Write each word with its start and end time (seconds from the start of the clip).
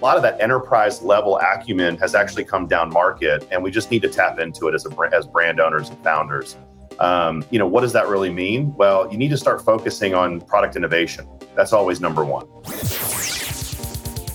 a 0.00 0.04
lot 0.04 0.16
of 0.16 0.22
that 0.22 0.40
enterprise 0.40 1.02
level 1.02 1.38
acumen 1.38 1.98
has 1.98 2.14
actually 2.14 2.44
come 2.44 2.66
down 2.66 2.90
market, 2.90 3.46
and 3.50 3.62
we 3.62 3.70
just 3.70 3.90
need 3.90 4.00
to 4.02 4.08
tap 4.08 4.38
into 4.38 4.66
it 4.68 4.74
as 4.74 4.86
a 4.86 5.10
as 5.12 5.26
brand 5.26 5.60
owners 5.60 5.90
and 5.90 6.02
founders. 6.02 6.56
Um, 7.00 7.44
you 7.50 7.58
know, 7.58 7.66
what 7.66 7.82
does 7.82 7.92
that 7.92 8.08
really 8.08 8.30
mean? 8.30 8.74
Well, 8.76 9.10
you 9.12 9.18
need 9.18 9.28
to 9.30 9.36
start 9.36 9.62
focusing 9.62 10.14
on 10.14 10.40
product 10.40 10.76
innovation. 10.76 11.28
That's 11.54 11.72
always 11.72 12.00
number 12.00 12.24
one. 12.24 12.46
I 12.66 12.70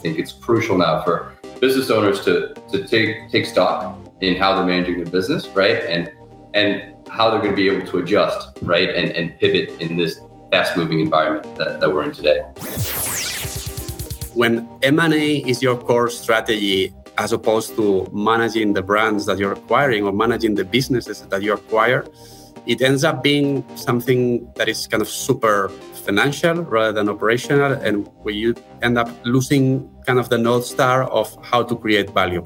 think 0.05 0.19
it's 0.19 0.31
crucial 0.31 0.77
now 0.77 1.01
for 1.01 1.35
business 1.59 1.89
owners 1.89 2.23
to 2.25 2.53
to 2.71 2.85
take 2.85 3.31
take 3.31 3.47
stock 3.47 3.97
in 4.21 4.35
how 4.35 4.55
they're 4.55 4.65
managing 4.65 5.03
their 5.03 5.11
business, 5.11 5.47
right? 5.47 5.83
And 5.85 6.11
and 6.53 6.95
how 7.09 7.31
they're 7.31 7.39
going 7.39 7.51
to 7.51 7.55
be 7.55 7.69
able 7.69 7.87
to 7.87 7.97
adjust, 7.99 8.59
right? 8.61 8.89
And 8.89 9.09
and 9.11 9.39
pivot 9.39 9.81
in 9.81 9.97
this 9.97 10.21
fast 10.51 10.77
moving 10.77 10.99
environment 10.99 11.55
that, 11.57 11.79
that 11.79 11.91
we're 11.91 12.03
in 12.03 12.11
today. 12.11 12.43
When 14.35 14.67
M&A 14.81 15.37
is 15.47 15.63
your 15.63 15.77
core 15.77 16.09
strategy, 16.09 16.93
as 17.17 17.31
opposed 17.31 17.77
to 17.77 18.05
managing 18.11 18.73
the 18.73 18.81
brands 18.81 19.25
that 19.27 19.37
you're 19.37 19.53
acquiring 19.53 20.03
or 20.03 20.11
managing 20.11 20.55
the 20.55 20.65
businesses 20.65 21.21
that 21.21 21.41
you 21.41 21.53
acquire, 21.53 22.05
it 22.65 22.81
ends 22.81 23.05
up 23.05 23.23
being 23.23 23.63
something 23.77 24.51
that 24.55 24.67
is 24.67 24.87
kind 24.87 25.01
of 25.01 25.07
super 25.07 25.69
financial 26.03 26.63
rather 26.63 26.91
than 26.91 27.07
operational, 27.07 27.71
and 27.71 28.09
where 28.23 28.33
you 28.33 28.55
end 28.81 28.97
up 28.97 29.09
losing 29.23 29.89
kind 30.05 30.19
of 30.19 30.27
the 30.27 30.37
north 30.37 30.65
star 30.65 31.05
of 31.05 31.33
how 31.41 31.63
to 31.63 31.73
create 31.73 32.09
value. 32.09 32.43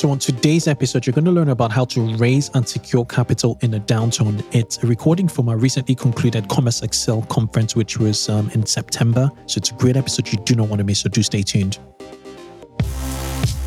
So, 0.00 0.10
on 0.10 0.18
today's 0.18 0.66
episode, 0.66 1.04
you're 1.04 1.12
going 1.12 1.26
to 1.26 1.30
learn 1.30 1.50
about 1.50 1.72
how 1.72 1.84
to 1.84 2.16
raise 2.16 2.48
and 2.54 2.66
secure 2.66 3.04
capital 3.04 3.58
in 3.60 3.74
a 3.74 3.80
downturn. 3.80 4.42
It's 4.50 4.82
a 4.82 4.86
recording 4.86 5.28
from 5.28 5.50
our 5.50 5.58
recently 5.58 5.94
concluded 5.94 6.48
Commerce 6.48 6.80
Accel 6.80 7.28
conference, 7.28 7.76
which 7.76 7.98
was 7.98 8.30
um, 8.30 8.48
in 8.54 8.64
September. 8.64 9.30
So, 9.44 9.58
it's 9.58 9.70
a 9.70 9.74
great 9.74 9.98
episode 9.98 10.32
you 10.32 10.38
do 10.38 10.54
not 10.54 10.68
want 10.68 10.78
to 10.78 10.84
miss. 10.84 11.00
So, 11.00 11.10
do 11.10 11.22
stay 11.22 11.42
tuned. 11.42 11.78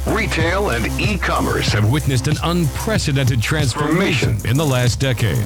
Retail 0.07 0.71
and 0.71 0.87
e 0.99 1.19
commerce 1.19 1.67
have 1.67 1.91
witnessed 1.91 2.27
an 2.27 2.37
unprecedented 2.43 3.39
transformation 3.39 4.35
in 4.47 4.57
the 4.57 4.65
last 4.65 4.99
decade. 4.99 5.45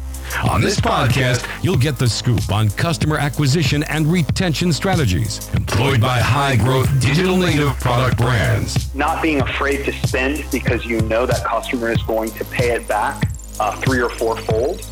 On 0.39 0.61
this 0.61 0.79
podcast, 0.79 1.47
you'll 1.63 1.77
get 1.77 1.97
the 1.97 2.07
scoop 2.07 2.51
on 2.51 2.69
customer 2.71 3.17
acquisition 3.17 3.83
and 3.83 4.07
retention 4.07 4.71
strategies 4.73 5.53
employed 5.53 6.01
by 6.01 6.19
high 6.19 6.55
growth 6.55 6.89
digital 6.99 7.37
native 7.37 7.79
product 7.79 8.17
brands. 8.17 8.93
Not 8.95 9.21
being 9.21 9.41
afraid 9.41 9.85
to 9.85 9.91
spend 10.07 10.45
because 10.51 10.85
you 10.85 11.01
know 11.01 11.25
that 11.25 11.45
customer 11.45 11.91
is 11.91 12.01
going 12.03 12.31
to 12.31 12.45
pay 12.45 12.71
it 12.71 12.87
back 12.87 13.31
uh, 13.59 13.75
three 13.81 14.01
or 14.01 14.09
four 14.09 14.37
fold. 14.37 14.81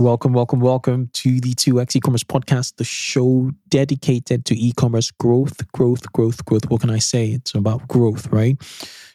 Welcome, 0.00 0.32
welcome, 0.32 0.60
welcome 0.60 1.10
to 1.12 1.40
the 1.40 1.52
2x 1.52 1.94
e-commerce 1.94 2.24
podcast, 2.24 2.76
the 2.76 2.84
show 2.84 3.50
dedicated 3.68 4.46
to 4.46 4.58
e-commerce 4.58 5.10
growth, 5.10 5.70
growth, 5.72 6.10
growth, 6.14 6.42
growth. 6.46 6.70
What 6.70 6.80
can 6.80 6.88
I 6.88 7.00
say? 7.00 7.32
It's 7.32 7.54
about 7.54 7.86
growth, 7.86 8.26
right? 8.28 8.56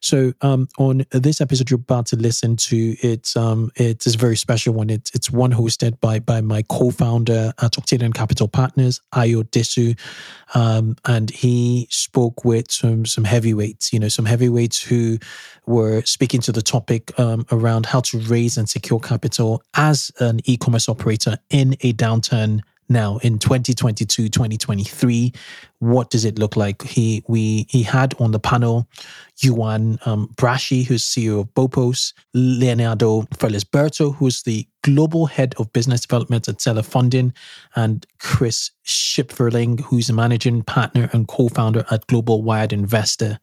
So 0.01 0.33
um, 0.41 0.67
on 0.77 1.05
this 1.11 1.41
episode 1.41 1.69
you're 1.69 1.79
about 1.79 2.07
to 2.07 2.15
listen 2.15 2.55
to, 2.57 2.95
it's 3.01 3.35
um, 3.35 3.71
it's 3.75 4.13
a 4.13 4.17
very 4.17 4.35
special 4.35 4.73
one. 4.73 4.89
It's 4.89 5.11
it's 5.13 5.31
one 5.31 5.51
hosted 5.51 5.99
by 5.99 6.19
by 6.19 6.41
my 6.41 6.63
co-founder 6.63 7.53
at 7.61 7.77
Octavian 7.77 8.13
Capital 8.13 8.47
Partners, 8.47 9.01
Ayo 9.13 9.43
Desu, 9.43 9.97
um, 10.53 10.95
and 11.05 11.29
he 11.29 11.87
spoke 11.89 12.45
with 12.45 12.71
some 12.71 13.05
some 13.05 13.23
heavyweights. 13.23 13.93
You 13.93 13.99
know, 13.99 14.09
some 14.09 14.25
heavyweights 14.25 14.81
who 14.81 15.17
were 15.65 16.01
speaking 16.03 16.41
to 16.41 16.51
the 16.51 16.61
topic 16.61 17.17
um, 17.19 17.45
around 17.51 17.85
how 17.85 18.01
to 18.01 18.19
raise 18.19 18.57
and 18.57 18.69
secure 18.69 18.99
capital 18.99 19.63
as 19.75 20.11
an 20.19 20.39
e-commerce 20.45 20.87
operator 20.87 21.37
in 21.49 21.73
a 21.81 21.93
downturn 21.93 22.61
now 22.89 23.17
in 23.17 23.39
2022 23.39 24.29
2023 24.29 25.33
what 25.79 26.09
does 26.09 26.25
it 26.25 26.39
look 26.39 26.55
like? 26.55 26.81
He 26.83 27.23
we 27.27 27.67
he 27.69 27.83
had 27.83 28.13
on 28.19 28.31
the 28.31 28.39
panel 28.39 28.87
Juan 29.43 29.99
um, 30.05 30.29
Braschi, 30.35 30.85
who's 30.85 31.03
CEO 31.03 31.41
of 31.41 31.53
Boopos, 31.53 32.13
Leonardo 32.33 33.23
Felisberto, 33.35 34.15
who's 34.15 34.43
the 34.43 34.67
global 34.85 35.25
head 35.25 35.55
of 35.57 35.73
business 35.73 36.01
development 36.01 36.47
at 36.47 36.61
Seller 36.61 36.83
Funding, 36.83 37.33
and 37.75 38.05
Chris 38.19 38.69
Schifferling, 38.85 39.79
who's 39.79 40.09
a 40.09 40.13
managing 40.13 40.61
partner 40.61 41.09
and 41.11 41.27
co-founder 41.27 41.83
at 41.89 42.05
Global 42.05 42.43
Wired 42.43 42.71
Investor. 42.71 43.39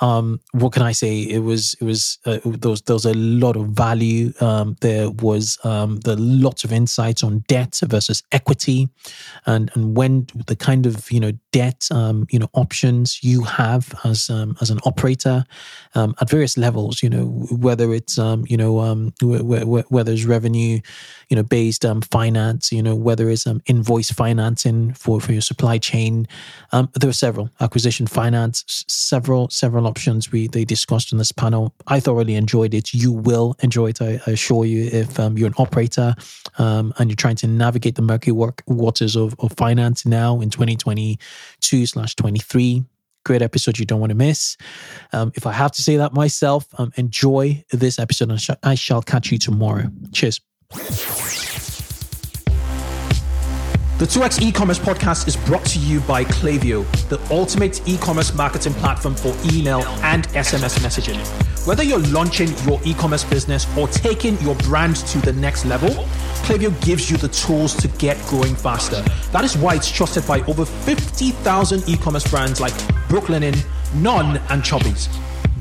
Um, 0.00 0.40
what 0.52 0.72
can 0.72 0.82
I 0.82 0.92
say? 0.92 1.22
It 1.22 1.40
was 1.40 1.74
it 1.80 1.84
was 1.84 2.18
uh, 2.24 2.38
there 2.44 2.70
was 2.70 2.82
there 2.82 2.94
was 2.94 3.04
a 3.04 3.14
lot 3.14 3.56
of 3.56 3.70
value. 3.70 4.32
Um, 4.40 4.76
there 4.80 5.10
was 5.10 5.58
um, 5.64 5.98
lots 6.06 6.62
of 6.62 6.72
insights 6.72 7.24
on 7.24 7.40
debt 7.48 7.80
versus 7.84 8.22
equity, 8.30 8.88
and 9.46 9.72
and 9.74 9.96
when 9.96 10.28
the 10.46 10.54
kind 10.54 10.86
of 10.86 11.10
you 11.10 11.18
know 11.18 11.32
debt 11.50 11.88
um, 11.90 12.28
you 12.30 12.38
know 12.38 12.48
options 12.52 13.24
you 13.24 13.42
have 13.42 13.92
as 14.04 14.30
um, 14.30 14.56
as 14.60 14.70
an 14.70 14.78
operator 14.84 15.44
um, 15.96 16.14
at 16.20 16.30
various 16.30 16.56
levels. 16.56 17.02
You 17.02 17.10
know 17.10 17.24
whether 17.50 17.92
it's 17.92 18.16
you 18.18 18.56
know 18.56 18.72
whether 19.88 20.12
it's 20.12 20.24
revenue 20.24 20.67
you 21.28 21.36
know 21.36 21.42
based 21.42 21.84
um, 21.84 22.00
finance. 22.00 22.72
You 22.72 22.82
know 22.82 22.94
whether 22.94 23.28
it's 23.30 23.46
um, 23.46 23.60
invoice 23.66 24.10
financing 24.10 24.92
for 24.94 25.20
for 25.20 25.32
your 25.32 25.42
supply 25.42 25.78
chain. 25.78 26.26
Um, 26.72 26.88
there 26.94 27.10
are 27.10 27.14
several 27.14 27.50
acquisition 27.60 28.06
finance, 28.06 28.84
several 28.88 29.48
several 29.50 29.86
options 29.86 30.30
we 30.32 30.48
they 30.48 30.64
discussed 30.64 31.12
on 31.12 31.18
this 31.18 31.32
panel. 31.32 31.74
I 31.86 32.00
thoroughly 32.00 32.34
enjoyed 32.34 32.74
it. 32.74 32.94
You 32.94 33.12
will 33.12 33.56
enjoy 33.62 33.90
it. 33.90 34.02
I, 34.02 34.20
I 34.26 34.32
assure 34.32 34.64
you. 34.64 34.88
If 34.92 35.18
um, 35.18 35.36
you're 35.36 35.48
an 35.48 35.54
operator 35.58 36.14
um, 36.58 36.92
and 36.98 37.10
you're 37.10 37.16
trying 37.16 37.36
to 37.36 37.46
navigate 37.46 37.96
the 37.96 38.02
murky 38.02 38.32
work, 38.32 38.62
waters 38.66 39.16
of, 39.16 39.34
of 39.38 39.52
finance 39.56 40.06
now 40.06 40.40
in 40.40 40.50
2022 40.50 41.86
slash 41.86 42.14
23 42.14 42.84
great 43.24 43.42
episode 43.42 43.78
you 43.78 43.84
don't 43.84 44.00
want 44.00 44.10
to 44.10 44.16
miss. 44.16 44.56
Um, 45.12 45.32
if 45.34 45.46
I 45.46 45.52
have 45.52 45.70
to 45.72 45.82
say 45.82 45.96
that 45.98 46.14
myself, 46.14 46.66
um, 46.78 46.92
enjoy 46.96 47.62
this 47.70 47.98
episode 47.98 48.30
and 48.30 48.58
I 48.62 48.74
shall 48.74 49.02
catch 49.02 49.30
you 49.30 49.38
tomorrow. 49.38 49.90
Cheers. 50.12 50.40
The 53.98 54.04
2x 54.04 54.42
e-commerce 54.42 54.78
podcast 54.78 55.26
is 55.26 55.36
brought 55.36 55.64
to 55.64 55.78
you 55.80 55.98
by 56.00 56.24
Klaviyo, 56.24 56.86
the 57.08 57.20
ultimate 57.32 57.80
e-commerce 57.88 58.32
marketing 58.34 58.74
platform 58.74 59.16
for 59.16 59.34
email 59.52 59.80
and 60.02 60.28
SMS 60.28 60.78
messaging. 60.78 61.18
Whether 61.66 61.82
you're 61.82 61.98
launching 61.98 62.48
your 62.66 62.78
e-commerce 62.84 63.24
business 63.24 63.66
or 63.76 63.88
taking 63.88 64.38
your 64.40 64.54
brand 64.56 64.96
to 64.96 65.18
the 65.18 65.32
next 65.32 65.64
level, 65.64 65.88
Klaviyo 66.44 66.70
gives 66.84 67.10
you 67.10 67.16
the 67.16 67.28
tools 67.28 67.74
to 67.76 67.88
get 67.98 68.16
growing 68.26 68.54
faster. 68.54 69.02
That 69.32 69.44
is 69.44 69.56
why 69.56 69.74
it's 69.74 69.90
trusted 69.90 70.26
by 70.28 70.42
over 70.42 70.64
50,000 70.64 71.88
e-commerce 71.88 72.30
brands 72.30 72.60
like 72.60 72.74
Brooklinen, 73.08 73.56
Non, 73.96 74.36
and 74.50 74.62
Chubbies. 74.62 75.08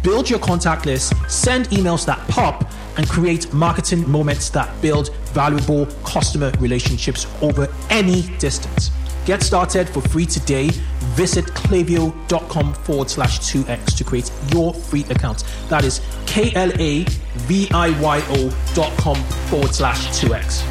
Build 0.04 0.30
your 0.30 0.40
contact 0.40 0.86
list, 0.86 1.14
send 1.28 1.70
emails 1.70 2.06
that 2.06 2.20
pop, 2.28 2.70
and 2.98 3.08
create 3.08 3.52
marketing 3.54 4.10
moments 4.10 4.50
that 4.50 4.70
build 4.82 5.16
valuable 5.28 5.86
customer 6.04 6.52
relationships 6.60 7.28
over 7.42 7.68
any 7.90 8.24
distance. 8.38 8.92
Get 9.26 9.44
started 9.44 9.90
for 9.90 10.02
free 10.02 10.26
today. 10.26 10.70
Visit 11.16 11.46
klaviyo.com 11.46 12.74
forward 12.74 13.10
slash 13.10 13.40
2x 13.40 13.98
to 13.98 14.04
create 14.04 14.32
your 14.54 14.74
free 14.74 15.04
account. 15.10 15.44
That 15.70 15.84
is 15.84 16.02
K 16.26 16.54
L 16.56 16.72
A 16.80 17.04
V 17.04 17.68
I 17.72 18.00
Y 18.00 18.24
O 18.30 18.74
dot 18.74 18.98
com 18.98 19.16
forward 19.50 19.76
slash 19.76 20.08
2x. 20.20 20.64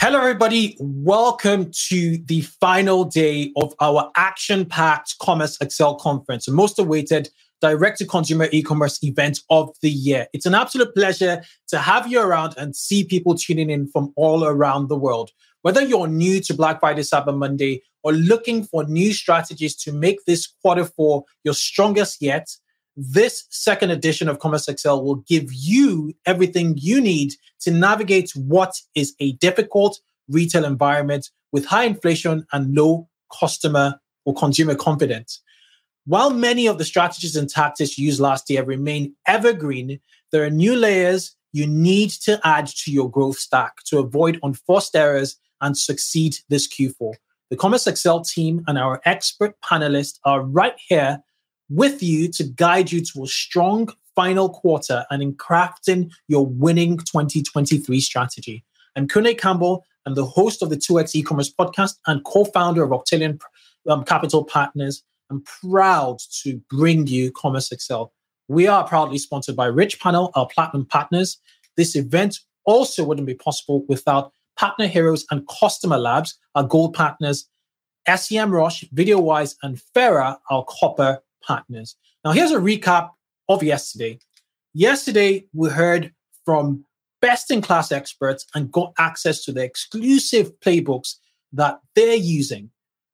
Hello, 0.00 0.18
everybody. 0.18 0.78
Welcome 0.80 1.70
to 1.88 2.16
the 2.24 2.40
final 2.40 3.04
day 3.04 3.52
of 3.56 3.74
our 3.80 4.10
action 4.16 4.64
packed 4.64 5.18
Commerce 5.18 5.58
Accel 5.58 6.00
conference, 6.00 6.46
the 6.46 6.52
most 6.52 6.78
awaited 6.78 7.28
direct 7.60 7.98
to 7.98 8.06
consumer 8.06 8.48
e 8.52 8.62
commerce 8.62 9.02
event 9.02 9.40
of 9.50 9.74
the 9.82 9.90
year. 9.90 10.26
It's 10.32 10.46
an 10.46 10.54
absolute 10.54 10.94
pleasure 10.94 11.42
to 11.68 11.78
have 11.78 12.10
you 12.10 12.20
around 12.20 12.54
and 12.56 12.74
see 12.74 13.04
people 13.04 13.34
tuning 13.34 13.70
in 13.70 13.88
from 13.88 14.12
all 14.16 14.44
around 14.44 14.88
the 14.88 14.98
world. 14.98 15.30
Whether 15.62 15.82
you're 15.82 16.08
new 16.08 16.40
to 16.40 16.54
Black 16.54 16.80
Friday, 16.80 17.02
Cyber 17.02 17.36
Monday, 17.36 17.82
or 18.02 18.12
looking 18.12 18.64
for 18.64 18.84
new 18.84 19.12
strategies 19.12 19.76
to 19.76 19.92
make 19.92 20.24
this 20.24 20.46
quarter 20.62 20.84
four 20.84 21.24
your 21.44 21.54
strongest 21.54 22.22
yet, 22.22 22.48
this 22.96 23.44
second 23.50 23.90
edition 23.90 24.28
of 24.28 24.38
Commerce 24.38 24.66
Accel 24.66 25.02
will 25.02 25.16
give 25.16 25.52
you 25.52 26.14
everything 26.26 26.76
you 26.78 27.00
need 27.00 27.34
to 27.60 27.70
navigate 27.70 28.30
what 28.34 28.74
is 28.94 29.14
a 29.20 29.32
difficult 29.32 30.00
retail 30.28 30.64
environment 30.64 31.30
with 31.52 31.66
high 31.66 31.84
inflation 31.84 32.46
and 32.52 32.74
low 32.74 33.08
customer 33.38 34.00
or 34.24 34.34
consumer 34.34 34.74
confidence. 34.74 35.40
While 36.06 36.30
many 36.30 36.66
of 36.66 36.78
the 36.78 36.84
strategies 36.84 37.36
and 37.36 37.48
tactics 37.48 37.98
used 37.98 38.20
last 38.20 38.48
year 38.48 38.64
remain 38.64 39.14
evergreen, 39.26 40.00
there 40.32 40.44
are 40.44 40.50
new 40.50 40.74
layers 40.74 41.36
you 41.52 41.66
need 41.66 42.10
to 42.10 42.40
add 42.42 42.68
to 42.68 42.90
your 42.90 43.10
growth 43.10 43.38
stack 43.38 43.82
to 43.86 43.98
avoid 43.98 44.38
unforced 44.42 44.96
errors 44.96 45.36
and 45.60 45.76
succeed 45.76 46.36
this 46.48 46.66
Q4. 46.66 47.14
The 47.50 47.56
Commerce 47.56 47.84
Accel 47.84 48.26
team 48.26 48.64
and 48.66 48.78
our 48.78 49.00
expert 49.04 49.60
panelists 49.60 50.18
are 50.24 50.42
right 50.42 50.76
here 50.88 51.22
with 51.68 52.02
you 52.02 52.28
to 52.28 52.44
guide 52.44 52.90
you 52.90 53.04
to 53.04 53.24
a 53.24 53.26
strong 53.26 53.92
final 54.14 54.48
quarter 54.48 55.04
and 55.10 55.22
in 55.22 55.34
crafting 55.34 56.10
your 56.28 56.46
winning 56.46 56.96
2023 56.96 58.00
strategy. 58.00 58.64
I'm 58.96 59.06
Kunle 59.06 59.36
Campbell. 59.36 59.84
I'm 60.06 60.14
the 60.14 60.24
host 60.24 60.62
of 60.62 60.70
the 60.70 60.76
2x 60.76 61.14
e-commerce 61.14 61.52
podcast 61.52 61.96
and 62.06 62.24
co-founder 62.24 62.82
of 62.82 62.90
Octillion 62.90 63.40
um, 63.88 64.04
Capital 64.04 64.44
Partners. 64.44 65.02
I'm 65.30 65.42
proud 65.42 66.18
to 66.42 66.60
bring 66.68 67.06
you 67.06 67.30
Commerce 67.32 67.70
Accel. 67.70 68.10
We 68.48 68.66
are 68.66 68.86
proudly 68.86 69.18
sponsored 69.18 69.56
by 69.56 69.68
Richpanel, 69.68 70.32
our 70.34 70.46
platinum 70.46 70.84
partners. 70.84 71.38
This 71.76 71.94
event 71.94 72.40
also 72.64 73.04
wouldn't 73.04 73.26
be 73.26 73.34
possible 73.34 73.84
without 73.88 74.32
Partner 74.56 74.88
Heroes 74.88 75.24
and 75.30 75.46
Customer 75.48 75.96
Labs, 75.96 76.36
our 76.54 76.64
gold 76.64 76.94
partners, 76.94 77.48
SEM 78.06 78.50
SEMrush, 78.50 78.92
VideoWise, 78.92 79.54
and 79.62 79.80
Fera, 79.94 80.38
our 80.50 80.64
copper 80.68 81.20
partners. 81.42 81.96
Now, 82.24 82.32
here's 82.32 82.50
a 82.50 82.58
recap 82.58 83.10
of 83.48 83.62
yesterday. 83.62 84.18
Yesterday, 84.74 85.46
we 85.54 85.70
heard 85.70 86.12
from 86.44 86.84
best 87.20 87.50
in 87.50 87.62
class 87.62 87.92
experts 87.92 88.46
and 88.54 88.72
got 88.72 88.92
access 88.98 89.44
to 89.44 89.52
the 89.52 89.62
exclusive 89.62 90.58
playbooks 90.60 91.14
that 91.52 91.80
they're 91.94 92.14
using. 92.16 92.70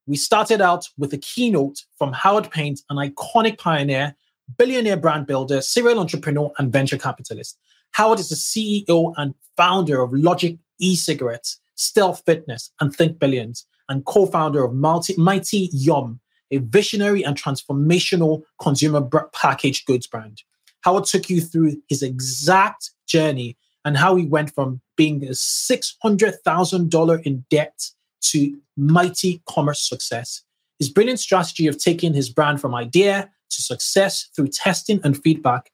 We 0.06 0.17
started 0.17 0.61
out 0.61 0.88
with 0.97 1.12
a 1.12 1.19
keynote 1.19 1.82
from 1.99 2.12
Howard 2.12 2.50
Panes, 2.53 2.85
an 2.91 2.97
iconic 2.97 3.58
pioneer, 3.58 4.14
billionaire 4.56 4.97
brand 4.97 5.26
builder, 5.26 5.61
serial 5.61 5.99
entrepreneur, 5.99 6.53
and 6.58 6.73
venture 6.73 6.97
capitalist. 6.97 7.58
Howard 7.91 8.20
is 8.20 8.29
the 8.29 8.37
CEO 8.37 9.12
and 9.17 9.35
founder 9.56 10.00
of 10.00 10.12
Logic 10.12 10.58
e-cigarettes, 10.79 11.58
Stealth 11.75 12.23
Fitness, 12.25 12.70
and 12.81 12.94
Think 12.94 13.19
Billions, 13.19 13.67
and 13.88 14.05
co-founder 14.05 14.62
of 14.64 14.75
Multi- 14.75 15.17
Mighty 15.17 15.70
Yum, 15.73 16.20
a 16.52 16.59
visionary 16.59 17.25
and 17.25 17.37
transformational 17.37 18.43
consumer 18.61 19.00
packaged 19.32 19.87
goods 19.87 20.06
brand. 20.06 20.43
Howard 20.82 21.06
took 21.06 21.29
you 21.29 21.41
through 21.41 21.82
his 21.88 22.05
exact 22.05 22.93
journey 23.09 23.56
and 23.85 23.97
how 23.97 24.14
he 24.14 24.25
went 24.26 24.55
from 24.55 24.81
being 24.97 25.25
a 25.25 25.31
$600,000 25.31 27.23
in 27.23 27.44
debt 27.50 27.91
to 28.22 28.58
mighty 28.76 29.42
commerce 29.48 29.80
success. 29.88 30.42
His 30.78 30.88
brilliant 30.88 31.20
strategy 31.20 31.66
of 31.66 31.78
taking 31.78 32.14
his 32.14 32.28
brand 32.28 32.60
from 32.60 32.74
idea 32.74 33.30
to 33.50 33.62
success 33.62 34.28
through 34.34 34.48
testing 34.48 35.00
and 35.04 35.20
feedback, 35.22 35.70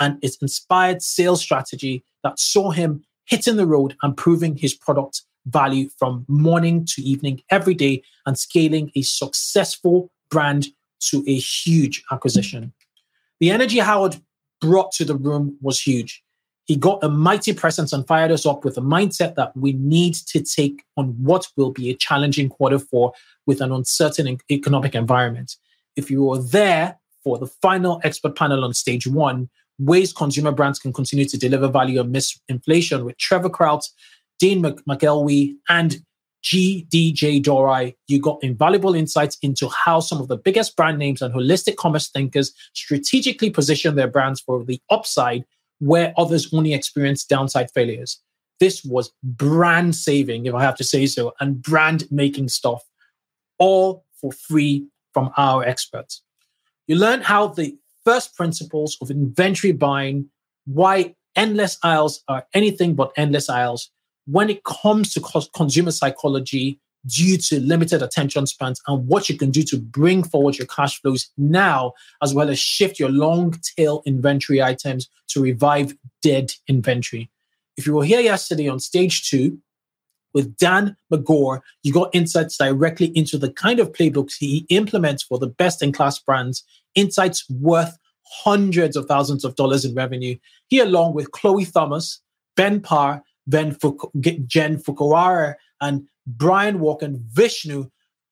and 0.00 0.18
its 0.22 0.36
inspired 0.36 1.02
sales 1.02 1.40
strategy 1.40 2.04
that 2.22 2.38
saw 2.38 2.70
him 2.70 3.04
hitting 3.26 3.56
the 3.56 3.66
road 3.66 3.96
and 4.02 4.16
proving 4.16 4.56
his 4.56 4.74
product 4.74 5.22
value 5.46 5.88
from 5.98 6.24
morning 6.28 6.84
to 6.84 7.02
evening 7.02 7.40
every 7.50 7.74
day 7.74 8.02
and 8.24 8.38
scaling 8.38 8.90
a 8.94 9.02
successful 9.02 10.10
brand 10.30 10.66
to 11.00 11.24
a 11.26 11.36
huge 11.36 12.02
acquisition. 12.10 12.72
The 13.40 13.50
energy 13.50 13.78
Howard 13.78 14.16
brought 14.60 14.92
to 14.92 15.04
the 15.04 15.14
room 15.14 15.56
was 15.60 15.80
huge. 15.80 16.22
He 16.66 16.74
got 16.76 17.02
a 17.02 17.08
mighty 17.08 17.52
presence 17.52 17.92
and 17.92 18.06
fired 18.06 18.32
us 18.32 18.44
up 18.44 18.64
with 18.64 18.76
a 18.76 18.80
mindset 18.80 19.36
that 19.36 19.56
we 19.56 19.72
need 19.72 20.14
to 20.14 20.42
take 20.42 20.84
on 20.96 21.08
what 21.22 21.46
will 21.56 21.70
be 21.70 21.90
a 21.90 21.94
challenging 21.94 22.48
quarter 22.48 22.78
four 22.78 23.12
with 23.46 23.60
an 23.60 23.72
uncertain 23.72 24.38
economic 24.50 24.94
environment. 24.94 25.56
If 25.94 26.10
you 26.10 26.24
were 26.24 26.42
there 26.42 26.98
for 27.22 27.38
the 27.38 27.46
final 27.46 28.00
expert 28.02 28.36
panel 28.36 28.64
on 28.64 28.74
stage 28.74 29.06
one, 29.06 29.48
ways 29.78 30.12
consumer 30.12 30.52
brands 30.52 30.78
can 30.80 30.92
continue 30.92 31.24
to 31.26 31.38
deliver 31.38 31.68
value 31.68 32.00
amidst 32.00 32.40
inflation 32.48 33.04
with 33.04 33.16
Trevor 33.18 33.50
Kraut, 33.50 33.88
Dean 34.38 34.62
McElwee, 34.62 35.54
and 35.68 35.98
GDJ 36.46 37.42
Dorai, 37.42 37.96
you 38.06 38.20
got 38.20 38.42
invaluable 38.42 38.94
insights 38.94 39.36
into 39.42 39.68
how 39.68 39.98
some 39.98 40.20
of 40.20 40.28
the 40.28 40.36
biggest 40.36 40.76
brand 40.76 40.96
names 40.96 41.20
and 41.20 41.34
holistic 41.34 41.74
commerce 41.74 42.08
thinkers 42.08 42.52
strategically 42.72 43.50
position 43.50 43.96
their 43.96 44.06
brands 44.06 44.40
for 44.40 44.64
the 44.64 44.80
upside 44.88 45.44
where 45.78 46.14
others 46.16 46.52
only 46.52 46.74
experience 46.74 47.24
downside 47.24 47.70
failures. 47.72 48.20
This 48.60 48.84
was 48.84 49.12
brand 49.22 49.94
saving, 49.94 50.46
if 50.46 50.54
I 50.54 50.62
have 50.62 50.76
to 50.76 50.84
say 50.84 51.06
so, 51.06 51.34
and 51.40 51.60
brand 51.60 52.10
making 52.10 52.48
stuff, 52.48 52.82
all 53.58 54.04
for 54.20 54.32
free 54.32 54.86
from 55.12 55.30
our 55.36 55.62
experts. 55.62 56.22
You 56.86 56.96
learn 56.96 57.20
how 57.20 57.48
the 57.48 57.76
first 58.04 58.34
principles 58.36 58.96
of 59.00 59.10
inventory 59.10 59.72
buying, 59.72 60.30
why 60.64 61.14
endless 61.34 61.78
aisles 61.82 62.22
are 62.28 62.46
anything 62.54 62.94
but 62.94 63.12
endless 63.16 63.50
aisles 63.50 63.90
when 64.26 64.50
it 64.50 64.64
comes 64.64 65.12
to 65.12 65.48
consumer 65.54 65.90
psychology 65.90 66.80
due 67.06 67.36
to 67.36 67.60
limited 67.60 68.02
attention 68.02 68.46
spans 68.46 68.80
and 68.86 69.06
what 69.06 69.28
you 69.28 69.36
can 69.36 69.50
do 69.50 69.62
to 69.62 69.78
bring 69.78 70.22
forward 70.22 70.58
your 70.58 70.66
cash 70.66 71.00
flows 71.00 71.30
now, 71.36 71.92
as 72.22 72.34
well 72.34 72.50
as 72.50 72.58
shift 72.58 72.98
your 72.98 73.10
long 73.10 73.54
tail 73.76 74.02
inventory 74.06 74.62
items 74.62 75.08
to 75.28 75.40
revive 75.40 75.94
dead 76.22 76.52
inventory. 76.68 77.30
If 77.76 77.86
you 77.86 77.94
were 77.94 78.04
here 78.04 78.20
yesterday 78.20 78.68
on 78.68 78.80
stage 78.80 79.28
two 79.28 79.58
with 80.32 80.56
Dan 80.56 80.96
McGaw, 81.12 81.60
you 81.82 81.92
got 81.92 82.14
insights 82.14 82.56
directly 82.56 83.06
into 83.16 83.38
the 83.38 83.52
kind 83.52 83.80
of 83.80 83.92
playbooks 83.92 84.34
he 84.38 84.66
implements 84.68 85.22
for 85.22 85.38
the 85.38 85.46
best 85.46 85.82
in 85.82 85.92
class 85.92 86.18
brands, 86.18 86.64
insights 86.94 87.48
worth 87.50 87.96
hundreds 88.28 88.96
of 88.96 89.06
thousands 89.06 89.44
of 89.44 89.54
dollars 89.54 89.84
in 89.84 89.94
revenue. 89.94 90.36
He, 90.68 90.80
along 90.80 91.14
with 91.14 91.30
Chloe 91.30 91.64
Thomas, 91.64 92.20
Ben 92.56 92.80
Parr, 92.80 93.22
Ben 93.46 93.72
Fuk- 93.72 94.10
Jen 94.46 94.78
Fukuhara, 94.78 95.54
and 95.80 96.08
Brian 96.26 96.80
Walker 96.80 97.06
and 97.06 97.18
Vishnu 97.18 97.88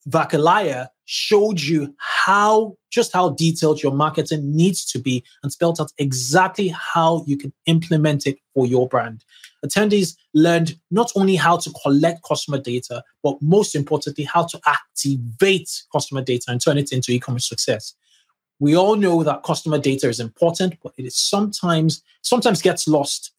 Vakalaya 0.09 0.89
showed 1.07 1.61
you 1.61 1.95
how 1.99 2.77
just 2.91 3.13
how 3.13 3.31
detailed 3.31 3.83
your 3.83 3.93
marketing 3.93 4.55
needs 4.55 4.85
to 4.85 4.99
be 4.99 5.25
and 5.43 5.53
spelled 5.53 5.81
out 5.81 5.93
exactly 5.99 6.69
how 6.69 7.25
you 7.27 7.37
can 7.37 7.53
implement 7.67 8.27
it 8.27 8.39
for 8.55 8.67
your 8.67 8.89
brand. 8.89 9.25
Attendees 9.65 10.17
learned 10.35 10.79
not 10.91 11.11
only 11.17 11.37
how 11.37 11.57
to 11.57 11.71
collect 11.83 12.23
customer 12.23 12.59
data, 12.59 13.03
but 13.23 13.41
most 13.41 13.75
importantly, 13.75 14.25
how 14.25 14.45
to 14.45 14.61
activate 14.67 15.83
customer 15.91 16.23
data 16.23 16.45
and 16.49 16.61
turn 16.61 16.79
it 16.79 16.93
into 16.93 17.13
e-commerce 17.13 17.49
success. 17.49 17.95
We 18.61 18.77
all 18.77 18.97
know 18.97 19.23
that 19.25 19.43
customer 19.43 19.79
data 19.79 20.09
is 20.09 20.21
important, 20.21 20.77
but 20.83 20.93
it 20.97 21.05
is 21.05 21.17
sometimes 21.17 22.03
sometimes 22.23 22.63
gets 22.63 22.87
lost 22.87 23.33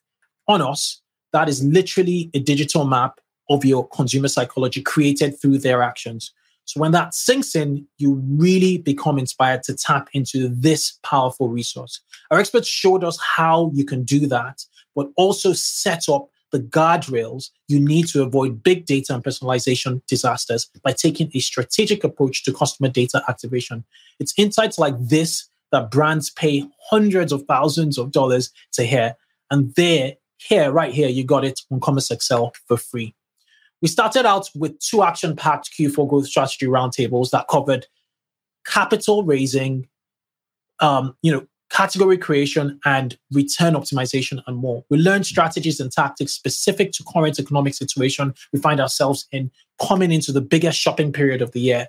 on 0.48 0.62
us. 0.62 1.02
That 1.32 1.48
is 1.48 1.64
literally 1.64 2.30
a 2.34 2.40
digital 2.40 2.86
map 2.86 3.20
of 3.50 3.66
your 3.66 3.88
consumer 3.90 4.28
psychology 4.28 4.82
created 4.82 5.40
through 5.40 5.60
their 5.60 5.84
actions. 5.84 6.32
So 6.66 6.80
when 6.80 6.92
that 6.92 7.14
sinks 7.14 7.56
in, 7.56 7.88
you 8.00 8.22
really 8.28 8.80
become 8.80 9.20
inspired 9.20 9.64
to 9.64 9.76
tap 9.76 10.10
into 10.14 10.50
this 10.50 10.98
powerful 11.04 11.48
resource. 11.48 12.02
Our 12.32 12.40
experts 12.40 12.68
showed 12.68 13.04
us 13.04 13.20
how 13.20 13.72
you 13.74 13.86
can 13.86 14.04
do 14.04 14.26
that, 14.28 14.66
but 14.96 15.10
also 15.16 15.54
set 15.54 16.10
up 16.10 16.28
the 16.52 16.60
guardrails 16.60 17.50
you 17.68 17.80
need 17.80 18.08
to 18.08 18.24
avoid 18.24 18.64
big 18.64 18.86
data 18.86 19.14
and 19.14 19.24
personalization 19.24 20.02
disasters 20.08 20.70
by 20.84 20.94
taking 20.94 21.30
a 21.34 21.40
strategic 21.40 22.04
approach 22.04 22.44
to 22.44 22.54
customer 22.54 22.90
data 22.90 23.22
activation. 23.28 23.84
It's 24.20 24.34
insights 24.38 24.80
like 24.80 24.96
this 24.98 25.48
that 25.72 25.92
brands 25.92 26.30
pay 26.30 26.64
hundreds 26.90 27.32
of 27.32 27.44
thousands 27.44 27.98
of 27.98 28.12
dollars 28.12 28.52
to 28.74 28.84
hear. 28.84 29.16
And 29.52 29.74
there, 29.76 30.14
here, 30.38 30.72
right 30.72 30.94
here, 30.94 31.10
you 31.10 31.24
got 31.24 31.44
it 31.44 31.62
on 31.72 31.80
Commerce 31.80 32.10
Accel 32.10 32.56
for 32.68 32.78
free. 32.78 33.14
We 33.86 33.90
started 33.90 34.26
out 34.26 34.50
with 34.56 34.80
two 34.80 35.04
action 35.04 35.36
packed 35.36 35.70
Q4 35.80 36.10
growth 36.10 36.26
strategy 36.26 36.66
roundtables 36.66 37.30
that 37.30 37.48
covered 37.48 37.86
capital 38.66 39.24
raising, 39.24 39.88
um, 40.80 41.16
you 41.22 41.32
know, 41.32 41.46
category 41.70 42.18
creation 42.18 42.80
and 42.84 43.16
return 43.32 43.76
optimization 43.76 44.42
and 44.48 44.58
more. 44.58 44.84
We 44.90 44.98
learned 44.98 45.28
strategies 45.28 45.80
and 45.80 45.92
tactics 45.92 46.34
specific 46.34 46.94
to 46.94 47.04
current 47.04 47.38
economic 47.38 47.76
situation 47.76 48.34
we 48.52 48.60
find 48.60 48.80
ourselves 48.80 49.28
in 49.32 49.52
coming 49.80 50.12
into 50.12 50.32
the 50.32 50.42
biggest 50.42 50.80
shopping 50.80 51.14
period 51.14 51.44
of 51.44 51.52
the 51.52 51.60
year 51.60 51.88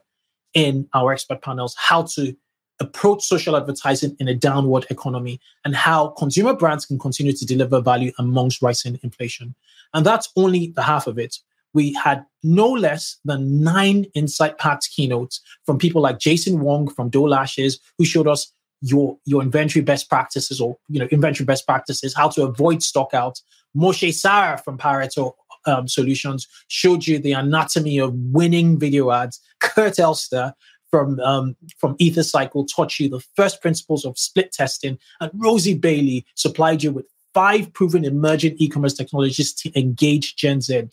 in 0.52 0.86
our 0.92 1.14
expert 1.14 1.40
panels, 1.40 1.74
how 1.78 2.02
to 2.16 2.36
approach 2.78 3.24
social 3.24 3.56
advertising 3.56 4.14
in 4.20 4.28
a 4.28 4.34
downward 4.34 4.84
economy 4.90 5.40
and 5.64 5.74
how 5.74 6.08
consumer 6.08 6.52
brands 6.52 6.84
can 6.84 6.98
continue 6.98 7.32
to 7.32 7.46
deliver 7.46 7.80
value 7.80 8.12
amongst 8.18 8.60
rising 8.60 9.00
inflation. 9.02 9.54
And 9.94 10.04
that's 10.04 10.28
only 10.36 10.74
the 10.76 10.82
half 10.82 11.06
of 11.06 11.18
it. 11.18 11.38
We 11.76 11.92
had 11.92 12.24
no 12.42 12.68
less 12.68 13.18
than 13.26 13.62
nine 13.62 14.06
insight 14.14 14.56
packed 14.56 14.88
keynotes 14.90 15.42
from 15.66 15.76
people 15.76 16.00
like 16.00 16.18
Jason 16.18 16.60
Wong 16.60 16.88
from 16.88 17.10
Doe 17.10 17.24
Lashes, 17.24 17.78
who 17.98 18.06
showed 18.06 18.26
us 18.26 18.50
your 18.80 19.18
your 19.26 19.42
inventory 19.42 19.82
best 19.82 20.08
practices 20.08 20.58
or 20.58 20.78
you 20.88 20.98
know 20.98 21.06
inventory 21.10 21.44
best 21.44 21.66
practices, 21.66 22.14
how 22.14 22.30
to 22.30 22.44
avoid 22.44 22.82
stock 22.82 23.12
out. 23.12 23.42
Moshe 23.76 24.14
Sarah 24.14 24.56
from 24.56 24.78
Pareto 24.78 25.34
um, 25.66 25.86
Solutions 25.86 26.48
showed 26.68 27.06
you 27.06 27.18
the 27.18 27.32
anatomy 27.32 27.98
of 27.98 28.14
winning 28.14 28.78
video 28.78 29.10
ads. 29.10 29.38
Kurt 29.60 29.98
Elster 29.98 30.54
from 30.90 31.20
um, 31.20 31.56
from 31.76 31.94
EtherCycle 31.98 32.66
taught 32.74 32.98
you 32.98 33.10
the 33.10 33.20
first 33.36 33.60
principles 33.60 34.06
of 34.06 34.18
split 34.18 34.50
testing, 34.50 34.98
and 35.20 35.30
Rosie 35.34 35.74
Bailey 35.74 36.24
supplied 36.36 36.82
you 36.82 36.90
with 36.90 37.04
five 37.34 37.70
proven 37.74 38.02
emerging 38.02 38.56
e-commerce 38.56 38.94
technologies 38.94 39.52
to 39.52 39.78
engage 39.78 40.36
Gen 40.36 40.62
Z. 40.62 40.88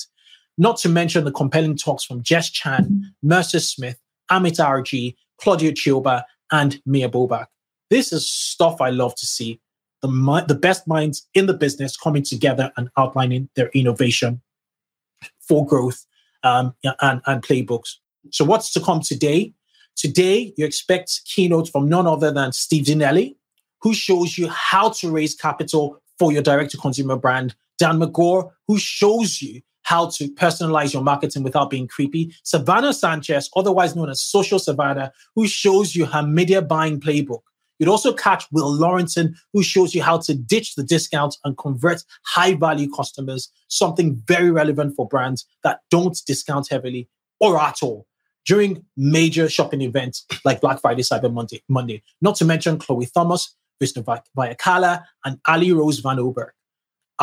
Not 0.58 0.78
to 0.78 0.90
mention 0.90 1.26
the 1.26 1.32
compelling 1.32 1.76
talks 1.76 2.04
from 2.04 2.22
Jess 2.22 2.50
Chan, 2.50 3.14
Mercer 3.24 3.60
Smith, 3.60 4.00
Amit 4.32 4.60
Arji, 4.60 5.16
Claudio 5.40 5.72
Chioba, 5.72 6.24
and 6.52 6.80
Mia 6.86 7.10
Bobak. 7.10 7.48
This 7.90 8.14
is 8.14 8.30
stuff 8.30 8.82
I 8.82 8.90
love 8.90 9.16
to 9.16 9.26
see. 9.26 9.60
The, 10.02 10.46
the 10.48 10.56
best 10.56 10.88
minds 10.88 11.28
in 11.34 11.46
the 11.46 11.54
business 11.54 11.96
coming 11.96 12.24
together 12.24 12.72
and 12.78 12.90
outlining 12.98 13.50
their 13.56 13.70
innovation 13.70 14.42
for 15.40 15.66
growth 15.66 16.06
um, 16.44 16.76
and, 16.84 17.22
and 17.26 17.42
playbooks. 17.42 17.96
So, 18.32 18.46
what's 18.46 18.72
to 18.74 18.82
come 18.82 19.02
today? 19.02 19.54
Today, 19.96 20.54
you 20.58 20.66
expect 20.66 21.22
keynotes 21.26 21.70
from 21.70 21.88
none 21.88 22.08
other 22.08 22.32
than 22.32 22.52
Steve 22.52 22.86
Dinelli, 22.86 23.36
who 23.82 23.94
shows 23.94 24.38
you 24.38 24.50
how 24.50 24.90
to 24.90 25.12
raise 25.12 25.36
capital 25.36 26.02
for 26.20 26.32
your 26.32 26.42
direct 26.42 26.72
to 26.72 26.78
consumer 26.78 27.16
brand. 27.16 27.56
Dan 27.78 28.00
McGaw, 28.00 28.52
who 28.68 28.78
shows 28.78 29.42
you 29.42 29.62
how 29.84 30.08
to 30.08 30.28
personalize 30.30 30.94
your 30.94 31.04
marketing 31.04 31.44
without 31.44 31.70
being 31.70 31.88
creepy. 31.88 32.34
Savannah 32.44 32.94
Sanchez, 32.94 33.50
otherwise 33.56 33.96
known 33.96 34.10
as 34.10 34.22
Social 34.22 34.60
Savannah, 34.60 35.12
who 35.36 35.48
shows 35.48 35.96
you 35.96 36.06
her 36.06 36.24
media 36.24 36.62
buying 36.62 37.00
playbook. 37.00 37.42
You'd 37.80 37.90
also 37.90 38.14
catch 38.14 38.46
Will 38.52 38.72
Lawrenson, 38.72 39.36
who 39.52 39.64
shows 39.64 39.94
you 39.94 40.02
how 40.02 40.18
to 40.20 40.34
ditch 40.34 40.76
the 40.76 40.84
discounts 40.84 41.38
and 41.44 41.58
convert 41.58 42.04
high 42.26 42.54
value 42.54 42.90
customers, 42.90 43.52
something 43.68 44.22
very 44.28 44.52
relevant 44.52 44.96
for 44.96 45.08
brands 45.08 45.46
that 45.64 45.82
don't 45.90 46.18
discount 46.26 46.68
heavily 46.70 47.10
or 47.40 47.60
at 47.60 47.82
all 47.82 48.08
during 48.46 48.86
major 48.98 49.50
shopping 49.50 49.82
events 49.82 50.26
like 50.46 50.62
Black 50.62 50.80
Friday, 50.80 51.02
Cyber 51.02 51.34
Monday, 51.34 51.64
Monday. 51.68 52.04
Not 52.22 52.36
to 52.38 52.46
mention 52.46 52.78
Chloe 52.78 53.08
Thomas, 53.08 53.56
Vishnu 53.80 54.04
Vayakala, 54.04 55.04
and 55.26 55.40
Ali 55.48 55.72
Rose 55.72 56.00
Van 56.00 56.20
Oberg. 56.20 56.52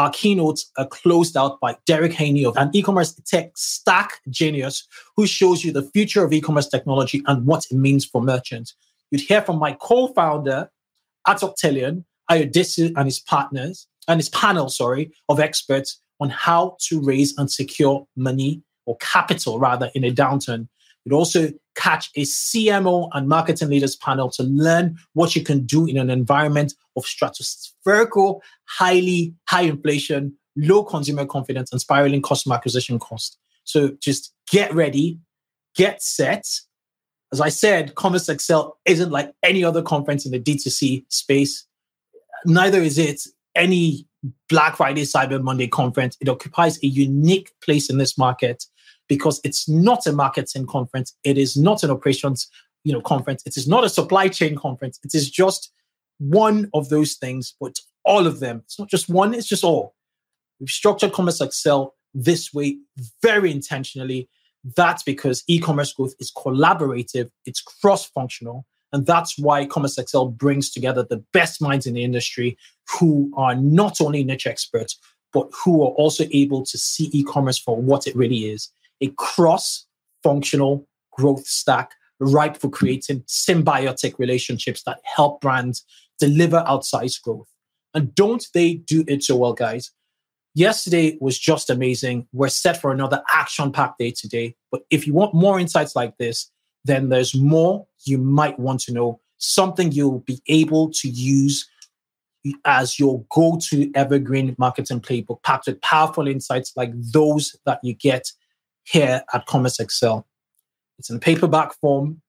Our 0.01 0.09
keynotes 0.09 0.71
are 0.79 0.87
closed 0.87 1.37
out 1.37 1.61
by 1.61 1.77
Derek 1.85 2.15
Haney 2.15 2.47
of 2.47 2.57
an 2.57 2.71
e-commerce 2.73 3.13
tech 3.27 3.51
stack 3.55 4.13
genius 4.31 4.89
who 5.15 5.27
shows 5.27 5.63
you 5.63 5.73
the 5.73 5.83
future 5.83 6.25
of 6.25 6.33
e-commerce 6.33 6.69
technology 6.69 7.23
and 7.27 7.45
what 7.45 7.67
it 7.71 7.77
means 7.77 8.07
for 8.07 8.23
merchants. 8.23 8.75
You'd 9.11 9.21
hear 9.21 9.43
from 9.43 9.59
my 9.59 9.77
co-founder, 9.79 10.71
at 11.27 11.37
Octillion, 11.41 12.05
Ayodisu 12.31 12.95
and 12.97 13.05
his 13.05 13.21
partners, 13.21 13.87
and 14.09 14.19
his 14.19 14.31
panel, 14.31 14.71
sorry, 14.71 15.13
of 15.29 15.39
experts 15.39 16.01
on 16.19 16.31
how 16.31 16.79
to 16.89 16.99
raise 17.03 17.37
and 17.37 17.51
secure 17.51 18.07
money 18.17 18.63
or 18.87 18.97
capital 19.03 19.59
rather 19.59 19.91
in 19.95 20.03
a 20.03 20.11
downturn. 20.11 20.67
You'd 21.05 21.15
also 21.15 21.53
catch 21.81 22.11
a 22.15 22.23
CMO 22.23 23.09
and 23.15 23.29
marketing 23.29 23.71
leaders 23.71 23.97
panel 23.97 24.31
to 24.31 24.43
learn 24.43 24.99
what 25.15 25.35
you 25.35 25.43
can 25.43 25.65
do 25.65 25.87
in 25.87 25.97
an 25.97 26.11
environment 26.11 26.75
of 26.97 27.05
stratospherical, 27.05 28.41
highly 28.67 29.35
high 29.49 29.63
inflation, 29.63 30.37
low 30.57 30.85
consumer 30.85 31.25
confidence, 31.25 31.73
and 31.73 31.81
spiraling 31.81 32.21
customer 32.21 32.55
acquisition 32.57 32.99
cost. 32.99 33.39
So 33.65 33.97
just 34.01 34.35
get 34.51 34.75
ready, 34.75 35.19
get 35.75 36.03
set, 36.03 36.45
as 37.33 37.41
I 37.41 37.49
said, 37.49 37.95
Commerce 37.95 38.27
Accel 38.27 38.73
isn't 38.85 39.11
like 39.11 39.33
any 39.43 39.63
other 39.63 39.83
conference 39.83 40.27
in 40.27 40.33
the 40.33 40.41
D2C 40.41 41.05
space. 41.09 41.65
Neither 42.45 42.83
is 42.83 42.99
it 42.99 43.23
any 43.55 44.07
Black 44.49 44.77
Friday, 44.77 45.03
Cyber 45.03 45.41
Monday 45.41 45.69
conference. 45.69 46.17
It 46.21 46.29
occupies 46.29 46.83
a 46.83 46.87
unique 46.87 47.53
place 47.63 47.89
in 47.89 47.99
this 47.99 48.19
market 48.19 48.65
because 49.11 49.41
it's 49.45 49.69
not 49.69 50.07
a 50.07 50.13
marketing 50.13 50.67
conference. 50.67 51.15
It 51.25 51.37
is 51.37 51.57
not 51.57 51.83
an 51.83 51.91
operations, 51.91 52.49
you 52.85 52.93
know, 52.93 53.03
conference. 53.03 53.43
It 53.45 53.59
is 53.59 53.69
not 53.69 53.85
a 53.85 53.91
supply 53.91 54.29
chain 54.29 54.57
conference. 54.57 54.99
It 55.05 55.15
is 55.15 55.29
just 55.29 55.71
one 56.19 56.71
of 56.73 56.89
those 56.89 57.17
things, 57.17 57.55
but 57.61 57.75
all 58.05 58.27
of 58.27 58.41
them. 58.41 58.63
It's 58.65 58.79
not 58.79 58.89
just 58.89 59.09
one, 59.11 59.35
it's 59.35 59.49
just 59.49 59.65
all. 59.65 59.95
We've 60.61 60.71
structured 60.71 61.13
Commerce 61.13 61.41
Accel 61.41 61.91
this 62.15 62.55
way 62.55 62.79
very 63.23 63.51
intentionally 63.51 64.29
that's 64.77 65.03
because 65.03 65.43
e-commerce 65.47 65.93
growth 65.93 66.15
is 66.19 66.31
collaborative, 66.33 67.31
it's 67.47 67.63
cross-functional, 67.63 68.67
and 68.93 69.07
that's 69.07 69.39
why 69.39 69.65
Commerce 69.65 69.97
Accel 69.97 70.37
brings 70.37 70.71
together 70.71 71.03
the 71.03 71.25
best 71.33 71.63
minds 71.63 71.87
in 71.87 71.95
the 71.95 72.05
industry 72.05 72.59
who 72.99 73.33
are 73.37 73.55
not 73.55 74.01
only 74.01 74.23
niche 74.25 74.47
experts, 74.47 74.99
but 75.33 75.49
who 75.65 75.83
are 75.83 75.93
also 75.93 76.25
able 76.33 76.65
to 76.67 76.77
see 76.77 77.09
e-commerce 77.13 77.59
for 77.59 77.81
what 77.81 78.07
it 78.07 78.17
really 78.17 78.51
is. 78.51 78.71
A 79.01 79.09
cross-functional 79.09 80.87
growth 81.13 81.47
stack 81.47 81.93
ripe 82.19 82.57
for 82.57 82.69
creating 82.69 83.21
symbiotic 83.23 84.19
relationships 84.19 84.83
that 84.83 85.01
help 85.05 85.41
brands 85.41 85.85
deliver 86.19 86.65
outsized 86.69 87.23
growth. 87.23 87.49
And 87.95 88.15
don't 88.15 88.47
they 88.55 88.75
do 88.75 89.05
it 89.09 89.25
so 89.25 89.37
well, 89.37 89.55
guys? 89.55 89.91
Yesterday 90.55 91.17
was 91.21 91.39
just 91.39 91.71
amazing. 91.71 92.27
We're 92.33 92.49
set 92.49 92.81
for 92.81 92.93
another 92.93 93.23
action 93.33 93.73
packed 93.73 93.99
day 93.99 94.11
today. 94.11 94.55
But 94.71 94.83
if 94.91 95.07
you 95.07 95.15
want 95.15 95.35
more 95.35 95.59
insights 95.59 95.97
like 95.97 96.17
this, 96.19 96.51
then 96.85 97.09
there's 97.09 97.35
more 97.35 97.87
you 98.05 98.19
might 98.19 98.59
want 98.59 98.81
to 98.81 98.93
know, 98.93 99.21
something 99.39 99.93
you'll 99.93 100.21
be 100.21 100.41
able 100.49 100.91
to 100.93 101.09
use 101.09 101.69
as 102.65 102.99
your 102.99 103.25
go 103.31 103.59
to 103.69 103.91
evergreen 103.95 104.55
marketing 104.59 105.01
playbook, 105.01 105.43
packed 105.43 105.67
with 105.67 105.81
powerful 105.83 106.27
insights 106.27 106.73
like 106.77 106.91
those 106.95 107.57
that 107.67 107.79
you 107.83 107.95
get 107.95 108.31
here 108.91 109.23
at 109.33 109.47
Commerce 109.47 109.79
Accel. 109.79 110.25
It's 110.99 111.11
in 111.11 111.21
paperback 111.21 111.75
form 111.81 112.21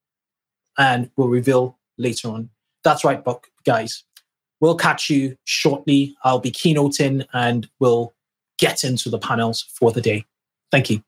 and 0.77 1.09
we'll 1.17 1.27
reveal 1.27 1.77
later 1.97 2.29
on. 2.29 2.49
That's 2.83 3.03
right, 3.03 3.23
book 3.23 3.47
guys. 3.65 4.03
We'll 4.59 4.75
catch 4.75 5.09
you 5.09 5.35
shortly. 5.43 6.15
I'll 6.23 6.39
be 6.39 6.51
keynoting 6.51 7.25
and 7.33 7.67
we'll 7.79 8.13
get 8.59 8.83
into 8.83 9.09
the 9.09 9.19
panels 9.19 9.63
for 9.73 9.91
the 9.91 10.01
day. 10.01 10.25
Thank 10.71 10.89
you. 10.89 11.03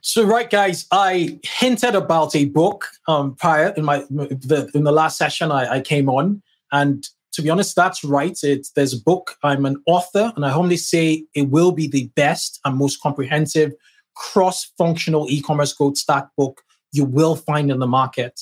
So, 0.00 0.24
right, 0.24 0.48
guys, 0.48 0.86
I 0.92 1.40
hinted 1.42 1.96
about 1.96 2.36
a 2.36 2.44
book 2.44 2.86
um, 3.08 3.34
prior 3.34 3.74
in 3.76 3.84
my 3.84 3.98
the, 4.08 4.70
in 4.72 4.84
the 4.84 4.92
last 4.92 5.18
session 5.18 5.50
I, 5.50 5.76
I 5.76 5.80
came 5.80 6.08
on, 6.08 6.42
and 6.70 7.04
to 7.32 7.42
be 7.42 7.50
honest, 7.50 7.74
that's 7.74 8.04
right. 8.04 8.38
It's 8.44 8.70
there's 8.70 8.92
a 8.92 9.00
book. 9.00 9.36
I'm 9.42 9.66
an 9.66 9.82
author, 9.86 10.32
and 10.36 10.46
I 10.46 10.50
humbly 10.50 10.76
say 10.76 11.24
it 11.34 11.48
will 11.50 11.72
be 11.72 11.88
the 11.88 12.06
best 12.14 12.60
and 12.64 12.76
most 12.76 13.00
comprehensive 13.02 13.72
cross-functional 14.16 15.26
e-commerce 15.30 15.72
growth 15.72 15.96
stack 15.96 16.28
book 16.36 16.62
you 16.92 17.04
will 17.04 17.36
find 17.36 17.70
in 17.70 17.78
the 17.78 17.86
market. 17.86 18.40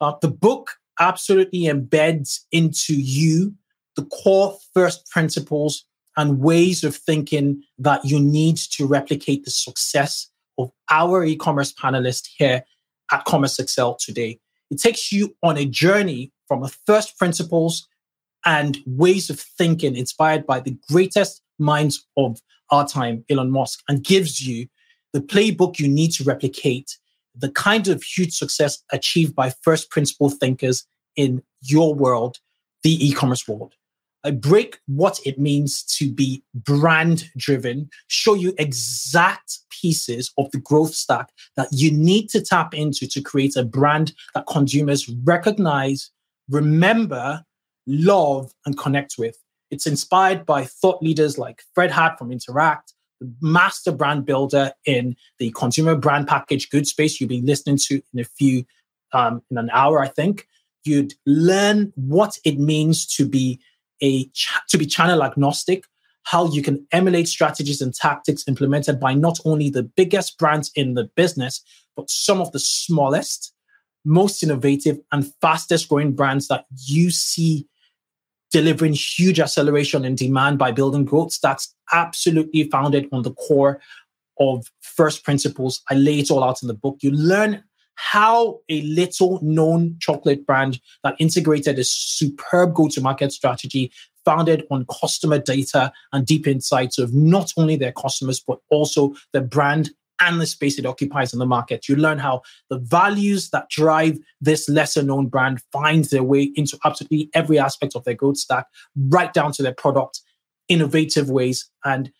Uh, 0.00 0.12
the 0.20 0.28
book 0.28 0.76
absolutely 1.00 1.62
embeds 1.62 2.40
into 2.52 2.94
you 2.94 3.54
the 3.96 4.04
core 4.06 4.56
first 4.74 5.08
principles 5.10 5.84
and 6.16 6.40
ways 6.40 6.84
of 6.84 6.94
thinking 6.94 7.62
that 7.78 8.04
you 8.04 8.20
need 8.20 8.56
to 8.56 8.86
replicate 8.86 9.44
the 9.44 9.50
success 9.50 10.28
of 10.58 10.70
our 10.90 11.24
e-commerce 11.24 11.72
panelists 11.72 12.28
here 12.36 12.64
at 13.10 13.24
Commerce 13.24 13.56
Accel 13.56 13.98
today. 13.98 14.38
It 14.70 14.80
takes 14.80 15.10
you 15.12 15.34
on 15.42 15.56
a 15.56 15.64
journey 15.64 16.32
from 16.46 16.62
a 16.62 16.68
first 16.86 17.18
principles 17.18 17.88
and 18.44 18.78
ways 18.86 19.30
of 19.30 19.40
thinking 19.40 19.96
inspired 19.96 20.46
by 20.46 20.60
the 20.60 20.76
greatest 20.90 21.42
minds 21.58 22.06
of 22.16 22.40
our 22.70 22.86
time, 22.86 23.24
Elon 23.30 23.50
Musk, 23.50 23.80
and 23.88 24.04
gives 24.04 24.46
you 24.46 24.66
the 25.14 25.20
playbook 25.20 25.78
you 25.78 25.88
need 25.88 26.10
to 26.10 26.24
replicate 26.24 26.98
the 27.34 27.50
kind 27.50 27.88
of 27.88 28.02
huge 28.02 28.34
success 28.34 28.82
achieved 28.92 29.34
by 29.34 29.52
first 29.62 29.88
principle 29.90 30.28
thinkers 30.28 30.84
in 31.16 31.42
your 31.62 31.94
world, 31.94 32.38
the 32.82 33.04
e-commerce 33.06 33.48
world. 33.48 33.74
I 34.24 34.30
break 34.30 34.78
what 34.86 35.20
it 35.24 35.38
means 35.38 35.82
to 35.98 36.10
be 36.10 36.42
brand 36.54 37.30
driven, 37.36 37.90
show 38.08 38.34
you 38.34 38.54
exact 38.58 39.58
pieces 39.70 40.32
of 40.38 40.50
the 40.50 40.58
growth 40.58 40.94
stack 40.94 41.30
that 41.56 41.68
you 41.70 41.92
need 41.92 42.28
to 42.30 42.40
tap 42.40 42.74
into 42.74 43.06
to 43.06 43.20
create 43.20 43.54
a 43.54 43.62
brand 43.62 44.14
that 44.34 44.46
consumers 44.46 45.08
recognize, 45.24 46.10
remember, 46.48 47.44
love, 47.86 48.52
and 48.64 48.78
connect 48.78 49.16
with. 49.18 49.36
It's 49.70 49.86
inspired 49.86 50.46
by 50.46 50.64
thought 50.64 51.02
leaders 51.02 51.36
like 51.36 51.62
Fred 51.74 51.90
Hart 51.90 52.18
from 52.18 52.32
Interact, 52.32 52.93
master 53.40 53.92
brand 53.92 54.26
builder 54.26 54.72
in 54.84 55.16
the 55.38 55.50
consumer 55.52 55.94
brand 55.94 56.26
package 56.26 56.70
good 56.70 56.86
space 56.86 57.20
you'll 57.20 57.28
be 57.28 57.42
listening 57.42 57.78
to 57.78 58.00
in 58.12 58.20
a 58.20 58.24
few, 58.24 58.64
um, 59.12 59.42
in 59.50 59.58
an 59.58 59.70
hour, 59.72 60.02
I 60.02 60.08
think. 60.08 60.48
You'd 60.84 61.14
learn 61.24 61.92
what 61.96 62.38
it 62.44 62.58
means 62.58 63.06
to 63.16 63.26
be 63.26 63.60
a 64.02 64.28
to 64.68 64.78
be 64.78 64.86
channel 64.86 65.22
agnostic, 65.22 65.84
how 66.24 66.50
you 66.50 66.62
can 66.62 66.86
emulate 66.92 67.28
strategies 67.28 67.80
and 67.80 67.94
tactics 67.94 68.44
implemented 68.46 69.00
by 69.00 69.14
not 69.14 69.38
only 69.44 69.70
the 69.70 69.82
biggest 69.82 70.38
brands 70.38 70.70
in 70.74 70.94
the 70.94 71.04
business, 71.04 71.62
but 71.96 72.10
some 72.10 72.40
of 72.40 72.52
the 72.52 72.58
smallest, 72.58 73.52
most 74.04 74.42
innovative, 74.42 74.98
and 75.12 75.32
fastest 75.40 75.88
growing 75.88 76.12
brands 76.12 76.48
that 76.48 76.66
you 76.84 77.10
see 77.10 77.66
delivering 78.54 78.92
huge 78.92 79.40
acceleration 79.40 80.04
in 80.04 80.14
demand 80.14 80.60
by 80.60 80.70
building 80.70 81.04
growth 81.04 81.32
stacks 81.32 81.74
absolutely 81.92 82.62
founded 82.70 83.08
on 83.10 83.24
the 83.24 83.32
core 83.32 83.80
of 84.38 84.70
first 84.80 85.24
principles. 85.24 85.82
I 85.90 85.94
lay 85.94 86.20
it 86.20 86.30
all 86.30 86.44
out 86.44 86.62
in 86.62 86.68
the 86.68 86.74
book. 86.74 86.98
You 87.00 87.10
learn 87.10 87.64
how 87.96 88.60
a 88.68 88.80
little 88.82 89.40
known 89.42 89.96
chocolate 89.98 90.46
brand 90.46 90.80
that 91.02 91.16
integrated 91.18 91.80
a 91.80 91.84
superb 91.84 92.74
go 92.74 92.86
to 92.86 93.00
market 93.00 93.32
strategy 93.32 93.90
founded 94.24 94.64
on 94.70 94.86
customer 95.00 95.40
data 95.40 95.92
and 96.12 96.24
deep 96.24 96.46
insights 96.46 96.96
of 96.96 97.12
not 97.12 97.50
only 97.56 97.74
their 97.74 97.90
customers, 97.90 98.38
but 98.38 98.60
also 98.70 99.16
the 99.32 99.40
brand 99.40 99.90
and 100.20 100.40
the 100.40 100.46
space 100.46 100.78
it 100.78 100.86
occupies 100.86 101.32
in 101.32 101.38
the 101.38 101.46
market. 101.46 101.88
You 101.88 101.96
learn 101.96 102.18
how 102.18 102.42
the 102.70 102.78
values 102.78 103.50
that 103.50 103.68
drive 103.68 104.18
this 104.40 104.68
lesser 104.68 105.02
known 105.02 105.26
brand 105.26 105.60
find 105.72 106.04
their 106.06 106.22
way 106.22 106.52
into 106.54 106.78
absolutely 106.84 107.30
every 107.34 107.58
aspect 107.58 107.94
of 107.94 108.04
their 108.04 108.14
growth 108.14 108.38
stack, 108.38 108.66
right 108.96 109.32
down 109.32 109.52
to 109.52 109.62
their 109.62 109.74
product, 109.74 110.20
innovative 110.68 111.30
ways. 111.30 111.68
And 111.84 112.12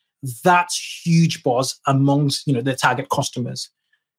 that's 0.43 1.03
huge 1.05 1.43
buzz 1.43 1.79
amongst 1.87 2.47
you 2.47 2.53
know 2.53 2.63
their 2.63 2.77
target 2.77 3.09
customers. 3.11 3.71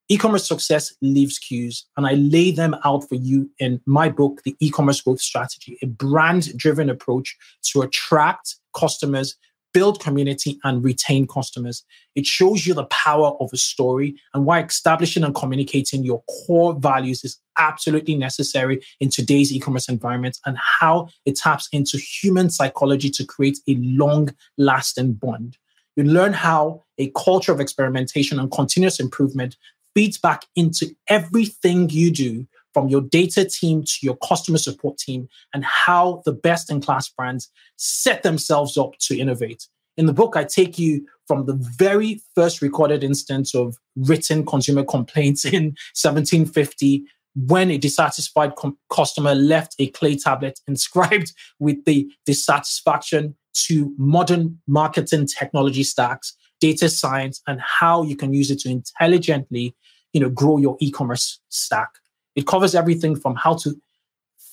E-commerce 0.07 0.47
success 0.47 0.93
leaves 1.01 1.39
cues, 1.39 1.83
and 1.97 2.05
I 2.05 2.13
lay 2.13 2.51
them 2.51 2.75
out 2.83 3.09
for 3.09 3.15
you 3.15 3.49
in 3.57 3.81
my 3.87 4.07
book, 4.07 4.43
The 4.43 4.55
E-commerce 4.59 5.01
Growth 5.01 5.19
Strategy, 5.19 5.79
a 5.81 5.87
brand-driven 5.87 6.91
approach 6.91 7.35
to 7.71 7.81
attract 7.81 8.55
customers, 8.77 9.35
build 9.75 9.99
community, 9.99 10.57
and 10.63 10.85
retain 10.85 11.27
customers. 11.27 11.83
It 12.15 12.25
shows 12.25 12.65
you 12.65 12.73
the 12.73 12.85
power 12.85 13.35
of 13.41 13.49
a 13.51 13.57
story 13.57 14.15
and 14.33 14.45
why 14.45 14.63
establishing 14.63 15.21
and 15.25 15.35
communicating 15.35 16.05
your 16.05 16.23
core 16.29 16.73
values 16.73 17.25
is 17.25 17.37
absolutely 17.59 18.15
necessary 18.15 18.81
in 19.01 19.09
today's 19.09 19.51
e-commerce 19.51 19.89
environment 19.89 20.39
and 20.45 20.57
how 20.57 21.09
it 21.25 21.35
taps 21.35 21.67
into 21.73 21.97
human 21.97 22.49
psychology 22.49 23.09
to 23.09 23.25
create 23.25 23.59
a 23.67 23.75
long-lasting 23.81 25.11
bond. 25.11 25.57
You 25.97 26.05
learn 26.05 26.31
how 26.31 26.85
a 26.97 27.11
culture 27.11 27.51
of 27.51 27.59
experimentation 27.59 28.39
and 28.39 28.49
continuous 28.49 29.01
improvement 29.01 29.57
feeds 29.93 30.17
back 30.17 30.45
into 30.55 30.95
everything 31.09 31.89
you 31.89 32.11
do 32.11 32.47
from 32.75 32.89
your 32.89 32.99
data 32.99 33.45
team 33.45 33.83
to 33.85 33.93
your 34.01 34.17
customer 34.17 34.57
support 34.57 34.97
team 34.97 35.29
and 35.53 35.63
how 35.63 36.21
the 36.25 36.33
best 36.33 36.69
in 36.69 36.81
class 36.81 37.07
brands 37.07 37.49
set 37.77 38.21
themselves 38.21 38.77
up 38.77 38.91
to 38.99 39.17
innovate. 39.17 39.69
In 39.95 40.07
the 40.07 40.11
book, 40.11 40.35
I 40.35 40.43
take 40.43 40.77
you 40.77 41.07
from 41.25 41.45
the 41.45 41.53
very 41.53 42.21
first 42.35 42.61
recorded 42.61 43.01
instance 43.01 43.55
of 43.55 43.77
written 43.95 44.45
consumer 44.45 44.83
complaints 44.83 45.45
in 45.57 45.67
1750 45.95 47.05
when 47.47 47.71
a 47.71 47.77
dissatisfied 47.77 48.57
com- 48.57 48.77
customer 48.91 49.35
left 49.35 49.75
a 49.79 49.87
clay 49.91 50.17
tablet 50.17 50.59
inscribed 50.67 51.31
with 51.59 51.85
the 51.85 52.11
dissatisfaction 52.25 53.35
to 53.53 53.93
modern 53.97 54.59
marketing 54.67 55.27
technology 55.27 55.83
stacks, 55.83 56.35
data 56.59 56.89
science, 56.89 57.41
and 57.47 57.61
how 57.61 58.03
you 58.03 58.17
can 58.17 58.33
use 58.33 58.51
it 58.51 58.59
to 58.59 58.69
intelligently 58.69 59.73
you 60.11 60.19
know, 60.19 60.29
grow 60.29 60.57
your 60.57 60.75
e-commerce 60.81 61.39
stack. 61.47 61.89
It 62.35 62.47
covers 62.47 62.75
everything 62.75 63.15
from 63.15 63.35
how 63.35 63.55
to 63.55 63.75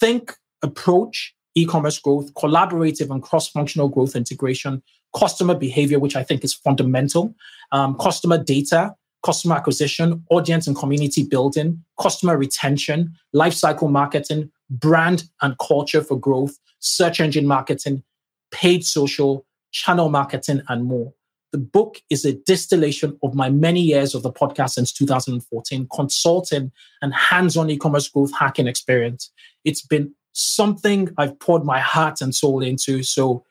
think, 0.00 0.34
approach 0.62 1.34
e-commerce 1.54 1.98
growth, 1.98 2.32
collaborative 2.34 3.10
and 3.10 3.22
cross-functional 3.22 3.88
growth 3.88 4.16
integration, 4.16 4.82
customer 5.14 5.54
behavior, 5.54 5.98
which 5.98 6.16
I 6.16 6.22
think 6.22 6.44
is 6.44 6.54
fundamental, 6.54 7.34
um, 7.72 7.96
customer 7.98 8.38
data, 8.38 8.94
customer 9.22 9.56
acquisition, 9.56 10.24
audience 10.30 10.66
and 10.66 10.76
community 10.76 11.22
building, 11.22 11.84
customer 12.00 12.36
retention, 12.36 13.14
lifecycle 13.34 13.90
marketing, 13.90 14.50
brand 14.70 15.24
and 15.42 15.56
culture 15.58 16.02
for 16.02 16.18
growth, 16.18 16.58
search 16.80 17.20
engine 17.20 17.46
marketing, 17.46 18.02
paid 18.50 18.84
social, 18.84 19.46
channel 19.70 20.08
marketing, 20.08 20.62
and 20.68 20.84
more. 20.84 21.12
The 21.52 21.58
book 21.58 22.00
is 22.08 22.24
a 22.24 22.32
distillation 22.32 23.18
of 23.22 23.34
my 23.34 23.50
many 23.50 23.80
years 23.80 24.14
of 24.14 24.22
the 24.22 24.32
podcast 24.32 24.70
since 24.70 24.90
2014, 24.90 25.86
consulting 25.94 26.72
and 27.02 27.14
hands 27.14 27.58
on 27.58 27.68
e 27.68 27.76
commerce 27.76 28.08
growth 28.08 28.32
hacking 28.34 28.66
experience. 28.66 29.30
It's 29.64 29.82
been 29.82 30.14
something 30.32 31.10
I've 31.18 31.38
poured 31.38 31.64
my 31.64 31.78
heart 31.78 32.22
and 32.22 32.34
soul 32.34 32.62
into 32.62 33.02
so 33.02 33.44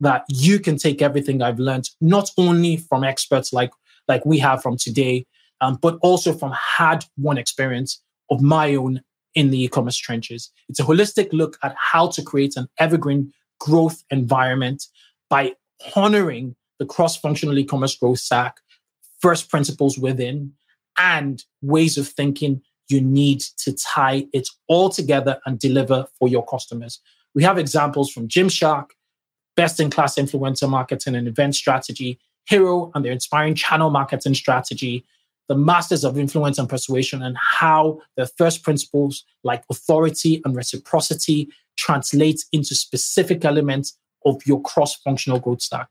that 0.00 0.24
you 0.28 0.58
can 0.58 0.78
take 0.78 1.02
everything 1.02 1.42
I've 1.42 1.58
learned, 1.58 1.90
not 2.00 2.30
only 2.38 2.78
from 2.78 3.04
experts 3.04 3.52
like, 3.52 3.70
like 4.08 4.24
we 4.24 4.38
have 4.38 4.62
from 4.62 4.78
today, 4.78 5.26
um, 5.60 5.78
but 5.82 5.98
also 6.00 6.32
from 6.32 6.52
hard 6.52 7.04
won 7.18 7.36
experience 7.36 8.02
of 8.30 8.40
my 8.40 8.74
own 8.74 9.02
in 9.34 9.50
the 9.50 9.64
e 9.64 9.68
commerce 9.68 9.98
trenches. 9.98 10.50
It's 10.70 10.80
a 10.80 10.84
holistic 10.84 11.28
look 11.32 11.58
at 11.62 11.74
how 11.78 12.08
to 12.08 12.22
create 12.22 12.56
an 12.56 12.68
evergreen 12.78 13.34
growth 13.60 14.02
environment 14.10 14.86
by 15.28 15.52
honoring 15.94 16.56
the 16.78 16.86
cross-functional 16.86 17.58
e-commerce 17.58 17.96
growth 17.96 18.18
stack, 18.18 18.58
first 19.20 19.50
principles 19.50 19.98
within, 19.98 20.52
and 20.98 21.44
ways 21.62 21.96
of 21.98 22.08
thinking 22.08 22.62
you 22.88 23.00
need 23.00 23.40
to 23.40 23.72
tie 23.72 24.26
it 24.32 24.48
all 24.68 24.90
together 24.90 25.40
and 25.46 25.58
deliver 25.58 26.06
for 26.18 26.28
your 26.28 26.44
customers. 26.44 27.00
We 27.34 27.42
have 27.42 27.58
examples 27.58 28.12
from 28.12 28.28
Gymshark, 28.28 28.90
best 29.56 29.80
in 29.80 29.90
class 29.90 30.16
influencer 30.16 30.68
marketing 30.68 31.14
and 31.14 31.26
event 31.26 31.54
strategy, 31.54 32.18
Hero 32.46 32.90
and 32.94 33.04
their 33.04 33.12
inspiring 33.12 33.54
channel 33.54 33.90
marketing 33.90 34.34
strategy, 34.34 35.04
the 35.48 35.56
masters 35.56 36.04
of 36.04 36.18
influence 36.18 36.58
and 36.58 36.68
persuasion, 36.68 37.22
and 37.22 37.36
how 37.38 38.00
the 38.16 38.26
first 38.26 38.62
principles 38.62 39.24
like 39.42 39.64
authority 39.70 40.42
and 40.44 40.54
reciprocity 40.54 41.48
translate 41.76 42.44
into 42.52 42.74
specific 42.74 43.44
elements 43.44 43.96
of 44.26 44.42
your 44.46 44.60
cross 44.62 44.94
functional 44.96 45.38
growth 45.38 45.62
stack. 45.62 45.88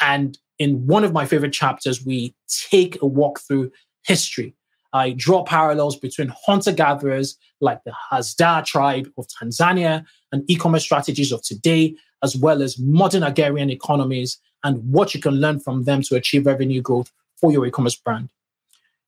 And 0.00 0.38
in 0.58 0.86
one 0.86 1.04
of 1.04 1.12
my 1.12 1.26
favorite 1.26 1.52
chapters, 1.52 2.04
we 2.04 2.34
take 2.48 3.00
a 3.02 3.06
walk 3.06 3.40
through 3.40 3.72
history. 4.04 4.54
I 4.92 5.10
draw 5.10 5.42
parallels 5.42 5.96
between 5.96 6.32
hunter 6.46 6.72
gatherers 6.72 7.36
like 7.60 7.82
the 7.84 7.92
Hadza 8.10 8.64
tribe 8.64 9.10
of 9.18 9.26
Tanzania 9.26 10.04
and 10.30 10.48
e 10.48 10.56
commerce 10.56 10.84
strategies 10.84 11.32
of 11.32 11.42
today, 11.42 11.96
as 12.22 12.36
well 12.36 12.62
as 12.62 12.78
modern 12.78 13.24
agrarian 13.24 13.70
economies 13.70 14.38
and 14.62 14.78
what 14.90 15.12
you 15.14 15.20
can 15.20 15.34
learn 15.34 15.58
from 15.58 15.84
them 15.84 16.02
to 16.02 16.14
achieve 16.14 16.46
revenue 16.46 16.80
growth 16.80 17.10
for 17.36 17.50
your 17.50 17.66
e 17.66 17.70
commerce 17.70 17.96
brand. 17.96 18.28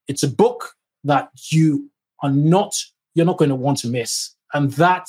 It's 0.09 0.25
a 0.25 0.29
book 0.29 0.75
that 1.05 1.31
you 1.51 1.91
are 2.21 2.31
not, 2.31 2.75
you're 3.15 3.27
not 3.27 3.39
going 3.39 3.51
to 3.51 3.55
want 3.55 3.79
to 3.79 3.89
miss. 3.89 4.35
And 4.53 4.73
that, 4.73 5.09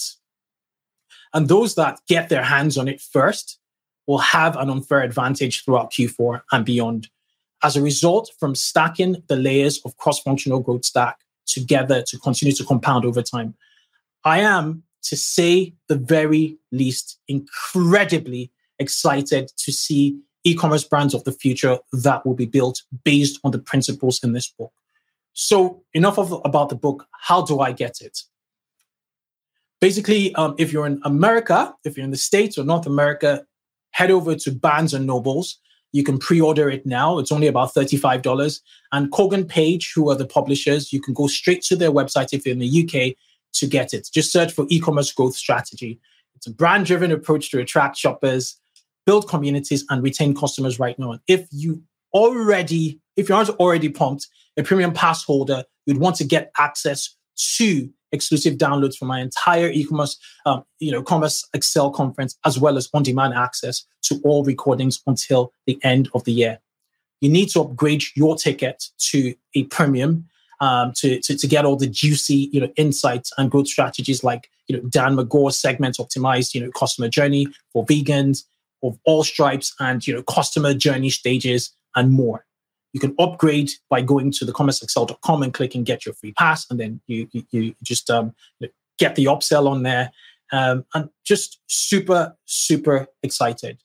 and 1.33 1.47
those 1.47 1.75
that 1.75 1.99
get 2.07 2.29
their 2.29 2.43
hands 2.43 2.77
on 2.77 2.87
it 2.87 3.01
first 3.01 3.56
will 4.07 4.17
have 4.17 4.55
an 4.55 4.69
unfair 4.69 5.01
advantage 5.01 5.63
throughout 5.63 5.91
Q4 5.91 6.41
and 6.51 6.65
beyond. 6.65 7.09
As 7.63 7.75
a 7.75 7.81
result, 7.81 8.31
from 8.39 8.55
stacking 8.55 9.21
the 9.27 9.35
layers 9.35 9.79
of 9.83 9.97
cross 9.97 10.19
functional 10.21 10.59
growth 10.59 10.85
stack 10.85 11.19
together 11.45 12.01
to 12.03 12.17
continue 12.19 12.53
to 12.55 12.63
compound 12.63 13.05
over 13.05 13.21
time, 13.21 13.55
I 14.23 14.39
am, 14.39 14.83
to 15.03 15.17
say 15.17 15.73
the 15.87 15.95
very 15.95 16.57
least, 16.71 17.19
incredibly 17.27 18.51
excited 18.79 19.51
to 19.57 19.71
see 19.71 20.19
e 20.43 20.55
commerce 20.55 20.83
brands 20.83 21.13
of 21.13 21.23
the 21.23 21.31
future 21.31 21.77
that 21.91 22.25
will 22.25 22.33
be 22.33 22.45
built 22.45 22.83
based 23.03 23.39
on 23.43 23.51
the 23.51 23.59
principles 23.59 24.23
in 24.23 24.33
this 24.33 24.47
book. 24.47 24.71
So, 25.33 25.83
enough 25.93 26.17
of, 26.17 26.31
about 26.45 26.69
the 26.69 26.75
book. 26.75 27.05
How 27.11 27.43
do 27.43 27.59
I 27.59 27.71
get 27.71 28.01
it? 28.01 28.19
Basically, 29.79 30.33
um, 30.35 30.55
if 30.57 30.73
you're 30.73 30.87
in 30.87 30.99
America, 31.03 31.75
if 31.83 31.95
you're 31.95 32.05
in 32.05 32.11
the 32.11 32.17
States 32.17 32.57
or 32.57 32.63
North 32.63 32.87
America, 32.87 33.45
head 33.97 34.11
over 34.11 34.35
to 34.35 34.51
Barnes 34.51 34.93
and 34.93 35.07
Nobles. 35.07 35.57
You 35.91 36.03
can 36.03 36.19
pre-order 36.19 36.69
it 36.69 36.85
now. 36.85 37.17
It's 37.17 37.31
only 37.31 37.47
about 37.47 37.73
$35. 37.73 38.61
And 38.91 39.11
Kogan 39.11 39.49
Page, 39.49 39.91
who 39.95 40.11
are 40.11 40.15
the 40.15 40.27
publishers, 40.27 40.93
you 40.93 41.01
can 41.01 41.15
go 41.15 41.25
straight 41.25 41.63
to 41.63 41.75
their 41.75 41.91
website 41.91 42.31
if 42.31 42.45
you're 42.45 42.53
in 42.53 42.59
the 42.59 42.83
UK 42.83 43.15
to 43.53 43.65
get 43.65 43.95
it. 43.95 44.07
Just 44.13 44.31
search 44.31 44.53
for 44.53 44.67
e-commerce 44.69 45.11
growth 45.11 45.35
strategy. 45.35 45.99
It's 46.35 46.45
a 46.45 46.53
brand 46.53 46.85
driven 46.85 47.11
approach 47.11 47.49
to 47.49 47.59
attract 47.59 47.97
shoppers, 47.97 48.59
build 49.07 49.27
communities, 49.27 49.83
and 49.89 50.03
retain 50.03 50.35
customers 50.35 50.77
right 50.77 50.99
now. 50.99 51.13
And 51.13 51.21
if 51.27 51.47
you 51.51 51.81
already, 52.13 52.99
if 53.15 53.29
you 53.29 53.35
aren't 53.35 53.49
already 53.49 53.89
pumped, 53.89 54.27
a 54.57 54.61
premium 54.63 54.93
pass 54.93 55.23
holder, 55.23 55.63
you'd 55.87 55.97
want 55.97 56.17
to 56.17 56.23
get 56.23 56.51
access 56.59 57.15
to 57.55 57.89
exclusive 58.11 58.55
downloads 58.55 58.95
for 58.95 59.05
my 59.05 59.19
entire 59.19 59.69
e-commerce, 59.69 60.17
um, 60.45 60.63
you 60.79 60.91
know, 60.91 61.03
commerce 61.03 61.45
Accel 61.55 61.93
conference, 61.93 62.37
as 62.45 62.59
well 62.59 62.77
as 62.77 62.89
on-demand 62.93 63.33
access 63.33 63.85
to 64.03 64.19
all 64.23 64.43
recordings 64.43 65.01
until 65.07 65.51
the 65.65 65.79
end 65.83 66.09
of 66.13 66.23
the 66.23 66.31
year. 66.31 66.59
You 67.21 67.29
need 67.29 67.49
to 67.49 67.61
upgrade 67.61 68.03
your 68.15 68.35
ticket 68.35 68.85
to 69.11 69.33
a 69.55 69.63
premium 69.65 70.27
um, 70.59 70.93
to, 70.97 71.19
to, 71.21 71.37
to 71.37 71.47
get 71.47 71.65
all 71.65 71.75
the 71.75 71.87
juicy, 71.87 72.49
you 72.51 72.61
know, 72.61 72.71
insights 72.77 73.31
and 73.37 73.51
growth 73.51 73.67
strategies 73.67 74.23
like, 74.23 74.49
you 74.67 74.75
know, 74.75 74.83
Dan 74.89 75.15
McGaw's 75.15 75.59
segment 75.59 75.97
optimized, 75.97 76.53
you 76.53 76.61
know, 76.61 76.71
customer 76.71 77.09
journey 77.09 77.47
for 77.71 77.85
vegans 77.85 78.43
of 78.83 78.97
all 79.05 79.23
stripes 79.23 79.73
and, 79.79 80.05
you 80.05 80.13
know, 80.13 80.23
customer 80.23 80.73
journey 80.73 81.09
stages 81.09 81.71
and 81.95 82.11
more. 82.11 82.45
You 82.93 82.99
can 82.99 83.15
upgrade 83.19 83.71
by 83.89 84.01
going 84.01 84.31
to 84.31 84.45
the 84.45 84.53
commerceaccel.com 84.53 85.43
and 85.43 85.53
clicking 85.53 85.83
get 85.83 86.05
your 86.05 86.15
free 86.15 86.31
pass. 86.33 86.65
And 86.69 86.79
then 86.79 87.01
you, 87.07 87.27
you, 87.31 87.43
you 87.51 87.75
just 87.83 88.09
um, 88.09 88.33
get 88.97 89.15
the 89.15 89.25
upsell 89.25 89.67
on 89.67 89.83
there. 89.83 90.11
Um, 90.51 90.85
and 90.93 91.09
just 91.25 91.59
super, 91.67 92.35
super 92.45 93.07
excited. 93.21 93.79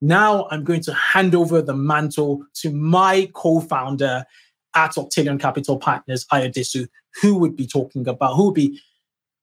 Now 0.00 0.48
I'm 0.50 0.64
going 0.64 0.80
to 0.82 0.94
hand 0.94 1.34
over 1.34 1.62
the 1.62 1.74
mantle 1.74 2.44
to 2.54 2.70
my 2.70 3.30
co-founder 3.34 4.24
at 4.74 4.92
Octillion 4.92 5.40
Capital 5.40 5.78
Partners, 5.78 6.26
Ayodesu, 6.32 6.88
who 7.20 7.38
would 7.38 7.56
be 7.56 7.66
talking 7.66 8.06
about, 8.06 8.34
who 8.34 8.46
would 8.46 8.54
be 8.54 8.80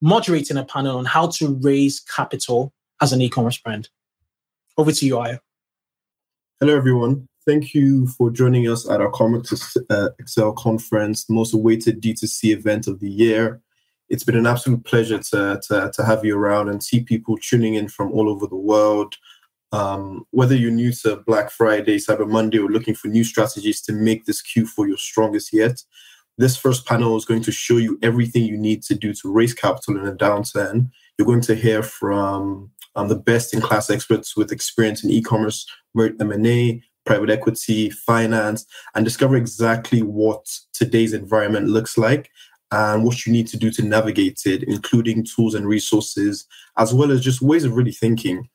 moderating 0.02 0.58
a 0.58 0.64
panel 0.64 0.98
on 0.98 1.06
how 1.06 1.28
to 1.28 1.58
raise 1.62 2.00
capital 2.00 2.74
as 3.02 3.12
an 3.12 3.22
e-commerce 3.22 3.58
brand. 3.58 3.90
Over 4.78 4.92
to 4.92 5.06
you, 5.06 5.16
Ayo. 5.16 5.40
Hello, 6.60 6.76
everyone. 6.76 7.28
Thank 7.46 7.76
you 7.76 8.08
for 8.08 8.32
joining 8.32 8.68
us 8.68 8.90
at 8.90 9.02
our 9.02 9.12
Commerce 9.12 9.78
uh, 9.92 10.10
Accel 10.20 10.56
conference, 10.56 11.30
most 11.30 11.54
awaited 11.54 12.02
D2C 12.02 12.52
event 12.52 12.88
of 12.88 13.00
the 13.00 13.10
year. 13.10 13.62
It's 14.10 14.24
been 14.24 14.36
an 14.36 14.48
absolute 14.48 14.84
pleasure 14.84 15.20
to, 15.20 15.62
to, 15.68 15.92
to 15.94 16.06
have 16.06 16.26
you 16.26 16.36
around 16.36 16.70
and 16.70 16.84
see 16.84 17.04
people 17.04 17.38
tuning 17.38 17.76
in 17.76 17.88
from 17.88 18.12
all 18.14 18.30
over 18.30 18.48
the 18.48 18.56
world. 18.56 19.16
Um, 19.72 20.26
whether 20.32 20.56
you're 20.56 20.72
new 20.72 20.92
to 21.04 21.18
Black 21.18 21.52
Friday, 21.52 21.98
Cyber 21.98 22.28
Monday, 22.28 22.58
or 22.58 22.68
looking 22.68 22.96
for 22.96 23.10
new 23.10 23.24
strategies 23.24 23.80
to 23.82 23.94
make 23.94 24.26
this 24.26 24.42
Q4 24.42 24.88
your 24.88 24.98
strongest 24.98 25.54
yet, 25.54 25.84
this 26.40 26.58
first 26.58 26.88
panel 26.88 27.16
is 27.16 27.26
going 27.26 27.44
to 27.44 27.52
show 27.52 27.78
you 27.78 28.00
everything 28.02 28.44
you 28.44 28.58
need 28.58 28.82
to 28.84 28.96
do 28.96 29.14
to 29.14 29.32
raise 29.32 29.54
capital 29.54 29.98
in 30.00 30.08
a 30.08 30.14
downturn. 30.14 30.90
You're 31.20 31.28
going 31.28 31.42
to 31.42 31.54
hear 31.54 31.84
from 31.84 32.72
um, 32.96 33.08
the 33.08 33.16
best-in-class 33.16 33.92
experts 33.92 34.36
with 34.36 34.52
experience 34.52 35.04
in 35.04 35.12
e-commerce, 35.12 35.68
M&A, 35.96 36.82
private 37.06 37.30
equity, 37.30 37.90
finance, 37.90 38.66
and 38.94 39.06
discover 39.06 39.36
exactly 39.36 40.02
what 40.02 40.46
today's 40.74 41.14
environment 41.14 41.68
looks 41.68 41.98
like 41.98 42.30
and 42.72 43.04
what 43.04 43.26
you 43.26 43.32
need 43.32 43.48
to 43.48 43.58
do 43.58 43.72
to 43.72 43.84
navigate 43.84 44.42
it, 44.46 44.64
including 44.64 45.24
tools 45.24 45.54
and 45.54 45.68
resources, 45.68 46.46
as 46.78 46.94
well 46.94 47.12
as 47.12 47.22
just 47.22 47.42
ways 47.42 47.64
of 47.64 47.76
really 47.76 47.92
thinking. 47.92 48.50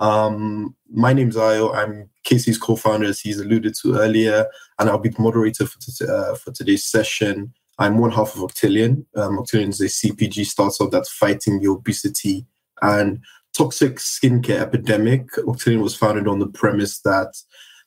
Um, 0.00 0.74
my 0.90 1.12
name's 1.12 1.36
Ayo. 1.36 1.74
I'm 1.74 2.08
Casey's 2.24 2.58
co-founder, 2.58 3.06
as 3.06 3.20
he's 3.20 3.40
alluded 3.40 3.74
to 3.82 3.96
earlier, 3.96 4.46
and 4.78 4.88
I'll 4.88 4.98
be 4.98 5.08
the 5.08 5.22
moderator 5.22 5.66
for, 5.66 5.78
t- 5.80 6.04
uh, 6.06 6.34
for 6.34 6.52
today's 6.52 6.86
session. 6.86 7.52
I'm 7.78 7.98
one 7.98 8.10
half 8.10 8.34
of 8.34 8.40
Octillion. 8.40 9.04
Um, 9.16 9.38
Octillion 9.38 9.68
is 9.68 9.80
a 9.80 9.84
CPG 9.84 10.46
startup 10.46 10.90
that's 10.90 11.10
fighting 11.10 11.60
the 11.60 11.70
obesity 11.70 12.46
and 12.82 13.20
toxic 13.56 13.96
skincare 13.96 14.60
epidemic. 14.60 15.30
Octillion 15.32 15.82
was 15.82 15.96
founded 15.96 16.28
on 16.28 16.38
the 16.38 16.46
premise 16.46 17.00
that 17.00 17.34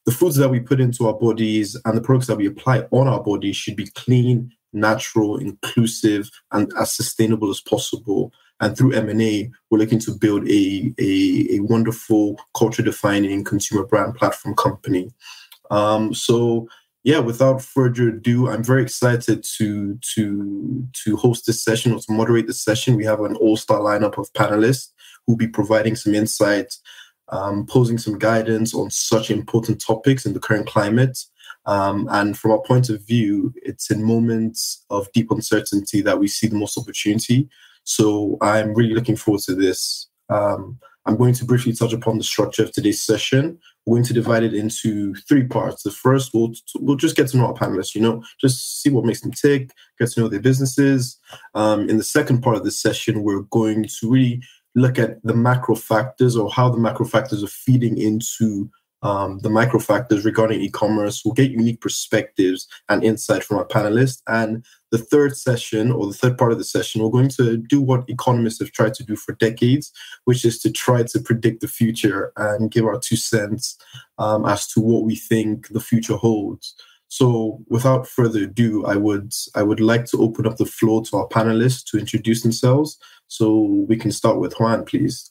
the 0.09 0.15
foods 0.15 0.37
that 0.37 0.49
we 0.49 0.59
put 0.59 0.81
into 0.81 1.05
our 1.05 1.13
bodies 1.13 1.79
and 1.85 1.95
the 1.95 2.01
products 2.01 2.25
that 2.25 2.37
we 2.37 2.47
apply 2.47 2.79
on 2.89 3.07
our 3.07 3.21
bodies 3.21 3.55
should 3.55 3.75
be 3.75 3.85
clean, 3.93 4.51
natural, 4.73 5.37
inclusive, 5.37 6.31
and 6.51 6.73
as 6.79 6.91
sustainable 6.91 7.51
as 7.51 7.61
possible. 7.61 8.33
And 8.59 8.75
through 8.75 8.93
M&A, 8.93 9.51
we're 9.69 9.77
looking 9.77 9.99
to 9.99 10.11
build 10.19 10.49
a, 10.49 10.91
a, 10.99 11.57
a 11.57 11.59
wonderful 11.59 12.41
culture-defining 12.57 13.43
consumer 13.43 13.85
brand 13.85 14.15
platform 14.15 14.55
company. 14.55 15.11
Um, 15.69 16.15
so 16.15 16.67
yeah, 17.03 17.19
without 17.19 17.61
further 17.61 18.09
ado, 18.09 18.49
I'm 18.49 18.63
very 18.63 18.81
excited 18.81 19.45
to 19.57 19.99
to 20.15 20.87
to 21.05 21.17
host 21.17 21.45
this 21.45 21.63
session 21.63 21.93
or 21.93 21.99
to 21.99 22.11
moderate 22.11 22.47
the 22.47 22.53
session. 22.53 22.97
We 22.97 23.05
have 23.05 23.19
an 23.19 23.35
all-star 23.35 23.79
lineup 23.79 24.17
of 24.17 24.33
panelists 24.33 24.87
who'll 25.27 25.37
be 25.37 25.47
providing 25.47 25.95
some 25.95 26.15
insight, 26.15 26.73
um, 27.31 27.65
posing 27.65 27.97
some 27.97 28.17
guidance 28.17 28.73
on 28.73 28.89
such 28.89 29.31
important 29.31 29.81
topics 29.81 30.25
in 30.25 30.33
the 30.33 30.39
current 30.39 30.67
climate. 30.67 31.17
Um, 31.65 32.07
and 32.11 32.37
from 32.37 32.51
our 32.51 32.61
point 32.61 32.89
of 32.89 33.05
view, 33.05 33.53
it's 33.57 33.91
in 33.91 34.03
moments 34.03 34.85
of 34.89 35.11
deep 35.11 35.29
uncertainty 35.29 36.01
that 36.01 36.19
we 36.19 36.27
see 36.27 36.47
the 36.47 36.55
most 36.55 36.77
opportunity. 36.77 37.49
So 37.83 38.37
I'm 38.41 38.73
really 38.73 38.93
looking 38.93 39.15
forward 39.15 39.43
to 39.43 39.55
this. 39.55 40.07
Um, 40.29 40.79
I'm 41.05 41.17
going 41.17 41.33
to 41.33 41.45
briefly 41.45 41.73
touch 41.73 41.93
upon 41.93 42.17
the 42.17 42.23
structure 42.23 42.63
of 42.63 42.71
today's 42.71 43.01
session. 43.01 43.57
We're 43.85 43.95
going 43.95 44.05
to 44.05 44.13
divide 44.13 44.43
it 44.43 44.53
into 44.53 45.15
three 45.27 45.45
parts. 45.47 45.81
The 45.81 45.91
first, 45.91 46.33
we'll, 46.33 46.53
we'll 46.75 46.97
just 46.97 47.15
get 47.15 47.29
to 47.29 47.37
know 47.37 47.47
our 47.47 47.53
panelists, 47.53 47.95
you 47.95 48.01
know, 48.01 48.23
just 48.39 48.83
see 48.83 48.89
what 48.91 49.05
makes 49.05 49.21
them 49.21 49.31
tick, 49.31 49.71
get 49.97 50.11
to 50.11 50.19
know 50.19 50.27
their 50.27 50.39
businesses. 50.39 51.17
Um, 51.55 51.89
in 51.89 51.97
the 51.97 52.03
second 52.03 52.41
part 52.41 52.57
of 52.57 52.63
the 52.63 52.71
session, 52.71 53.23
we're 53.23 53.41
going 53.43 53.85
to 53.85 54.09
really 54.11 54.43
look 54.75 54.99
at 54.99 55.21
the 55.23 55.33
macro 55.33 55.75
factors 55.75 56.35
or 56.35 56.51
how 56.51 56.69
the 56.69 56.77
macro 56.77 57.05
factors 57.05 57.43
are 57.43 57.47
feeding 57.47 57.97
into 57.97 58.69
um, 59.01 59.39
the 59.39 59.49
micro 59.49 59.79
factors 59.79 60.25
regarding 60.25 60.61
e-commerce. 60.61 61.23
We'll 61.23 61.33
get 61.33 61.51
unique 61.51 61.81
perspectives 61.81 62.67
and 62.89 63.03
insight 63.03 63.43
from 63.43 63.57
our 63.57 63.65
panelists. 63.65 64.21
And 64.27 64.65
the 64.91 64.97
third 64.97 65.37
session 65.37 65.91
or 65.91 66.07
the 66.07 66.13
third 66.13 66.37
part 66.37 66.51
of 66.51 66.57
the 66.57 66.63
session, 66.63 67.01
we're 67.01 67.09
going 67.09 67.29
to 67.29 67.57
do 67.57 67.81
what 67.81 68.09
economists 68.09 68.59
have 68.59 68.71
tried 68.71 68.93
to 68.95 69.03
do 69.03 69.15
for 69.15 69.33
decades, 69.35 69.91
which 70.25 70.43
is 70.43 70.59
to 70.59 70.71
try 70.71 71.03
to 71.03 71.19
predict 71.19 71.61
the 71.61 71.67
future 71.67 72.33
and 72.35 72.71
give 72.71 72.85
our 72.85 72.99
two 72.99 73.15
cents 73.15 73.77
um, 74.17 74.45
as 74.45 74.67
to 74.67 74.81
what 74.81 75.03
we 75.03 75.15
think 75.15 75.69
the 75.69 75.79
future 75.79 76.17
holds. 76.17 76.75
So, 77.09 77.59
without 77.69 78.07
further 78.07 78.43
ado, 78.43 78.85
I 78.85 78.95
would 78.95 79.33
I 79.55 79.63
would 79.63 79.79
like 79.79 80.05
to 80.05 80.21
open 80.21 80.47
up 80.47 80.57
the 80.57 80.65
floor 80.65 81.03
to 81.05 81.17
our 81.17 81.27
panelists 81.27 81.83
to 81.91 81.97
introduce 81.97 82.43
themselves. 82.43 82.97
So 83.27 83.85
we 83.87 83.97
can 83.97 84.11
start 84.11 84.39
with 84.39 84.53
Juan, 84.59 84.85
please. 84.85 85.29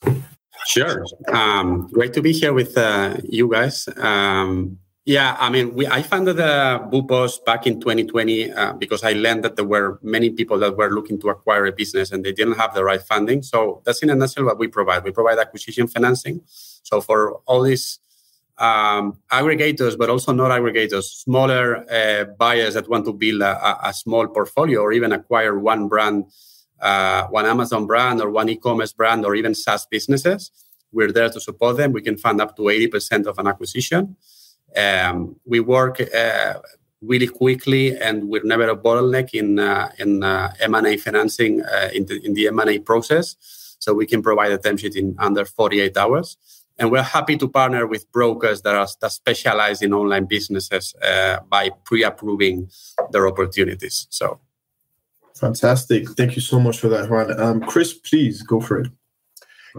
Sure. 0.67 1.05
Um, 1.29 1.87
great 1.87 2.13
to 2.13 2.21
be 2.21 2.33
here 2.33 2.53
with 2.53 2.77
uh, 2.77 3.17
you 3.23 3.49
guys. 3.49 3.87
Um, 3.97 4.77
yeah, 5.05 5.35
I 5.39 5.49
mean, 5.49 5.73
we, 5.73 5.87
I 5.87 6.03
founded 6.03 6.39
uh, 6.39 6.87
Boopos 6.91 7.43
back 7.45 7.65
in 7.65 7.79
2020 7.79 8.51
uh, 8.51 8.73
because 8.73 9.03
I 9.03 9.13
learned 9.13 9.43
that 9.43 9.55
there 9.55 9.65
were 9.65 9.99
many 10.03 10.29
people 10.29 10.59
that 10.59 10.77
were 10.77 10.91
looking 10.91 11.19
to 11.21 11.29
acquire 11.29 11.65
a 11.65 11.71
business 11.71 12.11
and 12.11 12.23
they 12.23 12.33
didn't 12.33 12.57
have 12.57 12.73
the 12.73 12.83
right 12.83 13.01
funding. 13.01 13.41
So 13.41 13.81
that's 13.85 14.03
in 14.03 14.09
a 14.09 14.15
nutshell 14.15 14.45
what 14.45 14.59
we 14.59 14.67
provide. 14.67 15.03
We 15.03 15.11
provide 15.11 15.39
acquisition 15.39 15.87
financing. 15.87 16.41
So 16.45 17.01
for 17.01 17.37
all 17.47 17.63
these 17.63 17.99
um, 18.59 19.17
aggregators, 19.31 19.97
but 19.97 20.09
also 20.09 20.33
not 20.33 20.51
aggregators, 20.51 21.03
smaller 21.03 21.85
uh, 21.89 22.25
buyers 22.37 22.73
that 22.73 22.89
want 22.89 23.05
to 23.05 23.13
build 23.13 23.41
a, 23.41 23.87
a, 23.87 23.93
small 23.93 24.27
portfolio 24.27 24.81
or 24.81 24.91
even 24.91 25.13
acquire 25.13 25.57
one 25.57 25.87
brand 25.87 26.25
uh, 26.81 27.27
one 27.27 27.45
Amazon 27.45 27.85
brand 27.85 28.21
or 28.21 28.29
one 28.29 28.49
e-commerce 28.49 28.93
brand 28.93 29.25
or 29.25 29.35
even 29.35 29.53
SaaS 29.53 29.85
businesses. 29.85 30.51
We're 30.91 31.11
there 31.11 31.29
to 31.29 31.39
support 31.39 31.77
them. 31.77 31.91
We 31.91 32.01
can 32.01 32.17
fund 32.17 32.41
up 32.41 32.55
to 32.57 32.63
80% 32.63 33.27
of 33.27 33.37
an 33.37 33.47
acquisition. 33.47 34.15
Um, 34.75 35.35
we 35.45 35.59
work 35.59 35.99
uh, 36.01 36.53
really 37.01 37.27
quickly 37.27 37.97
and 37.97 38.29
we're 38.29 38.43
never 38.43 38.69
a 38.69 38.77
bottleneck 38.77 39.33
in, 39.33 39.59
uh, 39.59 39.89
in 39.97 40.23
uh, 40.23 40.53
M&A 40.59 40.97
financing 40.97 41.61
uh, 41.61 41.89
in 41.93 42.05
the, 42.05 42.25
in 42.25 42.33
the 42.33 42.47
M&A 42.47 42.79
process. 42.79 43.35
So 43.79 43.93
we 43.93 44.05
can 44.05 44.21
provide 44.21 44.51
a 44.51 44.57
term 44.57 44.77
sheet 44.77 44.95
in 44.95 45.15
under 45.19 45.45
48 45.45 45.95
hours. 45.97 46.37
And 46.79 46.91
we're 46.91 47.03
happy 47.03 47.35
to 47.37 47.47
partner 47.47 47.85
with 47.85 48.09
brokers 48.11 48.61
that 48.61 48.75
are 48.75 48.87
that 49.01 49.11
specialize 49.11 49.81
in 49.81 49.93
online 49.93 50.25
businesses 50.25 50.95
uh, 50.95 51.39
by 51.49 51.71
pre-approving 51.83 52.69
their 53.11 53.27
opportunities. 53.27 54.07
So 54.09 54.39
Fantastic. 55.39 56.09
Thank 56.11 56.35
you 56.35 56.41
so 56.41 56.59
much 56.59 56.79
for 56.79 56.89
that, 56.89 57.09
Juan. 57.09 57.39
Um, 57.39 57.61
Chris, 57.61 57.93
please 57.93 58.41
go 58.41 58.59
for 58.59 58.79
it. 58.79 58.91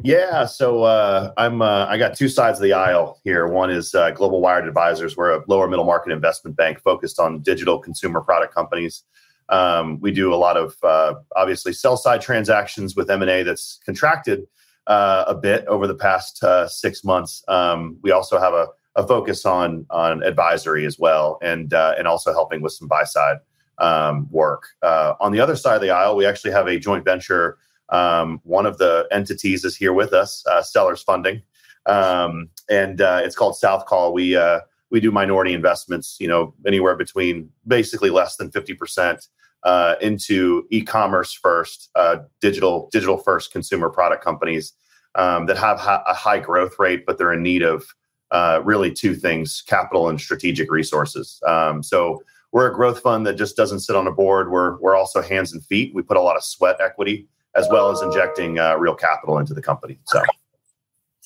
Yeah, 0.03 0.47
so 0.47 0.85
uh, 0.85 1.33
I'm 1.37 1.61
uh, 1.61 1.87
I 1.87 1.99
got 1.99 2.15
two 2.15 2.29
sides 2.29 2.59
of 2.59 2.63
the 2.63 2.73
aisle 2.73 3.21
here. 3.25 3.47
One 3.49 3.71
is 3.71 3.95
uh, 3.95 4.11
Global 4.13 4.41
Wired 4.41 4.67
Advisors. 4.67 5.17
We're 5.17 5.33
a 5.33 5.45
lower 5.49 5.69
middle 5.69 5.85
market 5.85 6.13
investment 6.13 6.57
bank 6.57 6.81
focused 6.81 7.19
on 7.19 7.41
digital 7.41 7.79
consumer 7.79 8.21
product 8.21 8.55
companies. 8.55 9.03
Um, 9.49 10.01
we 10.01 10.13
do 10.13 10.33
a 10.33 10.37
lot 10.37 10.57
of 10.57 10.77
uh, 10.83 11.15
obviously 11.37 11.73
sell 11.73 11.97
side 11.97 12.21
transactions 12.21 12.95
with 12.95 13.11
M 13.11 13.21
and 13.21 13.31
A 13.31 13.43
that's 13.43 13.81
contracted 13.85 14.47
uh, 14.91 15.25
a 15.35 15.35
bit 15.35 15.65
over 15.67 15.87
the 15.87 16.01
past 16.09 16.43
uh, 16.43 16.67
six 16.67 17.05
months. 17.05 17.45
Um, 17.47 17.97
we 18.03 18.11
also 18.11 18.37
have 18.39 18.55
a, 18.63 18.67
a, 18.97 19.07
focus 19.07 19.47
on 19.47 19.87
on 19.89 20.23
advisory 20.23 20.85
as 20.91 20.99
well, 20.99 21.39
and 21.41 21.73
and 21.99 22.07
also 22.09 22.33
helping 22.33 22.61
with 22.63 22.73
some 22.73 22.89
buy 22.89 23.05
side 23.05 23.39
um, 23.79 24.29
work. 24.31 24.63
Uh, 24.83 25.15
on 25.25 25.33
the 25.33 25.41
other 25.41 25.57
side 25.57 25.77
of 25.77 25.83
the 25.83 25.91
aisle, 25.91 26.17
we 26.17 26.27
actually 26.27 26.53
have 26.53 26.69
a 26.69 26.79
joint 26.79 27.05
venture 27.05 27.57
Um, 27.91 28.41
one 28.45 28.67
of 28.71 28.79
the 28.79 29.07
entities 29.11 29.65
is 29.65 29.77
here 29.77 29.93
with 29.93 30.13
us, 30.13 30.45
uh, 30.47 30.63
Sellers 30.63 31.03
Funding, 31.03 31.43
um, 31.87 32.49
and 32.69 33.01
uh, 33.01 33.21
it's 33.25 33.37
called 33.37 33.57
South 33.57 33.85
Call. 33.87 34.13
We 34.13 34.37
uh, 34.37 34.61
we 34.91 35.01
do 35.01 35.11
minority 35.11 35.53
investments, 35.53 36.17
you 36.21 36.29
know, 36.29 36.55
anywhere 36.67 36.97
between 36.97 37.51
basically 37.67 38.11
less 38.11 38.37
than 38.37 38.51
fifty 38.51 38.75
percent 38.75 39.29
uh, 39.65 39.97
into 40.01 40.67
e-commerce 40.71 41.33
first, 41.33 41.91
uh, 41.95 42.17
digital 42.41 42.89
digital 42.93 43.19
first 43.19 43.53
consumer 43.53 43.91
product 43.91 44.25
companies 44.25 44.73
um, 45.15 45.47
that 45.47 45.59
have 45.59 45.79
ha- 45.79 46.03
a 46.07 46.15
high 46.15 46.39
growth 46.39 46.79
rate, 46.79 47.05
but 47.07 47.19
they're 47.19 47.33
in 47.33 47.43
need 47.43 47.63
of 47.63 47.85
uh, 48.31 48.61
really 48.65 48.93
two 48.93 49.15
things: 49.15 49.63
capital 49.67 50.09
and 50.09 50.21
strategic 50.21 50.71
resources. 50.71 51.41
Um, 51.47 51.83
so 51.83 52.23
we're 52.53 52.71
a 52.71 52.75
growth 52.75 53.01
fund 53.01 53.27
that 53.27 53.35
just 53.35 53.57
doesn't 53.57 53.81
sit 53.81 53.97
on 53.97 54.07
a 54.07 54.13
board. 54.13 54.51
We're 54.51 54.79
we're 54.81 54.97
also 54.97 55.23
hands 55.23 55.53
and 55.53 55.65
feet. 55.65 55.95
We 55.95 56.03
put 56.03 56.17
a 56.17 56.23
lot 56.23 56.37
of 56.37 56.45
sweat 56.45 56.81
equity 56.81 57.29
as 57.57 57.69
well 57.69 57.91
as 57.91 58.01
injecting 58.01 58.59
uh, 58.59 58.77
real 58.77 58.95
capital 58.95 59.39
into 59.39 59.55
the 59.55 59.63
company. 59.63 59.99
So. 60.07 60.23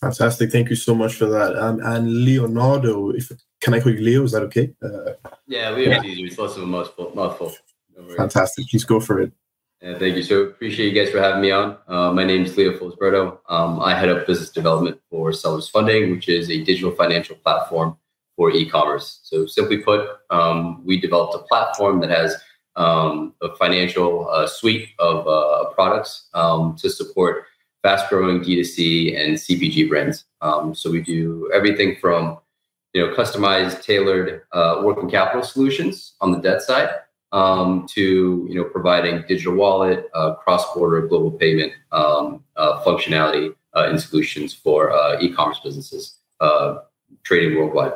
Fantastic. 0.01 0.51
Thank 0.51 0.70
you 0.70 0.77
so 0.77 0.94
much 0.94 1.14
for 1.14 1.27
that. 1.27 1.57
Um, 1.57 1.81
and 1.83 2.25
Leonardo, 2.25 3.11
if 3.11 3.31
can 3.61 3.75
I 3.75 3.81
call 3.81 3.92
you 3.92 4.01
Leo? 4.01 4.25
Is 4.25 4.33
that 4.33 4.42
okay? 4.42 4.70
Uh, 4.83 5.12
yeah, 5.47 5.70
Leo 5.70 5.92
is 5.92 6.05
easier. 6.05 6.27
It's 6.27 6.38
less 6.38 6.57
of 6.57 6.62
a 6.62 6.66
mouthful. 6.66 7.12
mouthful. 7.14 7.55
No 7.97 8.15
Fantastic. 8.15 8.69
Please 8.69 8.85
go 8.85 9.01
for 9.01 9.21
it. 9.21 9.33
Yeah, 9.85 9.99
thank 9.99 10.17
you. 10.17 10.23
So 10.23 10.45
appreciate 10.45 10.95
you 10.95 10.99
guys 10.99 11.13
for 11.13 11.21
having 11.21 11.43
me 11.43 11.51
on. 11.51 11.77
Uh, 11.87 12.11
my 12.11 12.25
name 12.25 12.45
is 12.45 12.57
Leo 12.57 12.73
Felisberto. 12.79 13.39
Um, 13.51 13.81
I 13.81 13.95
head 13.95 14.09
up 14.09 14.27
business 14.27 14.51
development 14.51 14.99
for 15.11 15.33
Sellers 15.33 15.69
Funding, 15.69 16.11
which 16.11 16.29
is 16.29 16.51
a 16.51 16.65
digital 16.65 16.91
financial 16.93 17.37
platform 17.37 17.97
for 18.37 18.51
e-commerce. 18.51 19.21
So 19.23 19.47
simply 19.47 19.79
put, 19.79 20.09
um, 20.31 20.85
we 20.87 20.99
developed 20.99 21.35
a 21.35 21.47
platform 21.47 22.01
that 22.01 22.11
has 22.11 22.35
um, 22.77 23.35
a 23.43 23.55
financial 23.57 24.29
uh, 24.31 24.47
suite 24.47 24.89
of 24.99 25.29
uh, 25.29 25.71
products 25.75 26.29
um, 26.33 26.77
to 26.77 26.89
support 26.89 27.45
fast-growing 27.83 28.41
D2C 28.41 29.21
and 29.21 29.37
CPG 29.37 29.89
brands. 29.89 30.25
Um, 30.41 30.75
so 30.75 30.91
we 30.91 31.03
do 31.03 31.51
everything 31.53 31.97
from 32.01 32.39
you 32.95 33.07
know 33.07 33.15
customized, 33.15 33.83
tailored 33.83 34.43
uh, 34.53 34.81
working 34.83 35.11
capital 35.11 35.43
solutions 35.43 36.15
on 36.23 36.33
the 36.33 36.39
debt 36.39 36.63
side 36.63 36.89
um, 37.35 37.85
to 37.90 38.47
you 38.49 38.55
know 38.55 38.64
providing 38.64 39.23
digital 39.29 39.55
wallet, 39.55 40.09
uh, 40.14 40.35
cross-border 40.35 41.07
global 41.09 41.33
payment 41.33 41.73
um, 41.92 42.42
uh, 42.57 42.83
functionality 42.85 43.55
uh, 43.75 43.87
and 43.88 44.01
solutions 44.01 44.55
for 44.55 44.90
e-commerce 45.20 45.61
businesses 45.62 46.18
trading 47.25 47.59
worldwide. 47.59 47.92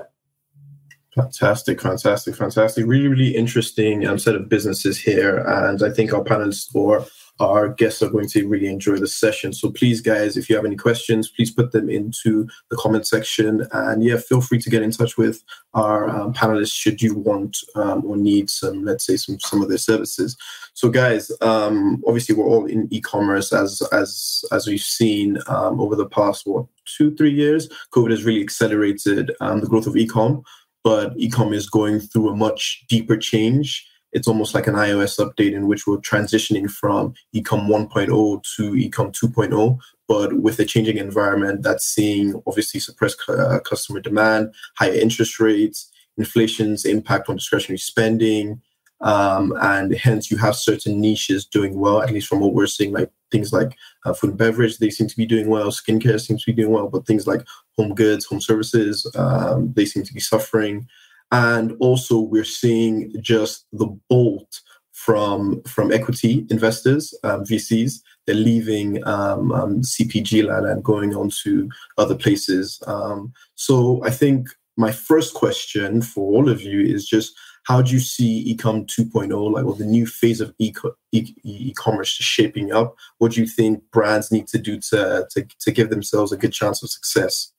Fantastic, 1.15 1.81
fantastic, 1.81 2.35
fantastic. 2.35 2.87
Really, 2.87 3.09
really 3.09 3.37
interesting 3.37 4.07
um, 4.07 4.19
set 4.19 4.35
of 4.35 4.49
businesses 4.49 4.99
here. 4.99 5.39
And 5.39 5.83
I 5.83 5.91
think 5.91 6.13
our 6.13 6.23
panelists 6.23 6.73
or 6.75 7.07
our 7.41 7.69
guests 7.69 8.03
are 8.03 8.11
going 8.11 8.29
to 8.29 8.49
really 8.49 8.67
enjoy 8.67 8.97
the 8.97 9.07
session. 9.07 9.53
So 9.53 9.71
please, 9.71 10.01
guys, 10.01 10.37
if 10.37 10.49
you 10.49 10.57
have 10.57 10.65
any 10.65 10.77
questions, 10.77 11.29
please 11.29 11.51
put 11.51 11.73
them 11.73 11.89
into 11.89 12.49
the 12.71 12.77
comment 12.77 13.07
section. 13.07 13.67
And 13.73 14.03
yeah, 14.03 14.17
feel 14.17 14.41
free 14.41 14.59
to 14.59 14.71
get 14.71 14.83
in 14.83 14.91
touch 14.91 15.17
with 15.17 15.43
our 15.75 16.09
um, 16.09 16.33
panelists 16.33 16.75
should 16.75 17.01
you 17.01 17.15
want 17.15 17.57
um, 17.75 18.05
or 18.05 18.17
need 18.17 18.51
some, 18.51 18.85
let's 18.85 19.07
say, 19.07 19.17
some 19.17 19.39
some 19.41 19.63
of 19.63 19.69
their 19.69 19.79
services. 19.79 20.37
So, 20.75 20.89
guys, 20.89 21.31
um, 21.41 22.03
obviously 22.07 22.35
we're 22.35 22.47
all 22.47 22.67
in 22.67 22.89
e-commerce 22.91 23.53
as 23.53 23.83
as 23.93 24.45
as 24.53 24.67
we've 24.67 24.81
seen 24.81 25.39
um, 25.47 25.81
over 25.81 25.97
the 25.97 26.09
past 26.09 26.47
what 26.47 26.67
two 26.85 27.15
three 27.17 27.33
years. 27.33 27.69
COVID 27.93 28.11
has 28.11 28.25
really 28.25 28.43
accelerated 28.43 29.33
um, 29.41 29.61
the 29.61 29.67
growth 29.67 29.87
of 29.87 29.97
e-com 29.97 30.43
but 30.85 31.17
ecom 31.19 31.55
is 31.55 31.69
going 31.69 32.01
through 32.01 32.31
a 32.31 32.37
much 32.37 32.85
deeper 32.89 33.17
change. 33.17 33.87
It's 34.13 34.29
almost 34.29 34.55
like 34.55 34.67
an 34.67 34.75
iOS 34.75 35.19
update 35.19 35.53
in 35.53 35.67
which 35.67 35.87
we're 35.87 35.99
transitioning 35.99 36.71
from 36.71 37.15
ecom 37.35 37.69
1.0 37.69 38.43
to 38.57 38.73
ecom 38.73 39.13
2.0, 39.13 39.79
but 40.07 40.41
with 40.41 40.59
a 40.59 40.65
changing 40.65 40.99
environment 40.99 41.63
that's 41.63 41.85
seeing 41.85 42.41
obviously 42.47 42.81
suppressed 42.81 43.21
uh, 43.29 43.61
customer 43.61 44.01
demand, 44.01 44.55
higher 44.77 44.93
interest 44.93 45.39
rates, 45.39 45.91
inflation's 46.17 46.85
impact 46.85 47.29
on 47.29 47.37
discretionary 47.37 47.79
spending, 47.79 48.61
um, 49.01 49.55
and 49.61 49.95
hence 49.95 50.31
you 50.31 50.37
have 50.39 50.57
certain 50.57 51.01
niches 51.01 51.47
doing 51.47 51.79
well 51.79 52.03
at 52.03 52.11
least 52.11 52.27
from 52.27 52.41
what 52.41 52.53
we're 52.53 52.67
seeing 52.67 52.93
like 52.93 53.11
things 53.31 53.53
like 53.53 53.77
uh, 54.05 54.13
food 54.13 54.31
and 54.31 54.39
beverage 54.39 54.79
they 54.79 54.91
seem 54.91 55.07
to 55.07 55.17
be 55.17 55.27
doing 55.27 55.49
well 55.49 55.69
skincare 55.69 56.21
seems 56.21 56.43
to 56.45 56.53
be 56.53 56.63
doing 56.63 56.73
well 56.73 56.89
but 56.89 57.07
things 57.07 57.27
like 57.27 57.43
home 57.77 57.95
goods 57.95 58.25
home 58.25 58.41
services 58.41 59.11
um, 59.15 59.73
they 59.75 59.85
seem 59.85 60.03
to 60.03 60.13
be 60.13 60.21
suffering 60.21 60.89
and 61.31 61.73
also 61.81 62.19
we're 62.19 62.45
seeing 62.45 63.13
just 63.21 63.67
the 63.73 63.87
bolt 64.09 64.61
from 64.93 65.63
from 65.63 65.93
equity 65.93 66.47
investors 66.51 67.15
um, 67.23 67.45
vcs 67.45 68.01
they're 68.27 68.35
leaving 68.35 69.07
um, 69.07 69.53
um, 69.53 69.81
cpg 69.83 70.45
land 70.45 70.67
and 70.67 70.83
going 70.85 71.15
on 71.15 71.31
to 71.31 71.69
other 71.97 72.15
places. 72.15 72.83
Um, 72.87 73.33
so 73.55 74.03
i 74.05 74.11
think 74.11 74.49
my 74.77 74.93
first 74.93 75.35
question 75.35 76.01
for 76.01 76.33
all 76.33 76.49
of 76.49 76.63
you 76.63 76.81
is 76.81 77.07
just 77.07 77.35
how 77.65 77.83
do 77.83 77.93
you 77.93 78.01
see 78.01 78.57
ecom 78.57 78.87
2.0 78.87 79.53
like 79.53 79.65
or 79.67 79.75
the 79.75 79.85
new 79.85 80.07
phase 80.07 80.41
of 80.41 80.55
e- 80.59 80.73
e-commerce 81.13 82.09
shaping 82.09 82.73
up? 82.73 82.95
What 83.19 83.33
do 83.33 83.41
you 83.43 83.47
think 83.47 83.83
brands 83.93 84.33
need 84.33 84.47
to 84.49 84.59
do 84.59 84.81
to, 84.89 85.27
to, 85.31 85.47
to 85.61 85.71
give 85.71 85.91
themselves 85.91 86.33
a 86.33 86.39
good 86.39 86.53
chance 86.53 86.83
of 86.83 86.89
success 86.89 87.53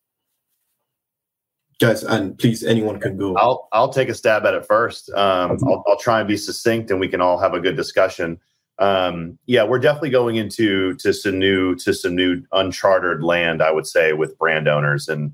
guys 1.79 2.03
and 2.03 2.37
please 2.37 2.63
anyone 2.63 2.99
can 2.99 3.17
go. 3.17 3.35
I'll 3.35 3.67
i'll 3.71 3.91
take 3.91 4.09
a 4.09 4.13
stab 4.13 4.45
at 4.45 4.53
it 4.53 4.65
first. 4.65 5.09
Um, 5.11 5.57
I'll, 5.65 5.83
I'll 5.87 5.99
try 5.99 6.19
and 6.19 6.27
be 6.27 6.37
succinct 6.37 6.91
and 6.91 6.99
we 6.99 7.07
can 7.07 7.21
all 7.21 7.39
have 7.39 7.53
a 7.53 7.59
good 7.59 7.75
discussion. 7.75 8.39
Um, 8.79 9.37
yeah 9.45 9.63
we're 9.63 9.79
definitely 9.79 10.11
going 10.11 10.37
into 10.37 10.95
to 10.95 11.13
some 11.13 11.37
new 11.37 11.75
to 11.75 11.93
some 11.93 12.15
new 12.15 12.41
uncharted 12.53 13.21
land 13.21 13.61
i 13.61 13.71
would 13.71 13.85
say 13.85 14.13
with 14.13 14.37
brand 14.37 14.67
owners. 14.67 15.09
And 15.09 15.33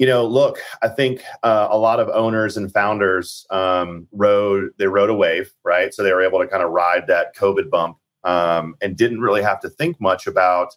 you 0.00 0.06
know, 0.06 0.26
look, 0.26 0.60
I 0.80 0.88
think 0.88 1.22
uh, 1.42 1.68
a 1.70 1.76
lot 1.76 2.00
of 2.00 2.08
owners 2.08 2.56
and 2.56 2.72
founders 2.72 3.46
um, 3.50 4.08
rode 4.12 4.70
they 4.78 4.86
rode 4.86 5.10
a 5.10 5.14
wave, 5.14 5.52
right? 5.62 5.92
So 5.92 6.02
they 6.02 6.12
were 6.12 6.22
able 6.22 6.38
to 6.38 6.46
kind 6.46 6.62
of 6.62 6.70
ride 6.70 7.06
that 7.08 7.36
COVID 7.36 7.68
bump 7.68 7.98
um, 8.24 8.76
and 8.80 8.96
didn't 8.96 9.20
really 9.20 9.42
have 9.42 9.60
to 9.60 9.68
think 9.68 10.00
much 10.00 10.26
about 10.26 10.74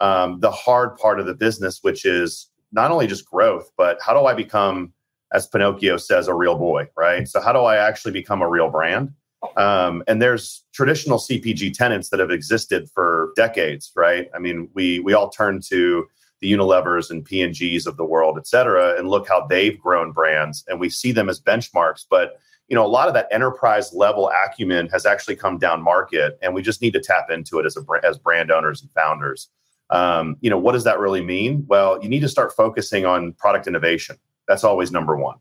um, 0.00 0.40
the 0.40 0.50
hard 0.50 0.96
part 0.96 1.20
of 1.20 1.26
the 1.26 1.34
business, 1.34 1.78
which 1.82 2.04
is 2.04 2.48
not 2.76 2.90
only 2.90 3.08
just 3.08 3.24
growth, 3.24 3.72
but 3.76 3.98
how 4.00 4.12
do 4.12 4.26
I 4.26 4.34
become, 4.34 4.92
as 5.32 5.48
Pinocchio 5.48 5.96
says, 5.96 6.28
a 6.28 6.34
real 6.34 6.56
boy, 6.56 6.88
right? 6.96 7.26
So 7.26 7.40
how 7.40 7.52
do 7.52 7.60
I 7.60 7.76
actually 7.76 8.12
become 8.12 8.42
a 8.42 8.48
real 8.48 8.70
brand? 8.70 9.12
Um, 9.56 10.04
and 10.06 10.20
there's 10.20 10.64
traditional 10.72 11.18
CPG 11.18 11.72
tenants 11.72 12.10
that 12.10 12.20
have 12.20 12.30
existed 12.30 12.88
for 12.94 13.32
decades, 13.34 13.90
right? 13.96 14.28
I 14.34 14.38
mean, 14.38 14.68
we 14.74 15.00
we 15.00 15.14
all 15.14 15.30
turn 15.30 15.60
to 15.68 16.06
the 16.40 16.52
Unilevers 16.52 17.10
and 17.10 17.24
P&Gs 17.24 17.86
of 17.86 17.96
the 17.96 18.04
world, 18.04 18.36
et 18.36 18.46
cetera, 18.46 18.98
and 18.98 19.08
look 19.08 19.26
how 19.26 19.46
they've 19.46 19.80
grown 19.80 20.12
brands. 20.12 20.64
And 20.68 20.78
we 20.78 20.90
see 20.90 21.12
them 21.12 21.30
as 21.30 21.40
benchmarks. 21.40 22.04
But 22.08 22.38
you 22.68 22.74
know, 22.74 22.84
a 22.84 22.88
lot 22.88 23.08
of 23.08 23.14
that 23.14 23.28
enterprise 23.30 23.94
level 23.94 24.30
acumen 24.44 24.88
has 24.88 25.06
actually 25.06 25.36
come 25.36 25.56
down 25.58 25.80
market, 25.82 26.38
and 26.42 26.52
we 26.54 26.60
just 26.60 26.82
need 26.82 26.92
to 26.92 27.00
tap 27.00 27.30
into 27.30 27.58
it 27.58 27.66
as 27.66 27.76
a 27.76 27.82
as 28.04 28.18
brand 28.18 28.50
owners 28.50 28.82
and 28.82 28.90
founders. 28.92 29.48
Um, 29.90 30.36
you 30.40 30.50
know, 30.50 30.58
what 30.58 30.72
does 30.72 30.84
that 30.84 30.98
really 30.98 31.22
mean? 31.22 31.64
Well, 31.68 32.02
you 32.02 32.08
need 32.08 32.20
to 32.20 32.28
start 32.28 32.52
focusing 32.52 33.06
on 33.06 33.32
product 33.34 33.66
innovation. 33.66 34.16
That's 34.48 34.64
always 34.64 34.90
number 34.90 35.16
one. 35.16 35.36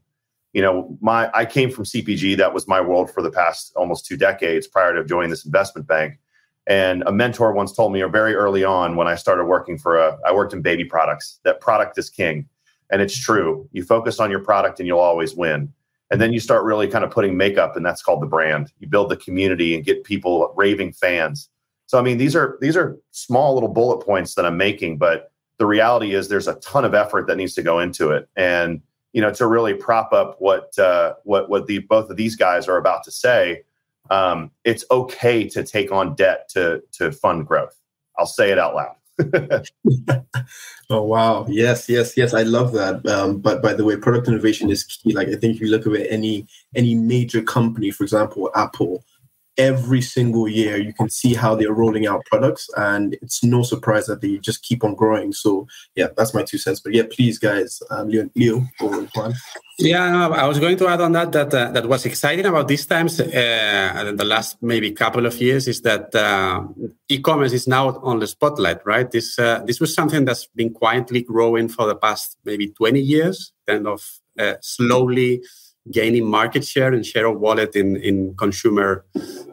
You 0.54 0.62
know, 0.62 0.98
my 1.02 1.30
I 1.34 1.46
came 1.46 1.70
from 1.70 1.84
CPG. 1.84 2.38
That 2.38 2.54
was 2.54 2.68
my 2.68 2.80
world 2.80 3.12
for 3.12 3.22
the 3.22 3.32
past 3.32 3.74
almost 3.76 4.06
two 4.06 4.18
decades 4.18 4.68
prior 4.68 4.94
to 4.96 5.04
joining 5.04 5.30
this 5.30 5.46
investment 5.46 5.88
bank. 5.88 6.20
And 6.68 7.04
a 7.06 7.12
mentor 7.12 7.52
once 7.52 7.74
told 7.74 7.94
me 7.94 8.02
or 8.02 8.10
very 8.10 8.34
early 8.34 8.64
on 8.64 8.96
when 8.96 9.08
I 9.08 9.16
started 9.16 9.46
working 9.46 9.78
for 9.78 9.98
a, 9.98 10.18
I 10.26 10.34
worked 10.34 10.54
in 10.54 10.62
baby 10.62 10.86
products, 10.86 11.40
that 11.44 11.62
product 11.62 11.98
is 11.98 12.10
king. 12.10 12.48
And 12.92 13.02
it's 13.02 13.18
true. 13.18 13.68
You 13.72 13.84
focus 13.84 14.20
on 14.20 14.32
your 14.32 14.40
product 14.40 14.80
and 14.80 14.88
you'll 14.88 15.00
always 15.00 15.36
win. 15.36 15.74
And 16.12 16.22
then 16.22 16.34
you 16.34 16.40
start 16.40 16.64
really 16.64 16.88
kind 16.88 17.04
of 17.04 17.10
putting 17.10 17.36
makeup, 17.36 17.76
and 17.76 17.86
that's 17.86 18.04
called 18.04 18.22
the 18.22 18.28
brand. 18.28 18.72
You 18.80 18.88
build 18.88 19.10
the 19.10 19.18
community 19.18 19.76
and 19.76 19.84
get 19.84 20.04
people 20.04 20.54
raving 20.56 20.94
fans. 20.94 21.50
So 21.88 22.00
I 22.00 22.02
mean, 22.02 22.18
these 22.18 22.36
are 22.36 22.58
these 22.62 22.76
are 22.76 22.98
small 23.12 23.54
little 23.54 23.70
bullet 23.70 24.06
points 24.06 24.36
that 24.36 24.46
I'm 24.46 24.58
making, 24.58 24.98
but 24.98 25.32
the 25.58 25.66
reality 25.66 26.14
is 26.14 26.28
there's 26.28 26.48
a 26.48 26.56
ton 26.56 26.86
of 26.86 26.94
effort 26.94 27.28
that 27.28 27.38
needs 27.38 27.54
to 27.56 27.64
go 27.64 27.80
into 27.80 28.12
it. 28.12 28.28
And 28.36 28.82
you 29.14 29.22
know, 29.22 29.32
to 29.32 29.48
really 29.48 29.74
prop 29.74 30.12
up 30.12 30.36
what 30.40 30.78
uh, 30.78 31.14
what 31.24 31.50
what 31.50 31.68
the 31.68 31.80
both 31.80 32.10
of 32.10 32.18
these 32.18 32.36
guys 32.36 32.68
are 32.68 32.78
about 32.78 33.04
to 33.06 33.12
say, 33.12 33.64
um, 34.10 34.52
it's 34.64 34.84
okay 34.92 35.48
to 35.50 35.64
take 35.64 35.92
on 35.92 36.16
debt 36.16 36.50
to 36.50 36.82
to 36.94 37.12
fund 37.12 37.48
growth. 37.48 37.80
I'll 38.18 38.26
say 38.26 38.52
it 38.52 38.60
out 38.60 38.76
loud. 38.76 38.96
oh 40.90 41.04
wow! 41.04 41.46
Yes, 41.48 41.88
yes, 41.88 42.18
yes. 42.18 42.34
I 42.34 42.44
love 42.44 42.74
that. 42.74 43.06
Um, 43.08 43.38
but 43.40 43.62
by 43.62 43.74
the 43.74 43.86
way, 43.86 43.96
product 43.96 44.28
innovation 44.28 44.70
is 44.70 44.84
key. 44.84 45.14
Like 45.14 45.30
I 45.30 45.36
think 45.36 45.56
if 45.56 45.62
you 45.62 45.68
look 45.68 45.88
at 45.88 46.12
any 46.12 46.46
any 46.76 46.96
major 46.96 47.42
company, 47.42 47.92
for 47.92 48.04
example, 48.04 48.52
Apple, 48.56 49.06
every 49.58 50.02
single 50.02 50.48
year 50.48 50.78
you 50.78 50.94
can 50.94 51.10
see 51.10 51.34
how 51.34 51.56
they're 51.56 51.74
rolling 51.74 52.08
out 52.08 52.26
products 52.26 52.70
and 52.78 53.14
it's 53.22 53.44
no 53.44 53.64
surprise 53.64 54.06
that 54.06 54.22
they 54.22 54.38
just 54.38 54.64
keep 54.64 54.84
on 54.84 54.96
growing. 54.96 55.34
So 55.34 55.68
yeah 55.96 56.08
that's 56.16 56.34
my 56.34 56.44
two 56.44 56.58
cents. 56.58 56.80
But 56.80 56.94
yeah 56.94 57.04
please 57.10 57.40
guys 57.40 57.82
um, 57.90 58.10
leo, 58.10 58.30
leo 58.36 58.62
yeah 59.78 60.10
no, 60.10 60.32
i 60.32 60.48
was 60.48 60.58
going 60.58 60.78
to 60.78 60.88
add 60.88 61.02
on 61.02 61.12
that 61.12 61.34
that 61.34 61.54
uh, 61.54 61.70
that 61.72 61.86
was 61.86 62.06
exciting 62.06 62.46
about 62.46 62.70
these 62.70 62.86
times 62.86 63.20
uh, 63.20 64.14
the 64.16 64.24
last 64.24 64.56
maybe 64.62 64.90
couple 64.92 65.26
of 65.26 65.36
years 65.42 65.68
is 65.68 65.82
that 65.82 66.16
uh, 66.16 66.64
e-commerce 67.10 67.52
is 67.52 67.68
now 67.68 68.00
on 68.00 68.20
the 68.20 68.28
spotlight 68.28 68.80
right? 68.86 69.12
This 69.12 69.38
uh, 69.38 69.64
this 69.66 69.80
was 69.80 69.94
something 69.94 70.26
that's 70.26 70.48
been 70.48 70.74
quietly 70.74 71.22
growing 71.22 71.68
for 71.68 71.86
the 71.88 71.96
past 71.96 72.38
maybe 72.46 72.70
20 72.70 73.00
years 73.00 73.54
kind 73.68 73.88
of 73.88 74.02
uh, 74.40 74.56
slowly 74.62 75.42
gaining 75.92 76.26
market 76.26 76.66
share 76.66 76.94
and 76.94 77.06
share 77.06 77.28
of 77.28 77.40
wallet 77.40 77.76
in, 77.76 77.96
in 77.98 78.36
consumer 78.36 79.06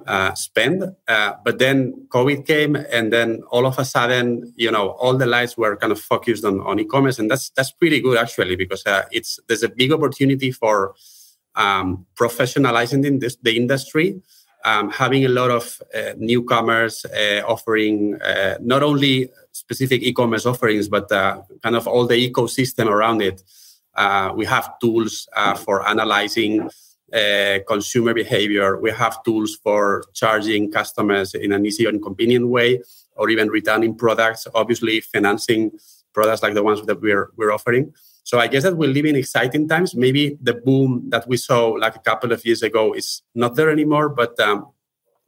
uh, 0.07 0.35
spend. 0.35 0.85
Uh, 1.07 1.33
but 1.45 1.59
then 1.59 2.07
COVID 2.09 2.47
came, 2.47 2.77
and 2.77 3.13
then 3.13 3.43
all 3.51 3.67
of 3.67 3.79
a 3.79 3.85
sudden, 3.85 4.53
you 4.57 4.71
know, 4.71 4.91
all 4.93 5.17
the 5.17 5.27
lights 5.27 5.57
were 5.57 5.77
kind 5.77 5.93
of 5.93 6.01
focused 6.01 6.45
on, 6.45 6.61
on 6.61 6.81
e-commerce, 6.81 7.19
and 7.19 7.31
that's 7.31 7.51
that's 7.51 7.71
pretty 7.73 8.01
good 8.01 8.19
actually 8.19 8.57
because 8.57 8.85
uh, 8.87 9.03
it's 9.13 9.39
there's 9.47 9.63
a 9.63 9.69
big 9.69 9.93
opportunity 9.93 10.51
for 10.51 10.95
um, 11.55 12.07
professionalizing 12.15 13.03
the, 13.03 13.37
the 13.43 13.57
industry. 13.57 14.21
Um, 14.65 14.91
having 14.91 15.25
a 15.25 15.29
lot 15.29 15.51
of 15.51 15.83
uh, 15.93 16.13
newcomers 16.17 17.05
uh, 17.05 17.43
offering 17.49 18.23
uh, 18.23 18.59
not 18.61 18.85
only 18.85 19.29
specific 19.51 20.03
e-commerce 20.03 20.47
offerings, 20.47 20.89
but 20.89 21.09
kind 21.09 21.75
of 21.75 21.89
all 21.89 22.07
the 22.07 22.31
ecosystem 22.31 22.87
around 22.87 23.23
it. 23.23 23.43
We 24.35 24.45
have 24.47 24.79
tools 24.81 25.29
for 25.65 25.87
analyzing 25.89 26.69
uh, 27.13 27.59
consumer 27.69 28.15
behavior. 28.15 28.79
We 28.81 28.91
have 28.91 29.23
tools 29.23 29.57
for 29.57 30.05
charging 30.15 30.71
customers 30.73 31.35
in 31.35 31.53
an 31.53 31.67
easy 31.67 31.85
and 31.85 32.03
convenient 32.03 32.49
way, 32.49 32.81
or 33.17 33.29
even 33.29 33.49
returning 33.49 33.95
products. 33.97 34.47
Obviously, 34.55 35.01
financing 35.01 35.73
products 36.15 36.43
like 36.43 36.55
the 36.55 36.63
ones 36.63 36.81
that 36.87 37.01
we're 37.01 37.31
we're 37.37 37.53
offering. 37.53 37.93
So 38.25 38.39
I 38.39 38.47
guess 38.47 38.63
that 38.63 38.77
we 38.77 38.87
live 38.87 39.05
in 39.05 39.17
exciting 39.17 39.69
times. 39.69 39.95
Maybe 39.95 40.39
the 40.41 40.55
boom 40.55 41.05
that 41.09 41.27
we 41.29 41.37
saw 41.37 41.71
like 41.71 41.97
a 41.97 41.99
couple 41.99 42.33
of 42.33 42.45
years 42.47 42.63
ago 42.63 42.93
is 42.95 43.23
not 43.35 43.57
there 43.57 43.71
anymore, 43.71 44.09
but 44.09 44.39
um, 44.41 44.69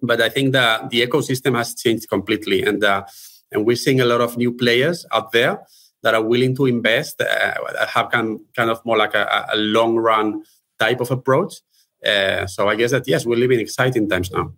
but 0.00 0.20
I 0.20 0.28
think 0.28 0.52
the 0.52 0.88
the 0.90 1.06
ecosystem 1.06 1.56
has 1.56 1.74
changed 1.74 2.08
completely, 2.08 2.62
and 2.62 2.82
uh, 2.82 3.04
and 3.52 3.66
we're 3.66 3.76
seeing 3.76 4.00
a 4.00 4.06
lot 4.06 4.20
of 4.20 4.36
new 4.36 4.52
players 4.52 5.04
out 5.12 5.32
there 5.32 5.60
that 6.04 6.14
are 6.14 6.22
willing 6.22 6.54
to 6.54 6.66
invest, 6.66 7.20
uh, 7.20 7.54
have 7.88 8.10
kind 8.10 8.38
kind 8.54 8.70
of 8.70 8.84
more 8.84 8.96
like 8.96 9.14
a, 9.14 9.46
a 9.52 9.56
long 9.56 9.96
run 9.96 10.44
type 10.78 11.00
of 11.00 11.10
approach. 11.10 11.54
Uh, 12.04 12.46
so 12.46 12.68
I 12.68 12.76
guess 12.76 12.90
that 12.90 13.08
yes, 13.08 13.24
we 13.26 13.34
live 13.36 13.50
in 13.50 13.58
exciting 13.58 14.08
times 14.08 14.30
now. 14.30 14.52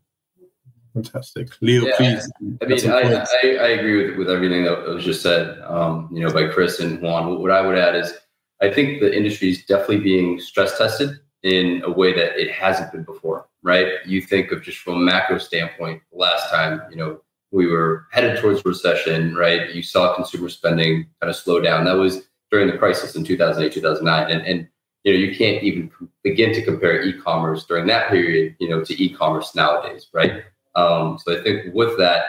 Fantastic, 0.92 1.48
Leo. 1.61 1.87
Yeah, 1.87 1.96
please. 1.96 2.32
I 2.62 2.66
mean, 2.66 2.90
I, 2.90 3.24
I, 3.44 3.48
I, 3.66 3.68
agree 3.78 4.06
with, 4.06 4.18
with 4.18 4.30
everything 4.30 4.64
that 4.64 4.87
was 4.87 5.04
just 5.04 5.22
said. 5.22 5.61
Um, 5.61 6.09
you 6.12 6.26
know, 6.26 6.32
by 6.32 6.48
Chris 6.48 6.80
and 6.80 7.00
Juan. 7.00 7.38
What 7.38 7.50
I 7.50 7.61
would 7.61 7.78
add 7.78 7.94
is, 7.94 8.14
I 8.61 8.72
think 8.72 9.00
the 9.00 9.14
industry 9.14 9.50
is 9.50 9.64
definitely 9.66 10.00
being 10.00 10.40
stress 10.40 10.78
tested 10.78 11.20
in 11.42 11.82
a 11.85 11.92
way 11.92 12.12
that 12.14 12.40
it 12.40 12.50
hasn't 12.50 12.92
been 12.92 13.04
before. 13.04 13.46
Right? 13.62 13.88
You 14.06 14.22
think 14.22 14.52
of 14.52 14.62
just 14.62 14.78
from 14.78 14.94
a 14.94 15.00
macro 15.00 15.38
standpoint. 15.38 16.02
Last 16.12 16.50
time, 16.50 16.82
you 16.90 16.96
know, 16.96 17.20
we 17.57 17.66
were 17.66 18.07
headed 18.12 18.38
towards 18.38 18.64
recession. 18.64 19.35
Right? 19.35 19.75
You 19.75 19.83
saw 19.83 20.14
consumer 20.14 20.49
spending 20.49 21.07
kind 21.21 21.31
of 21.31 21.37
slow 21.37 21.61
down. 21.61 21.85
That 21.87 21.95
was 21.97 22.23
during 22.51 22.69
the 22.69 22.79
crisis 22.79 23.16
in 23.16 23.25
2008, 23.25 23.73
2009, 23.73 24.31
and 24.31 24.47
and 24.47 24.69
you 25.07 25.12
know, 25.12 25.19
you 25.21 25.37
can't 25.37 25.62
even 25.62 25.88
begin 26.25 26.53
to 26.53 26.62
compare 26.62 27.01
e-commerce 27.01 27.64
during 27.64 27.87
that 27.87 28.11
period, 28.11 28.57
you 28.59 28.69
know, 28.69 28.83
to 28.83 29.01
e-commerce 29.01 29.55
nowadays, 29.55 30.09
right? 30.12 30.42
Um, 30.75 31.16
so 31.23 31.38
I 31.38 31.45
think 31.45 31.73
with 31.73 31.97
that, 31.99 32.25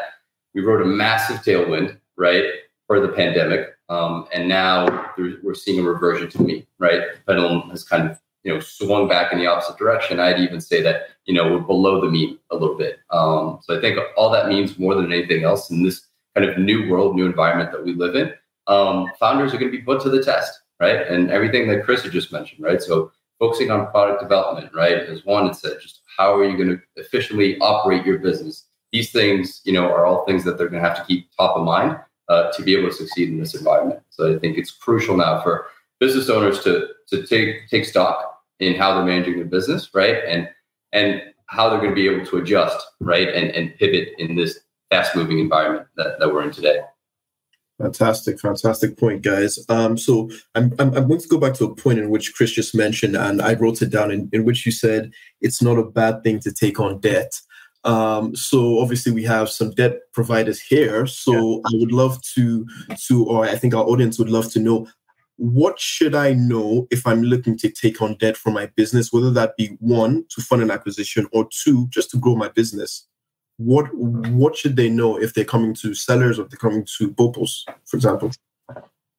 we 0.54 0.62
rode 0.62 0.84
a 0.84 0.86
massive 0.86 1.38
tailwind, 1.38 1.98
right, 2.18 2.46
for 2.86 3.00
the 3.00 3.08
pandemic, 3.08 3.76
um, 3.90 4.28
and 4.32 4.48
now 4.48 5.12
we're 5.18 5.56
seeing 5.56 5.80
a 5.80 5.90
reversion 5.90 6.30
to 6.30 6.44
mean, 6.44 6.68
right? 6.78 7.02
Pendulum 7.26 7.68
has 7.72 7.84
kind 7.84 8.12
of 8.12 8.20
you 8.48 8.54
know 8.54 8.60
swung 8.60 9.08
back 9.08 9.34
in 9.34 9.40
the 9.40 9.48
opposite 9.48 9.78
direction. 9.78 10.20
I'd 10.20 10.40
even 10.40 10.62
say 10.62 10.82
that 10.82 11.10
you 11.26 11.34
know 11.34 11.52
we're 11.52 11.60
below 11.60 12.02
the 12.02 12.10
mean 12.10 12.40
a 12.50 12.56
little 12.56 12.78
bit. 12.78 13.00
Um, 13.12 13.60
so 13.62 13.78
I 13.78 13.82
think 13.82 14.00
all 14.16 14.32
that 14.32 14.48
means 14.48 14.80
more 14.80 14.96
than 14.96 15.12
anything 15.12 15.44
else 15.44 15.70
in 15.70 15.84
this 15.84 16.08
kind 16.36 16.50
of 16.50 16.58
new 16.58 16.90
world, 16.90 17.16
new 17.16 17.26
environment 17.26 17.72
that 17.72 17.84
we 17.84 17.94
live 17.94 18.16
in, 18.16 18.34
um, 18.68 19.08
founders 19.20 19.54
are 19.54 19.58
going 19.58 19.72
to 19.72 19.78
be 19.78 19.84
put 19.84 20.02
to 20.02 20.10
the 20.10 20.24
test 20.24 20.62
right? 20.80 21.08
And 21.08 21.32
everything 21.32 21.68
that 21.70 21.84
Chris 21.84 22.04
had 22.04 22.12
just 22.12 22.32
mentioned, 22.32 22.64
right? 22.64 22.82
So 22.82 23.12
focusing 23.40 23.72
on 23.72 23.88
product 23.88 24.22
development, 24.22 24.74
right? 24.74 24.98
As 24.98 25.26
Juan. 25.26 25.54
said, 25.54 25.78
just 25.82 26.02
how 26.18 26.36
are 26.36 26.46
you 26.46 26.58
going 26.58 26.70
to 26.70 26.82
efficiently 26.96 27.58
operate 27.60 28.06
your 28.06 28.20
business? 28.20 28.66
These 28.92 29.12
things, 29.12 29.62
you 29.66 29.74
know, 29.74 29.86
are 29.86 30.06
all 30.06 30.26
things 30.26 30.44
that 30.44 30.58
they're 30.58 30.70
going 30.70 30.82
to 30.82 30.88
have 30.88 30.98
to 30.98 31.06
keep 31.06 31.30
top 31.36 31.58
of 31.58 31.64
mind 31.64 31.98
uh, 32.30 32.52
to 32.52 32.64
be 32.64 32.76
able 32.76 32.90
to 32.90 32.96
succeed 32.96 33.30
in 33.30 33.40
this 33.40 33.56
environment. 33.56 34.02
So 34.10 34.36
I 34.36 34.40
think 34.40 34.58
it's 34.58 34.72
crucial 34.72 35.18
now 35.18 35.42
for 35.42 35.68
business 36.00 36.30
owners 36.30 36.64
to 36.64 36.90
to 37.10 37.26
take 37.26 37.70
take 37.70 37.86
stock 37.86 38.37
in 38.60 38.76
how 38.76 38.96
they're 38.96 39.06
managing 39.06 39.36
their 39.36 39.46
business, 39.46 39.90
right? 39.94 40.18
And 40.28 40.50
and 40.94 41.22
how 41.48 41.70
they're 41.70 41.80
going 41.80 41.92
to 41.92 41.96
be 41.96 42.08
able 42.10 42.26
to 42.26 42.38
adjust, 42.38 42.86
right? 43.00 43.30
And 43.30 43.52
and 43.52 43.76
pivot 43.78 44.10
in 44.18 44.36
this 44.36 44.60
fast 44.90 45.16
moving 45.16 45.40
environment 45.40 45.88
that, 45.98 46.20
that 46.20 46.34
we're 46.34 46.44
in 46.44 46.52
today. 46.52 46.80
Fantastic, 47.80 48.40
fantastic 48.40 48.98
point, 48.98 49.22
guys. 49.22 49.60
Um, 49.70 49.98
so 49.98 50.32
I'm, 50.56 50.74
I'm, 50.80 50.96
I'm 50.96 51.08
going 51.08 51.20
to 51.20 51.28
go 51.28 51.38
back 51.38 51.54
to 51.56 51.66
a 51.66 51.76
point 51.76 52.00
in 52.00 52.10
which 52.10 52.34
Chris 52.34 52.52
just 52.52 52.74
mentioned, 52.74 53.16
and 53.16 53.40
I 53.40 53.54
wrote 53.54 53.84
it 53.84 53.92
down 53.92 54.10
in, 54.10 54.30
in 54.34 54.46
which 54.46 54.66
you 54.66 54.72
said 54.72 55.12
it's 55.42 55.62
not 55.62 55.78
a 55.78 55.84
bad 55.84 56.24
thing 56.24 56.40
to 56.40 56.52
take 56.52 56.80
on 56.80 57.00
debt. 57.00 57.40
Um, 57.84 58.36
so 58.36 58.80
obviously 58.80 59.12
we 59.12 59.24
have 59.26 59.50
some 59.50 59.72
debt 59.72 60.00
providers 60.12 60.60
here. 60.60 61.06
So 61.06 61.34
yeah. 61.34 61.62
I 61.68 61.72
would 61.74 61.92
love 61.92 62.20
to 62.34 62.66
to, 63.08 63.26
or 63.26 63.46
I 63.46 63.56
think 63.56 63.76
our 63.76 63.84
audience 63.84 64.18
would 64.18 64.30
love 64.30 64.52
to 64.54 64.60
know 64.60 64.88
what 65.38 65.80
should 65.80 66.16
I 66.16 66.34
know 66.34 66.88
if 66.92 67.06
I'm 67.08 67.22
looking 67.24 67.58
to 67.60 67.70
take 67.70 68.02
on 68.02 68.16
debt 68.16 68.38
for 68.38 68.52
my 68.52 68.68
business, 68.76 69.14
whether 69.14 69.32
that 69.32 69.56
be 69.56 69.78
one 69.80 70.26
to 70.30 70.42
fund 70.42 70.62
an 70.62 70.72
acquisition 70.72 71.28
or 71.32 71.48
two 71.52 71.88
just 71.90 72.12
to 72.12 72.18
grow 72.18 72.36
my 72.36 72.50
business 72.50 73.08
what 73.58 73.94
what 73.94 74.56
should 74.56 74.76
they 74.76 74.90
know 74.90 75.20
if 75.20 75.34
they're 75.34 75.44
coming 75.44 75.74
to 75.74 75.94
sellers 75.94 76.40
or 76.40 76.44
if 76.44 76.50
they're 76.50 76.58
coming 76.58 76.86
to 76.98 77.10
Boopos, 77.10 77.64
for 77.86 77.98
example? 77.98 78.32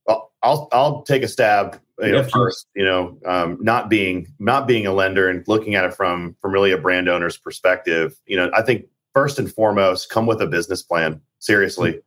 Well, 0.07 0.33
I'll 0.43 0.69
I'll 0.73 1.03
take 1.03 1.23
a 1.23 1.29
stab 1.29 1.81
you 2.01 2.13
know, 2.13 2.21
yeah, 2.21 2.29
first. 2.33 2.67
You 2.75 2.85
know, 2.85 3.19
um, 3.27 3.59
not 3.61 3.91
being 3.91 4.33
not 4.39 4.69
being 4.69 4.87
a 4.87 4.93
lender 4.93 5.29
and 5.29 5.47
looking 5.49 5.75
at 5.75 5.85
it 5.85 5.95
from 5.95 6.37
from 6.41 6.53
really 6.53 6.71
a 6.71 6.79
brand 6.79 7.09
owner's 7.09 7.37
perspective. 7.37 8.17
You 8.27 8.37
know, 8.37 8.51
I 8.55 8.63
think 8.63 8.87
first 9.13 9.39
and 9.39 9.53
foremost, 9.53 10.09
come 10.09 10.27
with 10.27 10.41
a 10.41 10.47
business 10.47 10.83
plan. 10.83 11.21
Seriously, 11.41 11.91
mm-hmm. 11.91 11.99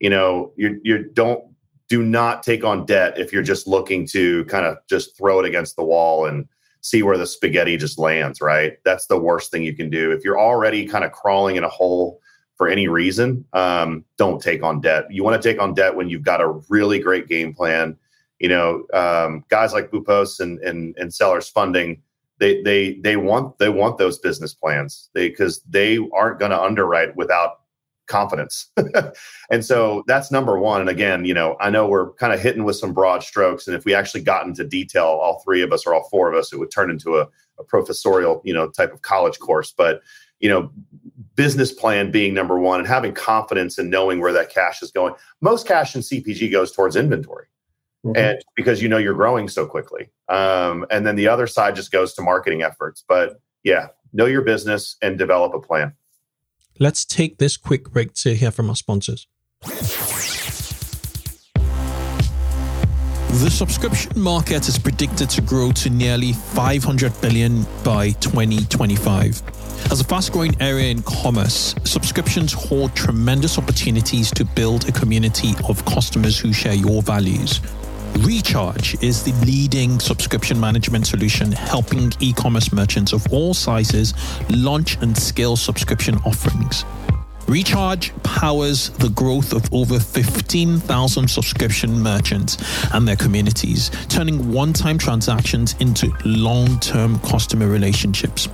you 0.00 0.10
know, 0.10 0.52
you 0.56 0.80
you 0.84 1.10
don't 1.14 1.47
do 1.88 2.02
not 2.02 2.42
take 2.42 2.64
on 2.64 2.84
debt 2.84 3.18
if 3.18 3.32
you're 3.32 3.42
just 3.42 3.66
looking 3.66 4.06
to 4.08 4.44
kind 4.44 4.66
of 4.66 4.76
just 4.88 5.16
throw 5.16 5.40
it 5.40 5.46
against 5.46 5.76
the 5.76 5.84
wall 5.84 6.26
and 6.26 6.46
see 6.80 7.02
where 7.02 7.18
the 7.18 7.26
spaghetti 7.26 7.76
just 7.76 7.98
lands, 7.98 8.40
right? 8.40 8.78
That's 8.84 9.06
the 9.06 9.18
worst 9.18 9.50
thing 9.50 9.62
you 9.62 9.74
can 9.74 9.90
do. 9.90 10.12
If 10.12 10.24
you're 10.24 10.38
already 10.38 10.86
kind 10.86 11.04
of 11.04 11.12
crawling 11.12 11.56
in 11.56 11.64
a 11.64 11.68
hole 11.68 12.20
for 12.56 12.68
any 12.68 12.88
reason, 12.88 13.44
um, 13.52 14.04
don't 14.16 14.40
take 14.40 14.62
on 14.62 14.80
debt. 14.80 15.06
You 15.10 15.24
want 15.24 15.40
to 15.40 15.48
take 15.48 15.60
on 15.60 15.74
debt 15.74 15.94
when 15.94 16.08
you've 16.08 16.22
got 16.22 16.40
a 16.40 16.60
really 16.68 16.98
great 16.98 17.26
game 17.26 17.54
plan. 17.54 17.96
You 18.38 18.48
know, 18.48 18.84
um, 18.92 19.44
guys 19.48 19.72
like 19.72 19.90
Boopos 19.90 20.40
and, 20.40 20.60
and 20.60 20.96
and 20.96 21.12
sellers 21.12 21.48
funding, 21.48 22.00
they 22.38 22.62
they 22.62 22.94
they 22.94 23.16
want 23.16 23.58
they 23.58 23.68
want 23.68 23.98
those 23.98 24.18
business 24.18 24.54
plans. 24.54 25.10
They 25.14 25.28
because 25.28 25.60
they 25.62 25.98
aren't 26.12 26.38
going 26.38 26.52
to 26.52 26.60
underwrite 26.60 27.16
without 27.16 27.60
confidence. 28.08 28.70
and 29.50 29.64
so 29.64 30.02
that's 30.06 30.30
number 30.32 30.58
one. 30.58 30.80
And 30.80 30.90
again, 30.90 31.24
you 31.24 31.34
know, 31.34 31.56
I 31.60 31.70
know 31.70 31.86
we're 31.86 32.12
kind 32.14 32.32
of 32.32 32.40
hitting 32.40 32.64
with 32.64 32.76
some 32.76 32.92
broad 32.92 33.22
strokes. 33.22 33.66
And 33.66 33.76
if 33.76 33.84
we 33.84 33.94
actually 33.94 34.22
got 34.22 34.46
into 34.46 34.64
detail, 34.64 35.04
all 35.04 35.40
three 35.44 35.62
of 35.62 35.72
us 35.72 35.86
or 35.86 35.94
all 35.94 36.08
four 36.08 36.30
of 36.30 36.38
us, 36.38 36.52
it 36.52 36.58
would 36.58 36.70
turn 36.70 36.90
into 36.90 37.18
a, 37.18 37.28
a 37.58 37.64
professorial, 37.64 38.42
you 38.44 38.52
know, 38.52 38.68
type 38.68 38.92
of 38.92 39.02
college 39.02 39.38
course. 39.38 39.72
But, 39.76 40.00
you 40.40 40.48
know, 40.48 40.70
business 41.36 41.72
plan 41.72 42.10
being 42.10 42.34
number 42.34 42.58
one 42.58 42.80
and 42.80 42.88
having 42.88 43.14
confidence 43.14 43.78
and 43.78 43.90
knowing 43.90 44.20
where 44.20 44.32
that 44.32 44.50
cash 44.50 44.82
is 44.82 44.90
going. 44.90 45.14
Most 45.40 45.66
cash 45.66 45.94
in 45.94 46.00
CPG 46.00 46.50
goes 46.50 46.72
towards 46.72 46.96
inventory. 46.96 47.46
Mm-hmm. 48.04 48.16
And 48.16 48.38
because 48.56 48.80
you 48.80 48.88
know 48.88 48.98
you're 48.98 49.14
growing 49.14 49.48
so 49.48 49.66
quickly. 49.66 50.10
Um, 50.28 50.86
and 50.90 51.06
then 51.06 51.16
the 51.16 51.28
other 51.28 51.46
side 51.46 51.74
just 51.74 51.90
goes 51.90 52.14
to 52.14 52.22
marketing 52.22 52.62
efforts. 52.62 53.04
But 53.06 53.40
yeah, 53.64 53.88
know 54.12 54.26
your 54.26 54.42
business 54.42 54.96
and 55.02 55.18
develop 55.18 55.54
a 55.54 55.60
plan. 55.60 55.92
Let's 56.80 57.04
take 57.04 57.38
this 57.38 57.56
quick 57.56 57.90
break 57.90 58.14
to 58.14 58.36
hear 58.36 58.52
from 58.52 58.70
our 58.70 58.76
sponsors. 58.76 59.26
The 63.30 63.50
subscription 63.50 64.12
market 64.20 64.68
is 64.68 64.78
predicted 64.78 65.28
to 65.30 65.40
grow 65.40 65.72
to 65.72 65.90
nearly 65.90 66.32
500 66.32 67.20
billion 67.20 67.64
by 67.82 68.10
2025. 68.20 69.42
As 69.90 70.00
a 70.00 70.04
fast 70.04 70.32
growing 70.32 70.54
area 70.62 70.92
in 70.92 71.02
commerce, 71.02 71.74
subscriptions 71.82 72.52
hold 72.52 72.94
tremendous 72.94 73.58
opportunities 73.58 74.30
to 74.32 74.44
build 74.44 74.88
a 74.88 74.92
community 74.92 75.54
of 75.68 75.84
customers 75.84 76.38
who 76.38 76.52
share 76.52 76.74
your 76.74 77.02
values. 77.02 77.60
Recharge 78.16 79.02
is 79.02 79.22
the 79.22 79.32
leading 79.44 80.00
subscription 80.00 80.58
management 80.58 81.06
solution 81.06 81.52
helping 81.52 82.12
e 82.20 82.32
commerce 82.32 82.72
merchants 82.72 83.12
of 83.12 83.26
all 83.32 83.54
sizes 83.54 84.14
launch 84.50 84.96
and 85.02 85.16
scale 85.16 85.56
subscription 85.56 86.16
offerings. 86.26 86.84
Recharge 87.46 88.12
powers 88.22 88.90
the 88.90 89.08
growth 89.08 89.54
of 89.54 89.72
over 89.72 89.98
15,000 89.98 91.28
subscription 91.28 91.98
merchants 91.98 92.58
and 92.92 93.08
their 93.08 93.16
communities, 93.16 93.90
turning 94.08 94.52
one 94.52 94.74
time 94.74 94.98
transactions 94.98 95.74
into 95.80 96.12
long 96.26 96.78
term 96.80 97.18
customer 97.20 97.68
relationships. 97.68 98.48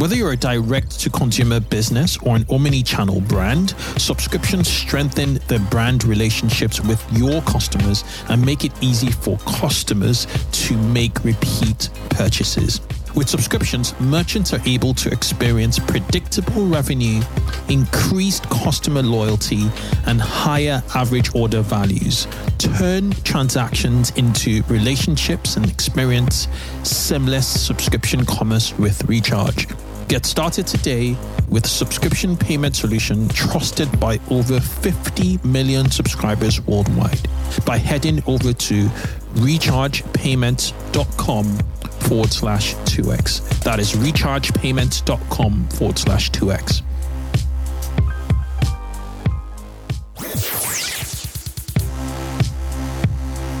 Whether 0.00 0.16
you're 0.16 0.32
a 0.32 0.36
direct 0.36 0.98
to 1.00 1.10
consumer 1.10 1.60
business 1.60 2.16
or 2.22 2.34
an 2.34 2.46
omni 2.48 2.82
channel 2.82 3.20
brand, 3.20 3.74
subscriptions 3.98 4.66
strengthen 4.66 5.34
the 5.48 5.58
brand 5.70 6.04
relationships 6.04 6.80
with 6.80 7.04
your 7.12 7.42
customers 7.42 8.02
and 8.30 8.42
make 8.42 8.64
it 8.64 8.72
easy 8.80 9.10
for 9.10 9.36
customers 9.40 10.26
to 10.52 10.74
make 10.78 11.22
repeat 11.22 11.90
purchases. 12.08 12.80
With 13.14 13.28
subscriptions, 13.28 13.92
merchants 14.00 14.54
are 14.54 14.62
able 14.64 14.94
to 14.94 15.10
experience 15.10 15.78
predictable 15.78 16.66
revenue, 16.66 17.20
increased 17.68 18.48
customer 18.48 19.02
loyalty, 19.02 19.66
and 20.06 20.18
higher 20.18 20.82
average 20.94 21.34
order 21.34 21.60
values. 21.60 22.26
Turn 22.56 23.10
transactions 23.24 24.12
into 24.16 24.62
relationships 24.62 25.58
and 25.58 25.68
experience 25.68 26.48
seamless 26.84 27.46
subscription 27.46 28.24
commerce 28.24 28.72
with 28.78 29.04
Recharge. 29.04 29.66
Get 30.10 30.26
started 30.26 30.66
today 30.66 31.16
with 31.48 31.64
subscription 31.64 32.36
payment 32.36 32.74
solution 32.74 33.28
trusted 33.28 34.00
by 34.00 34.18
over 34.28 34.58
50 34.58 35.38
million 35.44 35.88
subscribers 35.88 36.60
worldwide 36.62 37.28
by 37.64 37.76
heading 37.76 38.20
over 38.26 38.52
to 38.52 38.88
rechargepayments.com 39.36 41.58
forward 42.00 42.32
slash 42.32 42.74
2x. 42.74 43.62
That 43.62 43.78
is 43.78 43.92
rechargepayments.com 43.92 45.68
forward 45.68 45.96
slash 45.96 46.32
2x. 46.32 46.82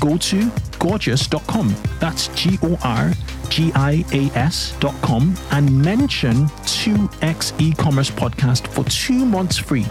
go 0.00 0.16
to 0.16 0.50
gorgias.com. 0.78 1.74
That's 2.00 2.28
G 2.28 2.58
O 2.62 2.78
R 2.82 3.12
G 3.48 3.70
I 3.74 4.04
A 4.12 4.30
S.com 4.36 5.36
and 5.50 5.84
mention 5.84 6.46
2x 6.64 7.60
e 7.60 7.74
commerce 7.74 8.10
podcast 8.10 8.66
for 8.68 8.84
two 8.84 9.26
months 9.26 9.58
free. 9.58 9.86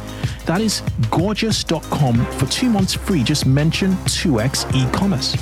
That 0.46 0.62
is 0.62 0.82
gorgias.com 1.12 2.26
for 2.38 2.46
two 2.48 2.70
months 2.70 2.94
free. 2.94 3.24
Just 3.24 3.46
mention 3.46 3.92
2x 4.08 4.74
e 4.76 4.92
commerce. 4.92 5.36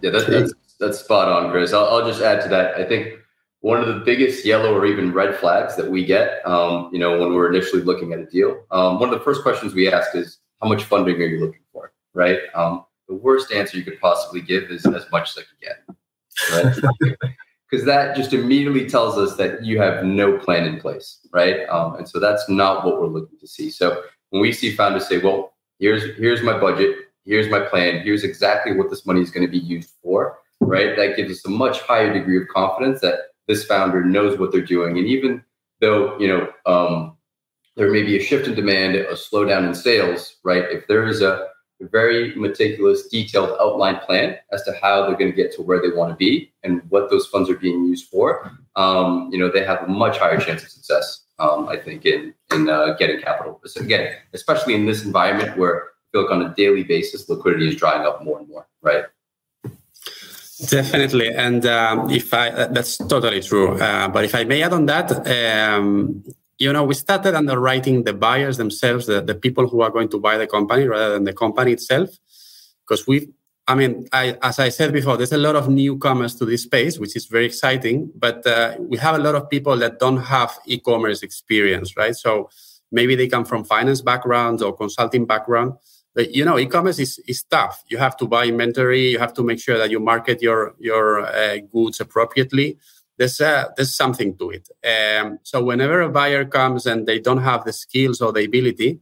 Yeah, 0.00 0.10
that, 0.10 0.26
that's, 0.26 0.52
that's 0.80 0.98
spot 0.98 1.28
on, 1.28 1.50
Chris. 1.50 1.72
I'll, 1.72 1.84
I'll 1.84 2.06
just 2.06 2.22
add 2.22 2.42
to 2.42 2.48
that. 2.48 2.74
I 2.76 2.84
think 2.84 3.18
one 3.60 3.80
of 3.80 3.86
the 3.86 4.00
biggest 4.00 4.44
yellow 4.44 4.74
or 4.74 4.84
even 4.84 5.12
red 5.12 5.36
flags 5.36 5.76
that 5.76 5.88
we 5.88 6.04
get, 6.04 6.44
um, 6.46 6.90
you 6.92 6.98
know, 6.98 7.18
when 7.18 7.32
we're 7.32 7.48
initially 7.48 7.82
looking 7.82 8.12
at 8.12 8.18
a 8.18 8.26
deal, 8.26 8.64
um, 8.72 8.98
one 8.98 9.08
of 9.08 9.16
the 9.16 9.24
first 9.24 9.42
questions 9.42 9.72
we 9.72 9.90
ask 9.90 10.16
is, 10.16 10.38
how 10.62 10.68
much 10.68 10.84
funding 10.84 11.16
are 11.16 11.26
you 11.26 11.40
looking 11.40 11.62
for? 11.72 11.92
Right. 12.14 12.40
Um, 12.54 12.84
the 13.08 13.14
worst 13.14 13.52
answer 13.52 13.76
you 13.76 13.84
could 13.84 14.00
possibly 14.00 14.40
give 14.40 14.64
is 14.70 14.86
as 14.86 15.04
much 15.10 15.30
as 15.30 15.38
I 15.38 15.42
can 15.42 16.74
get. 16.74 16.82
Right. 17.02 17.16
Because 17.70 17.86
that 17.86 18.14
just 18.14 18.34
immediately 18.34 18.86
tells 18.86 19.16
us 19.16 19.38
that 19.38 19.64
you 19.64 19.80
have 19.80 20.04
no 20.04 20.36
plan 20.36 20.66
in 20.66 20.78
place, 20.78 21.26
right? 21.32 21.66
Um, 21.70 21.94
and 21.94 22.06
so 22.06 22.20
that's 22.20 22.46
not 22.46 22.84
what 22.84 23.00
we're 23.00 23.06
looking 23.06 23.38
to 23.38 23.46
see. 23.46 23.70
So 23.70 24.02
when 24.28 24.42
we 24.42 24.52
see 24.52 24.76
founders 24.76 25.08
say, 25.08 25.16
"Well, 25.16 25.54
here's 25.78 26.14
here's 26.18 26.42
my 26.42 26.58
budget, 26.58 26.94
here's 27.24 27.50
my 27.50 27.60
plan, 27.60 28.02
here's 28.02 28.24
exactly 28.24 28.76
what 28.76 28.90
this 28.90 29.06
money 29.06 29.22
is 29.22 29.30
going 29.30 29.46
to 29.46 29.50
be 29.50 29.58
used 29.58 29.94
for," 30.02 30.38
right? 30.60 30.94
That 30.96 31.16
gives 31.16 31.30
us 31.30 31.46
a 31.46 31.48
much 31.48 31.80
higher 31.80 32.12
degree 32.12 32.42
of 32.42 32.48
confidence 32.48 33.00
that 33.00 33.20
this 33.48 33.64
founder 33.64 34.04
knows 34.04 34.38
what 34.38 34.52
they're 34.52 34.60
doing, 34.60 34.98
and 34.98 35.06
even 35.06 35.42
though 35.80 36.18
you 36.18 36.28
know 36.28 36.52
um, 36.66 37.16
there 37.76 37.90
may 37.90 38.02
be 38.02 38.16
a 38.16 38.22
shift 38.22 38.46
in 38.46 38.54
demand, 38.54 38.96
a 38.96 39.14
slowdown 39.14 39.66
in 39.66 39.74
sales, 39.74 40.36
right? 40.44 40.64
If 40.70 40.86
there 40.88 41.06
is 41.06 41.22
a 41.22 41.48
very 41.80 42.34
meticulous, 42.36 43.08
detailed 43.08 43.56
outline 43.60 43.98
plan 44.00 44.36
as 44.52 44.62
to 44.64 44.72
how 44.80 45.06
they're 45.06 45.16
going 45.16 45.30
to 45.30 45.36
get 45.36 45.52
to 45.54 45.62
where 45.62 45.80
they 45.80 45.94
want 45.94 46.10
to 46.10 46.16
be 46.16 46.52
and 46.62 46.82
what 46.90 47.10
those 47.10 47.26
funds 47.26 47.50
are 47.50 47.56
being 47.56 47.84
used 47.86 48.08
for, 48.08 48.50
um, 48.76 49.28
you 49.32 49.38
know, 49.38 49.50
they 49.50 49.64
have 49.64 49.82
a 49.82 49.88
much 49.88 50.18
higher 50.18 50.38
chance 50.38 50.62
of 50.62 50.70
success. 50.70 51.24
Um, 51.38 51.68
I 51.68 51.76
think 51.76 52.06
in 52.06 52.34
in 52.54 52.68
uh, 52.68 52.94
getting 52.98 53.20
capital. 53.20 53.60
So 53.64 53.80
again, 53.80 54.14
especially 54.32 54.74
in 54.74 54.86
this 54.86 55.04
environment 55.04 55.56
where 55.56 55.82
I 55.82 55.88
feel 56.12 56.22
like 56.22 56.30
on 56.30 56.42
a 56.42 56.54
daily 56.54 56.84
basis 56.84 57.28
liquidity 57.28 57.68
is 57.68 57.76
drying 57.76 58.06
up 58.06 58.22
more 58.22 58.38
and 58.38 58.48
more, 58.48 58.68
right? 58.80 59.04
Definitely, 60.68 61.34
and 61.34 61.66
um, 61.66 62.10
if 62.10 62.32
I 62.32 62.50
uh, 62.50 62.68
that's 62.68 62.96
totally 62.96 63.40
true. 63.40 63.80
Uh, 63.80 64.06
but 64.06 64.24
if 64.24 64.34
I 64.36 64.44
may 64.44 64.62
add 64.62 64.72
on 64.72 64.86
that, 64.86 65.10
um, 65.26 66.22
you 66.62 66.72
know, 66.72 66.84
we 66.84 66.94
started 66.94 67.34
underwriting 67.34 68.04
the 68.04 68.12
buyers 68.12 68.56
themselves, 68.56 69.06
the, 69.06 69.20
the 69.20 69.34
people 69.34 69.66
who 69.66 69.80
are 69.82 69.90
going 69.90 70.08
to 70.10 70.20
buy 70.20 70.36
the 70.38 70.46
company 70.46 70.86
rather 70.86 71.14
than 71.14 71.24
the 71.24 71.32
company 71.32 71.72
itself. 71.72 72.10
Because 72.82 73.04
we, 73.04 73.30
I 73.66 73.74
mean, 73.74 74.06
I, 74.12 74.38
as 74.42 74.60
I 74.60 74.68
said 74.68 74.92
before, 74.92 75.16
there's 75.16 75.32
a 75.32 75.44
lot 75.48 75.56
of 75.56 75.68
newcomers 75.68 76.36
to 76.36 76.44
this 76.44 76.62
space, 76.62 77.00
which 77.00 77.16
is 77.16 77.26
very 77.26 77.46
exciting, 77.46 78.12
but 78.14 78.46
uh, 78.46 78.76
we 78.78 78.96
have 78.98 79.16
a 79.16 79.18
lot 79.18 79.34
of 79.34 79.50
people 79.50 79.76
that 79.78 79.98
don't 79.98 80.22
have 80.22 80.56
e 80.66 80.78
commerce 80.78 81.24
experience, 81.24 81.96
right? 81.96 82.14
So 82.14 82.48
maybe 82.92 83.16
they 83.16 83.26
come 83.26 83.44
from 83.44 83.64
finance 83.64 84.00
backgrounds 84.00 84.62
or 84.62 84.76
consulting 84.76 85.26
background. 85.26 85.72
But 86.14 86.32
you 86.32 86.44
know, 86.44 86.58
e-commerce 86.58 86.98
is, 87.00 87.18
is 87.26 87.42
tough. 87.42 87.82
You 87.88 87.98
have 87.98 88.16
to 88.18 88.26
buy 88.26 88.44
inventory. 88.44 89.08
You 89.12 89.18
have 89.18 89.32
to 89.34 89.42
make 89.42 89.58
sure 89.58 89.78
that 89.78 89.90
you 89.90 89.98
market 89.98 90.42
your 90.42 90.74
your 90.78 91.26
uh, 91.26 91.56
goods 91.72 92.00
appropriately 92.00 92.78
there's 93.22 93.40
uh, 93.40 93.68
there's 93.76 93.94
something 93.94 94.36
to 94.36 94.50
it. 94.50 94.68
Um, 94.92 95.38
so 95.44 95.62
whenever 95.62 96.00
a 96.00 96.08
buyer 96.08 96.44
comes 96.44 96.86
and 96.86 97.06
they 97.06 97.20
don't 97.20 97.44
have 97.50 97.64
the 97.64 97.72
skills 97.72 98.20
or 98.20 98.32
the 98.32 98.44
ability, 98.44 98.98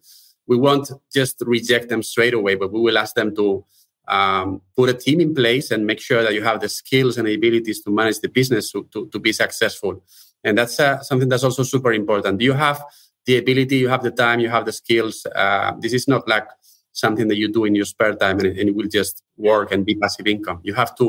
we 0.46 0.56
won't 0.58 0.90
just 1.18 1.36
reject 1.46 1.88
them 1.88 2.02
straight 2.02 2.34
away, 2.34 2.54
but 2.54 2.70
we 2.70 2.80
will 2.80 2.98
ask 2.98 3.14
them 3.14 3.34
to 3.36 3.64
um, 4.08 4.60
put 4.76 4.90
a 4.90 4.94
team 4.94 5.20
in 5.20 5.34
place 5.34 5.70
and 5.70 5.86
make 5.86 6.00
sure 6.00 6.22
that 6.22 6.34
you 6.34 6.42
have 6.42 6.60
the 6.60 6.68
skills 6.68 7.16
and 7.16 7.26
abilities 7.28 7.80
to 7.84 7.90
manage 7.90 8.18
the 8.20 8.28
business 8.28 8.70
to, 8.72 8.86
to, 8.92 9.08
to 9.12 9.18
be 9.18 9.32
successful. 9.32 10.02
And 10.44 10.58
that's 10.58 10.78
uh, 10.78 11.00
something 11.02 11.28
that's 11.30 11.44
also 11.44 11.62
super 11.62 11.92
important. 11.92 12.42
You 12.42 12.52
have 12.52 12.82
the 13.24 13.38
ability, 13.38 13.76
you 13.78 13.88
have 13.88 14.02
the 14.02 14.10
time, 14.10 14.40
you 14.40 14.50
have 14.50 14.66
the 14.66 14.72
skills. 14.72 15.24
Uh, 15.34 15.72
this 15.78 15.94
is 15.94 16.06
not 16.08 16.28
like 16.28 16.48
something 16.92 17.28
that 17.28 17.36
you 17.36 17.50
do 17.50 17.64
in 17.64 17.74
your 17.74 17.86
spare 17.86 18.14
time 18.16 18.38
and 18.40 18.48
and 18.58 18.68
it 18.70 18.74
will 18.74 18.88
just 18.98 19.22
work 19.36 19.72
and 19.72 19.86
be 19.86 19.94
passive 19.94 20.26
income. 20.26 20.58
You 20.62 20.74
have 20.74 20.94
to 20.96 21.06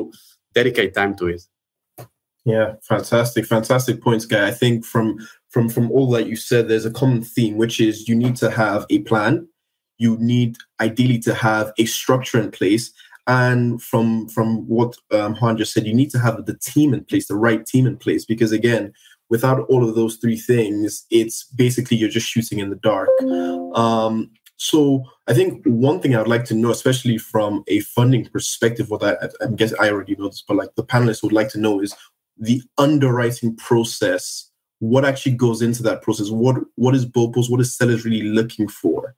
dedicate 0.54 0.94
time 0.94 1.16
to 1.16 1.26
it. 1.28 1.42
Yeah, 2.46 2.74
fantastic, 2.82 3.46
fantastic 3.46 4.02
points, 4.02 4.26
guy. 4.26 4.48
I 4.48 4.52
think 4.52 4.84
from 4.86 5.20
from 5.50 5.70
from 5.70 5.92
all 5.92 6.10
that 6.12 6.28
you 6.28 6.36
said, 6.36 6.68
there's 6.68 6.86
a 6.86 6.92
common 6.92 7.22
theme, 7.24 7.58
which 7.58 7.80
is 7.80 8.08
you 8.08 8.16
need 8.16 8.36
to 8.38 8.50
have 8.50 8.86
a 8.90 9.00
plan. 9.00 9.48
You 9.98 10.18
need 10.20 10.58
ideally 10.80 11.20
to 11.20 11.36
have 11.36 11.72
a 11.78 11.86
structure 11.86 12.40
in 12.40 12.50
place, 12.50 12.92
and 13.28 13.82
from 13.82 14.28
from 14.30 14.68
what 14.68 14.96
um, 15.12 15.36
Juan 15.36 15.58
just 15.58 15.74
said, 15.74 15.86
you 15.86 15.94
need 15.94 16.10
to 16.12 16.20
have 16.20 16.46
the 16.46 16.58
team 16.58 16.94
in 16.94 17.06
place, 17.06 17.28
the 17.28 17.36
right 17.36 17.64
team 17.64 17.86
in 17.86 17.98
place, 17.98 18.26
because 18.26 18.52
again, 18.52 18.92
without 19.30 19.62
all 19.70 19.88
of 19.88 19.96
those 19.96 20.16
three 20.16 20.38
things, 20.38 21.06
it's 21.12 21.44
basically 21.44 21.98
you're 21.98 22.10
just 22.10 22.28
shooting 22.28 22.58
in 22.58 22.72
the 22.72 22.76
dark. 22.78 23.10
Um, 23.76 24.32
so 24.58 25.04
I 25.28 25.34
think 25.34 25.64
one 25.66 26.00
thing 26.00 26.16
I'd 26.16 26.28
like 26.28 26.46
to 26.46 26.56
know, 26.56 26.72
especially 26.72 27.18
from 27.18 27.64
a 27.68 27.80
funding 27.80 28.26
perspective, 28.26 28.90
what 28.90 29.04
I, 29.04 29.14
I, 29.14 29.46
I 29.46 29.48
guess 29.56 29.74
I 29.80 29.90
already 29.90 30.16
know 30.16 30.28
this, 30.28 30.44
but 30.48 30.58
like 30.58 30.76
the 30.76 30.84
panelists 30.84 31.24
would 31.24 31.32
like 31.32 31.50
to 31.50 31.60
know 31.60 31.80
is 31.82 31.96
the 32.38 32.62
underwriting 32.78 33.56
process 33.56 34.50
what 34.80 35.06
actually 35.06 35.34
goes 35.34 35.62
into 35.62 35.84
that 35.84 36.02
process 36.02 36.30
what 36.30 36.56
what 36.76 36.96
is 36.96 37.06
Boopos 37.06 37.50
what 37.50 37.62
is 37.62 37.76
sellers 37.76 38.04
really 38.04 38.24
looking 38.24 38.68
for 38.68 39.16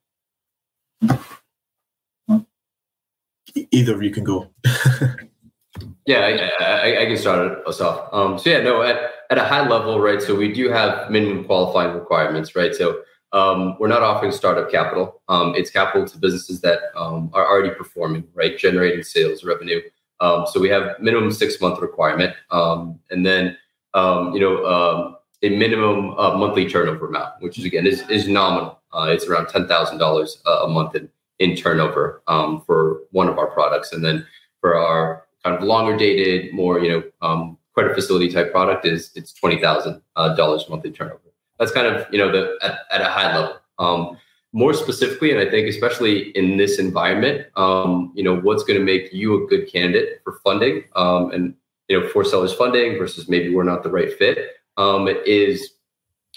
Either 3.72 3.94
of 3.94 4.02
you 4.02 4.10
can 4.10 4.24
go. 4.24 4.50
yeah, 6.06 6.52
I, 6.60 6.64
I, 6.64 7.02
I, 7.02 7.06
can 7.06 7.18
start 7.18 7.68
us 7.68 7.82
off. 7.82 8.10
Um, 8.12 8.40
so 8.40 8.50
yeah, 8.50 8.62
no, 8.62 8.82
at, 8.82 9.12
at 9.30 9.38
a 9.38 9.44
high 9.44 9.68
level, 9.68 10.00
right? 10.00 10.22
So 10.22 10.36
we 10.36 10.52
do 10.52 10.70
have 10.70 11.12
minimum 11.12 11.46
qualifying 11.46 11.94
requirements, 11.94 12.56
right? 12.56 12.74
So 12.74 13.02
um, 13.32 13.76
we're 13.80 13.90
not 13.90 14.02
offering 14.02 14.32
startup 14.32 14.72
capital. 14.72 15.22
Um, 15.28 15.54
it's 15.56 15.70
capital 15.70 16.08
to 16.08 16.18
businesses 16.18 16.62
that 16.62 16.80
um, 16.96 17.30
are 17.34 17.46
already 17.46 17.76
performing, 17.76 18.24
right, 18.34 18.58
generating 18.58 19.04
sales 19.04 19.44
revenue. 19.44 19.82
Um, 20.24 20.46
so 20.48 20.60
we 20.60 20.70
have 20.70 21.00
minimum 21.00 21.32
six 21.32 21.60
month 21.62 21.80
requirement, 21.82 22.36
um, 22.52 23.00
and 23.12 23.26
then 23.26 23.58
um, 23.94 24.34
you 24.34 24.40
know 24.40 25.18
a 25.44 25.50
minimum 25.50 26.18
uh, 26.18 26.38
monthly 26.38 26.70
turnover 26.70 27.08
amount, 27.08 27.42
which 27.42 27.60
is 27.60 27.66
again 27.66 27.86
is, 27.86 28.02
is 28.10 28.28
nominal. 28.28 28.80
Uh, 28.94 29.08
it's 29.10 29.28
around 29.28 29.48
ten 29.48 29.68
thousand 29.68 29.98
dollars 29.98 30.42
a 30.46 30.68
month 30.68 30.96
in, 30.96 31.10
in 31.40 31.56
turnover 31.56 32.24
for 32.66 33.02
one 33.12 33.28
of 33.28 33.38
our 33.38 33.48
products, 33.48 33.92
and 33.92 34.04
then 34.04 34.26
for 34.62 34.76
our 34.76 35.26
kind 35.44 35.56
of 35.58 35.64
longer 35.64 35.98
dated, 35.98 36.54
more 36.54 36.80
you 36.80 36.90
know 37.22 37.58
credit 37.74 37.96
facility 37.96 38.30
type 38.32 38.52
product 38.52 38.86
is 38.86 39.12
it's 39.16 39.34
twenty 39.34 39.60
thousand 39.60 40.02
uh, 40.16 40.34
dollars 40.36 40.66
monthly 40.70 40.92
turnover 40.92 41.20
that's 41.60 41.72
kind 41.72 41.88
of 41.88 42.06
you 42.12 42.18
know 42.18 42.32
the 42.32 42.58
at, 42.62 42.80
at 42.92 43.02
a 43.02 43.10
high 43.10 43.36
level. 43.38 43.58
More 44.56 44.74
specifically, 44.74 45.32
and 45.32 45.40
I 45.40 45.50
think 45.50 45.68
especially 45.68 46.30
in 46.38 46.58
this 46.58 46.78
environment, 46.78 47.48
um, 47.56 48.12
you 48.16 48.24
know, 48.24 48.40
what's 48.40 48.64
going 48.64 48.80
to 48.80 48.86
make 48.86 49.12
you 49.12 49.44
a 49.44 49.48
good 49.48 49.72
candidate 49.72 50.22
for 50.24 50.40
funding, 50.44 50.84
um, 50.96 51.32
and 51.32 51.56
you 51.90 52.00
know, 52.00 52.08
for 52.10 52.24
sellers 52.24 52.54
funding 52.54 52.98
versus 52.98 53.28
maybe 53.28 53.54
we're 53.54 53.64
not 53.64 53.82
the 53.84 53.90
right 53.90 54.14
fit, 54.18 54.38
um, 54.78 55.08
is 55.26 55.74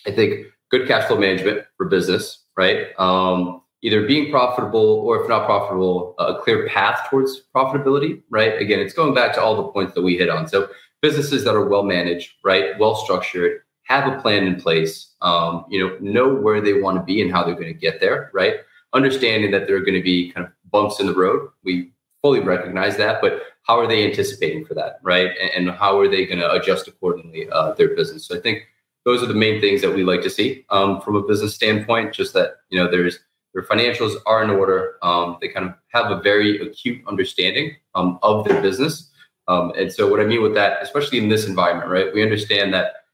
I 0.06 0.12
think 0.12 0.46
good 0.70 0.88
cash 0.88 1.06
flow 1.06 1.18
management 1.18 1.66
for 1.76 1.86
business, 1.86 2.44
right? 2.56 2.88
Um, 2.98 3.62
either 3.82 4.06
being 4.06 4.30
profitable 4.30 4.80
or 4.80 5.22
if 5.22 5.28
not 5.28 5.46
profitable, 5.46 6.14
a 6.18 6.40
clear 6.40 6.66
path 6.68 7.08
towards 7.10 7.42
profitability, 7.54 8.22
right? 8.30 8.60
Again, 8.60 8.80
it's 8.80 8.94
going 8.94 9.14
back 9.14 9.34
to 9.34 9.42
all 9.42 9.56
the 9.56 9.68
points 9.68 9.94
that 9.94 10.02
we 10.02 10.16
hit 10.16 10.28
on. 10.28 10.48
So 10.48 10.68
businesses 11.02 11.44
that 11.44 11.54
are 11.54 11.66
well 11.66 11.82
managed, 11.82 12.32
right, 12.42 12.78
well 12.78 12.96
structured, 12.96 13.60
have 13.87 14.12
a 14.12 14.20
plan 14.20 14.47
in 14.47 14.61
place, 14.61 15.14
um, 15.22 15.64
you 15.68 15.80
know, 15.80 15.97
know 16.01 16.34
where 16.34 16.61
they 16.61 16.74
want 16.74 16.99
to 16.99 17.05
be 17.05 17.22
and 17.22 17.30
how 17.30 17.45
they're 17.45 17.55
going 17.55 17.72
to 17.72 17.80
get 17.80 18.01
there, 18.01 18.30
right? 18.34 18.57
Understanding 18.93 19.53
that 19.53 19.66
there 19.66 19.76
are 19.76 19.80
going 19.80 19.95
to 19.95 20.03
be 20.03 20.30
kind 20.32 20.47
of 20.47 20.53
bumps 20.70 20.99
in 20.99 21.07
the 21.07 21.14
road. 21.14 21.49
We 21.62 21.93
fully 22.20 22.41
recognize 22.41 22.97
that, 22.97 23.20
but 23.20 23.43
how 23.62 23.78
are 23.78 23.87
they 23.87 24.05
anticipating 24.05 24.64
for 24.64 24.74
that, 24.74 24.99
right? 25.03 25.30
And, 25.41 25.68
and 25.68 25.76
how 25.76 25.99
are 26.01 26.09
they 26.09 26.26
going 26.26 26.41
to 26.41 26.53
adjust 26.53 26.89
accordingly 26.89 27.49
uh, 27.51 27.72
their 27.74 27.95
business? 27.95 28.26
So 28.26 28.37
I 28.37 28.41
think 28.41 28.64
those 29.05 29.22
are 29.22 29.26
the 29.26 29.34
main 29.34 29.61
things 29.61 29.82
that 29.82 29.95
we 29.95 30.03
like 30.03 30.22
to 30.22 30.30
see 30.30 30.64
um, 30.70 31.01
from 31.01 31.14
a 31.14 31.22
business 31.22 31.55
standpoint. 31.55 32.12
Just 32.12 32.34
that 32.34 32.57
you 32.70 32.78
know, 32.78 32.91
there's 32.91 33.20
their 33.55 33.62
financials 33.62 34.16
are 34.26 34.43
in 34.43 34.51
order. 34.51 34.97
Um, 35.03 35.39
they 35.41 35.49
kind 35.49 35.66
of 35.66 35.74
have 35.89 36.11
a 36.11 36.20
very 36.20 36.61
acute 36.61 37.03
understanding 37.07 37.76
um, 37.95 38.18
of 38.22 38.45
their 38.45 38.61
business. 38.61 39.11
Um, 39.49 39.72
and 39.78 39.93
so, 39.93 40.11
what 40.11 40.20
I 40.20 40.24
mean 40.24 40.43
with 40.43 40.55
that, 40.55 40.82
especially 40.82 41.18
in 41.18 41.28
this 41.28 41.47
environment, 41.47 41.89
right? 41.89 42.12
We 42.12 42.22
understand 42.22 42.74
that 42.74 43.05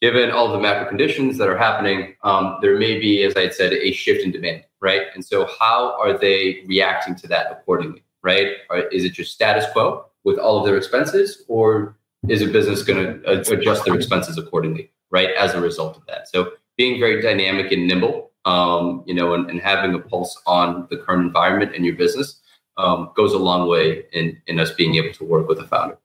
given 0.00 0.30
all 0.30 0.52
the 0.52 0.58
macro 0.58 0.88
conditions 0.88 1.38
that 1.38 1.48
are 1.48 1.58
happening, 1.58 2.14
um, 2.22 2.58
there 2.60 2.78
may 2.78 2.98
be, 2.98 3.22
as 3.24 3.36
I 3.36 3.48
said, 3.48 3.72
a 3.72 3.92
shift 3.92 4.24
in 4.24 4.30
demand, 4.30 4.64
right? 4.80 5.02
And 5.14 5.24
so, 5.24 5.48
how 5.58 5.98
are 6.00 6.16
they 6.16 6.64
reacting 6.66 7.14
to 7.16 7.28
that 7.28 7.50
accordingly, 7.50 8.02
right? 8.22 8.48
Or 8.70 8.78
is 8.78 9.04
it 9.04 9.12
just 9.12 9.32
status 9.32 9.64
quo 9.72 10.06
with 10.24 10.38
all 10.38 10.58
of 10.58 10.66
their 10.66 10.76
expenses, 10.76 11.44
or 11.48 11.96
is 12.28 12.42
a 12.42 12.46
business 12.46 12.82
going 12.82 13.22
to 13.22 13.52
adjust 13.52 13.84
their 13.84 13.94
expenses 13.94 14.38
accordingly, 14.38 14.90
right? 15.10 15.30
As 15.30 15.54
a 15.54 15.60
result 15.60 15.96
of 15.96 16.06
that, 16.06 16.28
so 16.28 16.52
being 16.76 17.00
very 17.00 17.20
dynamic 17.20 17.72
and 17.72 17.86
nimble, 17.88 18.30
um, 18.44 19.02
you 19.06 19.14
know, 19.14 19.34
and, 19.34 19.50
and, 19.50 19.60
having 19.60 19.94
a 19.94 19.98
pulse 19.98 20.40
on 20.46 20.86
the 20.90 20.96
current 20.96 21.26
environment 21.26 21.74
and 21.74 21.84
your 21.84 21.96
business 21.96 22.40
um, 22.76 23.10
goes 23.14 23.34
a 23.34 23.38
long 23.38 23.68
way 23.68 24.04
in 24.12 24.40
in 24.46 24.60
us 24.60 24.70
being 24.72 24.94
able 24.94 25.12
to 25.12 25.24
work 25.24 25.48
with 25.48 25.58
a 25.58 25.66
founder. 25.66 25.98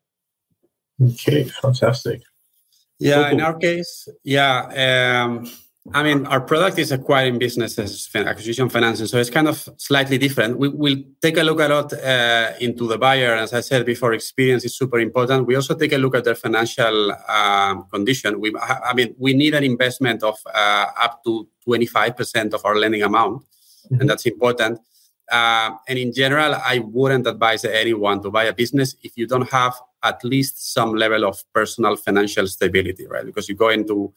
Okay, 1.02 1.44
fantastic. 1.44 2.22
Yeah, 3.04 3.32
in 3.32 3.42
our 3.42 3.58
case, 3.58 4.08
yeah. 4.24 5.24
Um, 5.24 5.50
I 5.92 6.02
mean, 6.02 6.26
our 6.28 6.40
product 6.40 6.80
is 6.80 6.94
acquiring 6.94 7.40
businesses, 7.40 8.10
acquisition 8.16 8.70
financing, 8.70 9.06
so 9.06 9.18
it's 9.18 9.30
kind 9.30 9.50
of 9.50 9.68
slightly 9.78 10.18
different. 10.18 10.58
We 10.58 10.70
will 10.70 10.96
take 11.22 11.36
a 11.38 11.44
look 11.44 11.60
a 11.60 11.68
lot 11.68 11.92
uh, 11.92 12.54
into 12.62 12.88
the 12.88 12.98
buyer. 12.98 13.36
As 13.36 13.54
I 13.54 13.60
said 13.60 13.86
before, 13.86 14.14
experience 14.14 14.64
is 14.64 14.78
super 14.78 15.00
important. 15.00 15.46
We 15.46 15.56
also 15.56 15.76
take 15.76 15.92
a 15.92 15.98
look 15.98 16.16
at 16.16 16.24
their 16.24 16.36
financial 16.36 17.12
um, 17.28 17.86
condition. 17.92 18.40
We, 18.40 18.56
I 18.56 18.94
mean, 18.94 19.14
we 19.18 19.34
need 19.34 19.56
an 19.56 19.66
investment 19.66 20.24
of 20.24 20.38
uh, 20.54 20.86
up 20.98 21.22
to 21.26 21.50
25% 21.68 22.54
of 22.54 22.64
our 22.64 22.78
lending 22.78 23.04
amount, 23.04 23.42
mm-hmm. 23.42 24.00
and 24.00 24.10
that's 24.10 24.26
important. 24.26 24.80
Uh, 25.30 25.72
and 25.90 26.00
in 26.00 26.14
general, 26.14 26.56
I 26.56 26.80
wouldn't 26.80 27.28
advise 27.28 27.66
anyone 27.66 28.22
to 28.24 28.32
buy 28.32 28.46
a 28.46 28.54
business 28.54 28.96
if 29.04 29.18
you 29.18 29.28
don't 29.28 29.50
have 29.50 29.74
at 30.04 30.24
least 30.24 30.74
some 30.74 30.94
level 30.94 31.26
of 31.26 31.42
personal 31.54 31.96
financial 31.96 32.48
stability, 32.48 33.08
right? 33.08 33.26
Because 33.26 33.48
you 33.48 33.56
go 33.56 33.70
into 33.70 34.14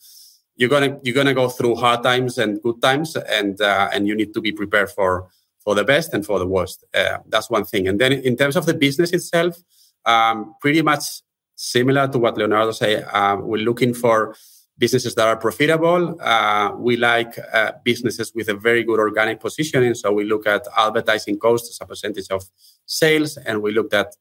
you're 0.56 0.70
gonna 0.70 0.98
you're 1.02 1.14
gonna 1.14 1.34
go 1.34 1.48
through 1.48 1.76
hard 1.76 2.02
times 2.02 2.38
and 2.38 2.60
good 2.62 2.80
times, 2.82 3.16
and 3.16 3.60
uh, 3.60 3.88
and 3.92 4.06
you 4.08 4.14
need 4.14 4.34
to 4.34 4.40
be 4.40 4.52
prepared 4.52 4.90
for 4.90 5.28
for 5.60 5.74
the 5.74 5.84
best 5.84 6.14
and 6.14 6.24
for 6.24 6.38
the 6.38 6.46
worst. 6.46 6.84
Uh, 6.94 7.18
that's 7.28 7.50
one 7.50 7.64
thing. 7.64 7.88
And 7.88 8.00
then 8.00 8.12
in 8.12 8.36
terms 8.36 8.56
of 8.56 8.66
the 8.66 8.74
business 8.74 9.10
itself, 9.12 9.56
um, 10.04 10.54
pretty 10.60 10.82
much 10.82 11.22
similar 11.56 12.06
to 12.08 12.18
what 12.18 12.36
Leonardo 12.36 12.70
said. 12.70 13.06
Uh, 13.12 13.38
we're 13.40 13.64
looking 13.64 13.92
for 13.92 14.36
businesses 14.78 15.14
that 15.14 15.26
are 15.26 15.36
profitable. 15.36 16.20
Uh, 16.20 16.72
we 16.76 16.96
like 16.96 17.38
uh, 17.52 17.72
businesses 17.82 18.32
with 18.34 18.48
a 18.48 18.54
very 18.54 18.84
good 18.84 19.00
organic 19.00 19.40
positioning. 19.40 19.94
So 19.94 20.12
we 20.12 20.24
look 20.24 20.46
at 20.46 20.66
advertising 20.76 21.38
costs 21.38 21.70
as 21.70 21.78
a 21.80 21.86
percentage 21.86 22.28
of 22.30 22.44
sales, 22.84 23.36
and 23.38 23.62
we 23.62 23.72
looked 23.72 23.94
at 23.94 24.14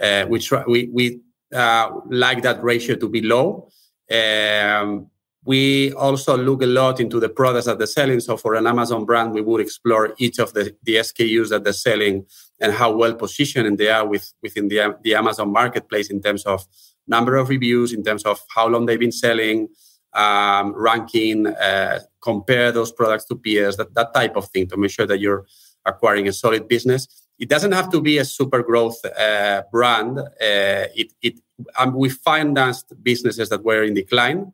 uh, 0.00 0.26
we 0.28 0.38
try, 0.40 0.64
we 0.66 0.88
we 0.92 1.20
uh, 1.54 1.90
like 2.08 2.42
that 2.42 2.62
ratio 2.62 2.96
to 2.96 3.08
be 3.08 3.22
low. 3.22 3.68
Um, 4.10 5.10
we 5.44 5.92
also 5.94 6.36
look 6.36 6.62
a 6.62 6.66
lot 6.66 7.00
into 7.00 7.18
the 7.18 7.28
products 7.28 7.66
that 7.66 7.78
they're 7.78 7.86
selling. 7.86 8.20
So 8.20 8.36
for 8.36 8.54
an 8.54 8.66
Amazon 8.66 9.04
brand, 9.04 9.32
we 9.32 9.40
would 9.40 9.60
explore 9.60 10.14
each 10.18 10.38
of 10.38 10.52
the, 10.52 10.76
the 10.82 10.96
SKUs 10.96 11.48
that 11.48 11.64
they're 11.64 11.72
selling 11.72 12.26
and 12.60 12.72
how 12.72 12.92
well 12.92 13.14
positioned 13.14 13.78
they 13.78 13.88
are 13.88 14.06
with, 14.06 14.32
within 14.42 14.68
the, 14.68 14.96
the 15.02 15.14
Amazon 15.14 15.50
marketplace 15.50 16.10
in 16.10 16.20
terms 16.20 16.44
of 16.44 16.66
number 17.06 17.36
of 17.36 17.48
reviews, 17.48 17.92
in 17.92 18.04
terms 18.04 18.24
of 18.24 18.40
how 18.54 18.68
long 18.68 18.84
they've 18.84 19.00
been 19.00 19.10
selling, 19.12 19.68
um, 20.12 20.74
ranking, 20.76 21.46
uh, 21.46 22.00
compare 22.22 22.70
those 22.70 22.92
products 22.92 23.24
to 23.24 23.36
peers, 23.36 23.76
that, 23.78 23.94
that 23.94 24.12
type 24.12 24.36
of 24.36 24.48
thing 24.50 24.68
to 24.68 24.76
make 24.76 24.90
sure 24.90 25.06
that 25.06 25.20
you're 25.20 25.46
acquiring 25.86 26.28
a 26.28 26.32
solid 26.32 26.68
business. 26.68 27.08
It 27.40 27.48
doesn't 27.48 27.72
have 27.72 27.90
to 27.90 28.00
be 28.00 28.18
a 28.18 28.24
super 28.24 28.62
growth 28.62 29.02
uh, 29.04 29.62
brand. 29.72 30.18
Uh, 30.18 30.86
it, 30.94 31.12
it, 31.22 31.40
um, 31.78 31.94
we 31.94 32.10
financed 32.10 32.92
businesses 33.02 33.48
that 33.48 33.64
were 33.64 33.82
in 33.82 33.94
decline, 33.94 34.52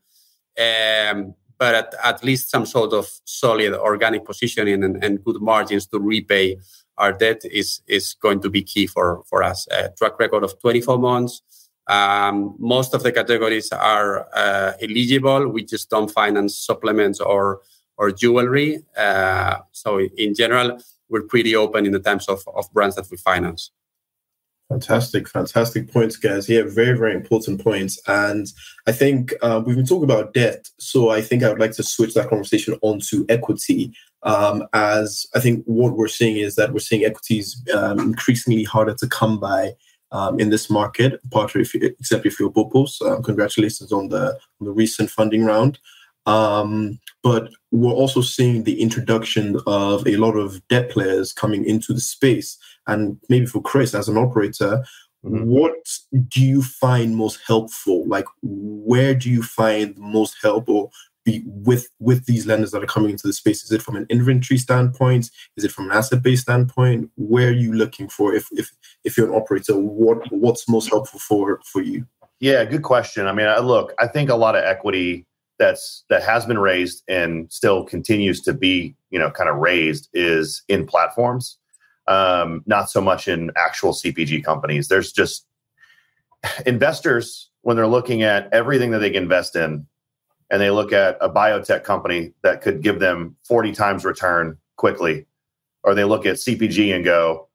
um, 0.58 1.34
but 1.58 1.74
at, 1.74 1.94
at, 2.04 2.24
least 2.24 2.48
some 2.48 2.64
sort 2.64 2.92
of 2.92 3.08
solid 3.24 3.74
organic 3.74 4.24
positioning 4.24 4.84
and, 4.84 5.02
and, 5.02 5.24
good 5.24 5.40
margins 5.40 5.86
to 5.86 5.98
repay 5.98 6.56
our 6.96 7.12
debt 7.12 7.40
is, 7.50 7.80
is 7.88 8.14
going 8.14 8.40
to 8.40 8.48
be 8.48 8.62
key 8.62 8.86
for, 8.86 9.22
for 9.26 9.42
us. 9.42 9.66
A 9.72 9.90
track 9.90 10.18
record 10.20 10.44
of 10.44 10.58
24 10.60 10.98
months, 10.98 11.42
um, 11.88 12.54
most 12.58 12.94
of 12.94 13.02
the 13.02 13.10
categories 13.10 13.72
are 13.72 14.28
uh, 14.32 14.72
eligible. 14.80 15.48
We 15.48 15.64
just 15.64 15.90
don't 15.90 16.10
finance 16.10 16.56
supplements 16.56 17.20
or 17.20 17.62
or 17.98 18.10
jewelry. 18.10 18.82
Uh, 18.96 19.58
so 19.72 20.00
in 20.00 20.34
general, 20.34 20.78
we're 21.08 21.22
pretty 21.22 21.54
open 21.54 21.86
in 21.86 21.92
the 21.92 22.00
terms 22.00 22.28
of, 22.28 22.42
of 22.54 22.72
brands 22.72 22.96
that 22.96 23.10
we 23.10 23.16
finance. 23.16 23.70
Fantastic, 24.68 25.28
fantastic 25.28 25.92
points, 25.92 26.16
guys. 26.16 26.48
Yeah, 26.48 26.62
very, 26.66 26.98
very 26.98 27.14
important 27.14 27.62
points. 27.62 28.00
And 28.08 28.48
I 28.88 28.92
think 28.92 29.32
uh, 29.40 29.62
we've 29.64 29.76
been 29.76 29.86
talking 29.86 30.10
about 30.10 30.34
debt. 30.34 30.68
So 30.80 31.10
I 31.10 31.22
think 31.22 31.44
I 31.44 31.50
would 31.50 31.60
like 31.60 31.72
to 31.72 31.84
switch 31.84 32.14
that 32.14 32.28
conversation 32.28 32.76
onto 32.82 33.24
equity. 33.28 33.92
Um, 34.24 34.64
as 34.72 35.24
I 35.36 35.40
think 35.40 35.62
what 35.66 35.96
we're 35.96 36.08
seeing 36.08 36.38
is 36.38 36.56
that 36.56 36.72
we're 36.72 36.80
seeing 36.80 37.04
equities 37.04 37.62
um, 37.72 38.00
increasingly 38.00 38.64
harder 38.64 38.94
to 38.94 39.06
come 39.06 39.38
by 39.38 39.74
um, 40.10 40.40
in 40.40 40.50
this 40.50 40.68
market, 40.68 41.20
partly 41.30 41.62
if 41.62 41.72
except 41.74 42.26
if 42.26 42.40
you're 42.40 42.50
Boopos. 42.50 43.00
Um, 43.02 43.22
congratulations 43.22 43.92
on 43.92 44.08
the 44.08 44.36
on 44.60 44.66
the 44.66 44.72
recent 44.72 45.10
funding 45.10 45.44
round. 45.44 45.78
Um, 46.26 46.98
but 47.22 47.50
we're 47.70 47.92
also 47.92 48.20
seeing 48.20 48.64
the 48.64 48.80
introduction 48.80 49.60
of 49.66 50.06
a 50.06 50.16
lot 50.16 50.36
of 50.36 50.66
debt 50.68 50.90
players 50.90 51.32
coming 51.32 51.64
into 51.64 51.92
the 51.92 52.00
space. 52.00 52.58
And 52.86 53.18
maybe 53.28 53.46
for 53.46 53.62
Chris, 53.62 53.94
as 53.94 54.08
an 54.08 54.16
operator, 54.16 54.84
mm-hmm. 55.24 55.44
what 55.44 55.74
do 56.28 56.44
you 56.44 56.62
find 56.62 57.16
most 57.16 57.40
helpful? 57.46 58.06
Like, 58.06 58.26
where 58.42 59.14
do 59.14 59.30
you 59.30 59.42
find 59.42 59.96
most 59.98 60.36
help, 60.42 60.68
or 60.68 60.90
be 61.24 61.42
with 61.44 61.88
with 61.98 62.26
these 62.26 62.46
lenders 62.46 62.70
that 62.70 62.82
are 62.82 62.86
coming 62.86 63.10
into 63.10 63.26
the 63.26 63.32
space? 63.32 63.64
Is 63.64 63.72
it 63.72 63.82
from 63.82 63.96
an 63.96 64.06
inventory 64.08 64.58
standpoint? 64.58 65.30
Is 65.56 65.64
it 65.64 65.72
from 65.72 65.90
an 65.90 65.96
asset 65.96 66.22
based 66.22 66.42
standpoint? 66.42 67.10
Where 67.16 67.48
are 67.48 67.52
you 67.52 67.72
looking 67.72 68.08
for 68.08 68.34
if 68.34 68.48
if 68.52 68.70
if 69.04 69.18
you're 69.18 69.28
an 69.28 69.34
operator? 69.34 69.76
What 69.76 70.18
what's 70.30 70.68
most 70.68 70.88
helpful 70.88 71.20
for 71.20 71.60
for 71.64 71.82
you? 71.82 72.06
Yeah, 72.38 72.64
good 72.64 72.82
question. 72.82 73.26
I 73.26 73.32
mean, 73.32 73.46
I, 73.46 73.58
look, 73.60 73.94
I 73.98 74.06
think 74.06 74.30
a 74.30 74.36
lot 74.36 74.56
of 74.56 74.64
equity 74.64 75.26
that's 75.58 76.04
that 76.10 76.22
has 76.22 76.46
been 76.46 76.58
raised 76.58 77.02
and 77.08 77.50
still 77.52 77.84
continues 77.84 78.40
to 78.42 78.52
be 78.52 78.94
you 79.10 79.18
know 79.18 79.30
kind 79.30 79.48
of 79.48 79.56
raised 79.56 80.08
is 80.12 80.62
in 80.68 80.86
platforms, 80.86 81.58
um, 82.08 82.62
not 82.66 82.90
so 82.90 83.00
much 83.00 83.28
in 83.28 83.50
actual 83.56 83.92
CPG 83.92 84.44
companies. 84.44 84.88
There's 84.88 85.12
just 85.12 85.46
investors 86.66 87.50
when 87.62 87.76
they're 87.76 87.86
looking 87.86 88.22
at 88.22 88.52
everything 88.52 88.90
that 88.92 88.98
they 88.98 89.10
can 89.10 89.24
invest 89.24 89.56
in, 89.56 89.86
and 90.50 90.60
they 90.60 90.70
look 90.70 90.92
at 90.92 91.16
a 91.20 91.28
biotech 91.28 91.84
company 91.84 92.32
that 92.42 92.62
could 92.62 92.82
give 92.82 93.00
them 93.00 93.36
40 93.44 93.72
times 93.72 94.04
return 94.04 94.58
quickly, 94.76 95.26
or 95.82 95.94
they 95.94 96.04
look 96.04 96.26
at 96.26 96.36
CPG 96.36 96.94
and 96.94 97.04
go, 97.04 97.48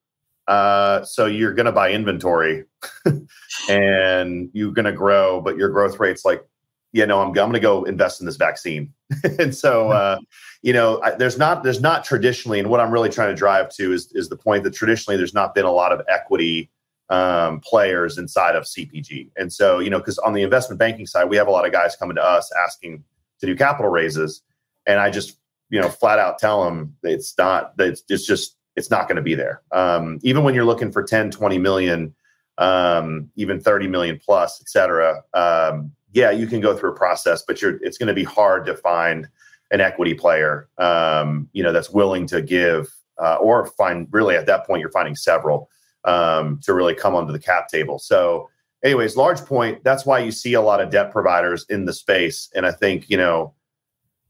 uh, 0.47 1.03
so 1.03 1.27
you're 1.27 1.53
going 1.53 1.65
to 1.65 1.71
buy 1.71 1.91
inventory 1.91 2.65
and 3.69 4.49
you're 4.53 4.73
going 4.73 4.85
to 4.85 4.91
grow, 4.91 5.39
but 5.39 5.55
your 5.55 5.69
growth 5.69 5.99
rate's 5.99 6.25
like, 6.25 6.43
you 6.91 7.05
know, 7.05 7.21
I'm, 7.21 7.29
I'm 7.29 7.33
going 7.33 7.53
to 7.53 7.59
go 7.59 7.83
invest 7.83 8.19
in 8.19 8.25
this 8.25 8.35
vaccine. 8.35 8.93
and 9.39 9.55
so, 9.55 9.89
uh, 9.91 10.17
you 10.61 10.73
know, 10.73 11.01
I, 11.01 11.11
there's 11.11 11.37
not 11.37 11.63
there's 11.63 11.81
not 11.81 12.03
traditionally, 12.03 12.59
and 12.59 12.69
what 12.69 12.79
I'm 12.79 12.91
really 12.91 13.09
trying 13.09 13.29
to 13.29 13.35
drive 13.35 13.69
to 13.75 13.93
is 13.93 14.11
is 14.13 14.29
the 14.29 14.37
point 14.37 14.63
that 14.63 14.73
traditionally 14.73 15.17
there's 15.17 15.33
not 15.33 15.55
been 15.55 15.65
a 15.65 15.71
lot 15.71 15.91
of 15.91 16.01
equity 16.07 16.69
um, 17.09 17.59
players 17.59 18.17
inside 18.17 18.55
of 18.55 18.63
CPG. 18.63 19.31
And 19.35 19.51
so, 19.51 19.79
you 19.79 19.89
know, 19.89 19.99
because 19.99 20.17
on 20.19 20.33
the 20.33 20.43
investment 20.43 20.79
banking 20.79 21.05
side, 21.05 21.25
we 21.25 21.37
have 21.37 21.47
a 21.47 21.51
lot 21.51 21.65
of 21.65 21.71
guys 21.71 21.95
coming 21.95 22.15
to 22.15 22.23
us 22.23 22.49
asking 22.65 23.03
to 23.39 23.45
do 23.45 23.55
capital 23.55 23.91
raises, 23.91 24.41
and 24.85 24.99
I 24.99 25.09
just 25.09 25.37
you 25.69 25.79
know 25.79 25.89
flat 25.89 26.19
out 26.19 26.39
tell 26.39 26.63
them 26.63 26.95
it's 27.03 27.37
not 27.37 27.77
that 27.77 27.87
it's, 27.87 28.03
it's 28.09 28.25
just 28.25 28.57
it's 28.75 28.89
not 28.89 29.07
going 29.07 29.17
to 29.17 29.21
be 29.21 29.35
there. 29.35 29.61
Um, 29.71 30.19
even 30.23 30.43
when 30.43 30.53
you're 30.53 30.65
looking 30.65 30.91
for 30.91 31.03
10, 31.03 31.31
20 31.31 31.57
million, 31.57 32.15
um, 32.57 33.29
even 33.35 33.59
30 33.59 33.87
million 33.87 34.19
plus, 34.23 34.61
et 34.61 34.69
cetera. 34.69 35.21
Um, 35.33 35.91
yeah, 36.13 36.31
you 36.31 36.47
can 36.47 36.61
go 36.61 36.75
through 36.75 36.91
a 36.91 36.95
process, 36.95 37.43
but 37.47 37.61
you're, 37.61 37.77
it's 37.83 37.97
going 37.97 38.07
to 38.07 38.13
be 38.13 38.23
hard 38.23 38.65
to 38.65 38.75
find 38.75 39.27
an 39.71 39.79
equity 39.79 40.13
player, 40.13 40.67
um, 40.77 41.47
you 41.53 41.63
know, 41.63 41.71
that's 41.71 41.89
willing 41.89 42.27
to 42.27 42.41
give, 42.41 42.93
uh, 43.17 43.35
or 43.35 43.65
find 43.65 44.07
really 44.11 44.35
at 44.35 44.45
that 44.45 44.67
point, 44.67 44.81
you're 44.81 44.91
finding 44.91 45.15
several 45.15 45.69
um, 46.03 46.59
to 46.63 46.73
really 46.73 46.93
come 46.93 47.15
onto 47.15 47.31
the 47.31 47.39
cap 47.39 47.69
table. 47.69 47.97
So 47.97 48.49
anyways, 48.83 49.15
large 49.15 49.39
point, 49.45 49.83
that's 49.83 50.05
why 50.05 50.19
you 50.19 50.31
see 50.31 50.53
a 50.53 50.61
lot 50.61 50.81
of 50.81 50.89
debt 50.89 51.11
providers 51.11 51.65
in 51.69 51.85
the 51.85 51.93
space. 51.93 52.49
And 52.53 52.65
I 52.65 52.71
think, 52.71 53.09
you 53.09 53.17
know, 53.17 53.53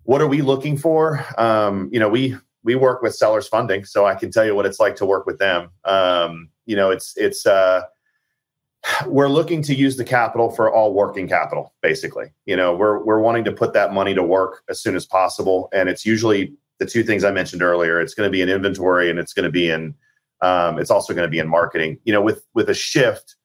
what 0.04 0.22
are 0.22 0.28
we 0.28 0.42
looking 0.42 0.78
for? 0.78 1.26
Um, 1.38 1.90
you 1.92 2.00
know, 2.00 2.10
we, 2.10 2.38
we 2.64 2.76
work 2.76 3.02
with 3.02 3.16
sellers 3.16 3.48
funding, 3.48 3.86
so 3.86 4.06
I 4.06 4.14
can 4.14 4.32
tell 4.32 4.46
you 4.46 4.56
what 4.56 4.68
it's 4.68 4.80
like 4.80 4.96
to 4.98 5.06
work 5.06 5.26
with 5.26 5.40
them. 5.40 5.70
Um, 5.86 6.50
you 6.68 6.76
know, 6.76 6.92
it's 6.92 7.18
it's 7.18 7.48
uh, 7.48 7.82
we're 9.08 9.28
looking 9.28 9.62
to 9.64 9.76
use 9.76 9.98
the 9.98 10.04
capital 10.04 10.50
for 10.50 10.72
all 10.72 10.94
working 10.94 11.28
capital, 11.28 11.74
basically. 11.82 12.34
You 12.46 12.56
know, 12.56 12.76
we're 12.76 13.04
we're 13.04 13.20
wanting 13.20 13.44
to 13.46 13.52
put 13.52 13.74
that 13.74 13.94
money 13.94 14.14
to 14.14 14.24
work 14.24 14.64
as 14.70 14.82
soon 14.82 14.96
as 14.96 15.06
possible, 15.06 15.70
and 15.74 15.90
it's 15.90 16.06
usually 16.06 16.54
the 16.80 16.86
two 16.86 17.04
things 17.04 17.24
I 17.24 17.32
mentioned 17.32 17.62
earlier. 17.62 18.02
It's 18.02 18.14
going 18.14 18.28
to 18.28 18.32
be 18.32 18.42
in 18.42 18.50
inventory, 18.50 19.10
and 19.10 19.20
it's 19.20 19.34
going 19.34 19.46
to 19.46 19.52
be 19.52 19.70
in 19.70 19.94
um, 20.42 20.80
it's 20.80 20.92
also 20.92 21.14
going 21.14 21.28
to 21.28 21.32
be 21.32 21.40
in 21.40 21.48
marketing. 21.48 22.00
You 22.04 22.14
know, 22.14 22.22
with 22.22 22.44
with 22.54 22.70
a 22.70 22.74
shift 22.74 23.36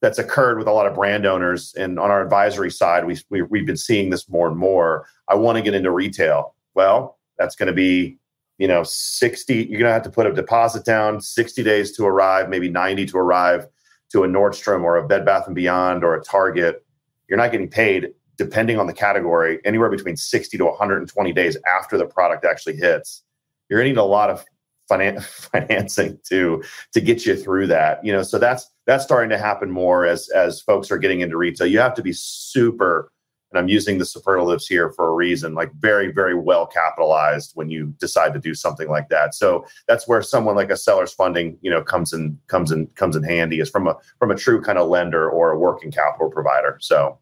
that's 0.00 0.18
occurred 0.18 0.56
with 0.56 0.66
a 0.66 0.72
lot 0.72 0.86
of 0.86 0.94
brand 0.94 1.26
owners, 1.26 1.74
and 1.74 1.98
on 1.98 2.10
our 2.10 2.22
advisory 2.22 2.70
side, 2.70 3.04
we, 3.04 3.18
we 3.28 3.42
we've 3.42 3.66
been 3.66 3.76
seeing 3.76 4.10
this 4.10 4.28
more 4.28 4.48
and 4.48 4.56
more. 4.56 5.06
I 5.28 5.34
want 5.34 5.56
to 5.56 5.62
get 5.62 5.74
into 5.74 5.90
retail. 5.90 6.54
Well, 6.74 7.18
that's 7.38 7.54
going 7.54 7.66
to 7.66 7.72
be 7.72 8.16
you 8.58 8.68
know 8.68 8.82
60 8.84 9.54
you're 9.54 9.80
going 9.80 9.88
to 9.88 9.92
have 9.92 10.02
to 10.02 10.10
put 10.10 10.26
a 10.26 10.32
deposit 10.32 10.84
down 10.84 11.20
60 11.20 11.62
days 11.62 11.96
to 11.96 12.04
arrive 12.04 12.50
maybe 12.50 12.68
90 12.68 13.06
to 13.06 13.16
arrive 13.16 13.66
to 14.10 14.24
a 14.24 14.28
nordstrom 14.28 14.82
or 14.82 14.96
a 14.96 15.06
bed 15.06 15.24
bath 15.24 15.46
and 15.46 15.54
beyond 15.54 16.04
or 16.04 16.14
a 16.14 16.22
target 16.22 16.84
you're 17.28 17.38
not 17.38 17.52
getting 17.52 17.68
paid 17.68 18.12
depending 18.36 18.78
on 18.78 18.86
the 18.86 18.92
category 18.92 19.58
anywhere 19.66 19.90
between 19.90 20.16
60 20.16 20.56
to 20.56 20.64
120 20.64 21.32
days 21.34 21.58
after 21.70 21.98
the 21.98 22.06
product 22.06 22.42
actually 22.44 22.74
hits. 22.74 23.22
You're 23.68 23.78
going 23.78 23.88
to 23.88 23.92
need 23.92 24.00
a 24.00 24.04
lot 24.04 24.30
of 24.30 24.46
finan- 24.90 25.22
financing 25.52 26.18
to 26.30 26.62
to 26.92 27.00
get 27.00 27.26
you 27.26 27.36
through 27.36 27.68
that 27.68 28.04
you 28.04 28.12
know 28.12 28.22
so 28.22 28.38
that's 28.38 28.68
that's 28.86 29.04
starting 29.04 29.30
to 29.30 29.38
happen 29.38 29.70
more 29.70 30.04
as 30.06 30.28
as 30.30 30.60
folks 30.60 30.90
are 30.90 30.98
getting 30.98 31.20
into 31.20 31.36
retail. 31.36 31.66
You 31.66 31.78
have 31.78 31.94
to 31.94 32.02
be 32.02 32.12
super 32.12 33.12
and 33.50 33.58
I'm 33.58 33.68
using 33.68 33.98
the 33.98 34.04
superlatives 34.04 34.66
here 34.66 34.90
for 34.90 35.08
a 35.08 35.14
reason, 35.14 35.54
like 35.54 35.72
very, 35.74 36.12
very 36.12 36.34
well 36.34 36.66
capitalized 36.66 37.52
when 37.54 37.68
you 37.68 37.94
decide 37.98 38.32
to 38.34 38.40
do 38.40 38.54
something 38.54 38.88
like 38.88 39.08
that. 39.08 39.34
So 39.34 39.66
that's 39.88 40.06
where 40.06 40.22
someone 40.22 40.56
like 40.56 40.70
a 40.70 40.76
seller's 40.76 41.12
funding, 41.12 41.58
you 41.60 41.70
know, 41.70 41.82
comes 41.82 42.12
in 42.12 42.38
comes 42.46 42.70
in 42.70 42.86
comes 42.88 43.16
in 43.16 43.22
handy 43.22 43.60
is 43.60 43.68
from 43.68 43.88
a 43.88 43.96
from 44.18 44.30
a 44.30 44.36
true 44.36 44.62
kind 44.62 44.78
of 44.78 44.88
lender 44.88 45.28
or 45.28 45.50
a 45.50 45.58
working 45.58 45.90
capital 45.90 46.30
provider. 46.30 46.78
So 46.80 47.18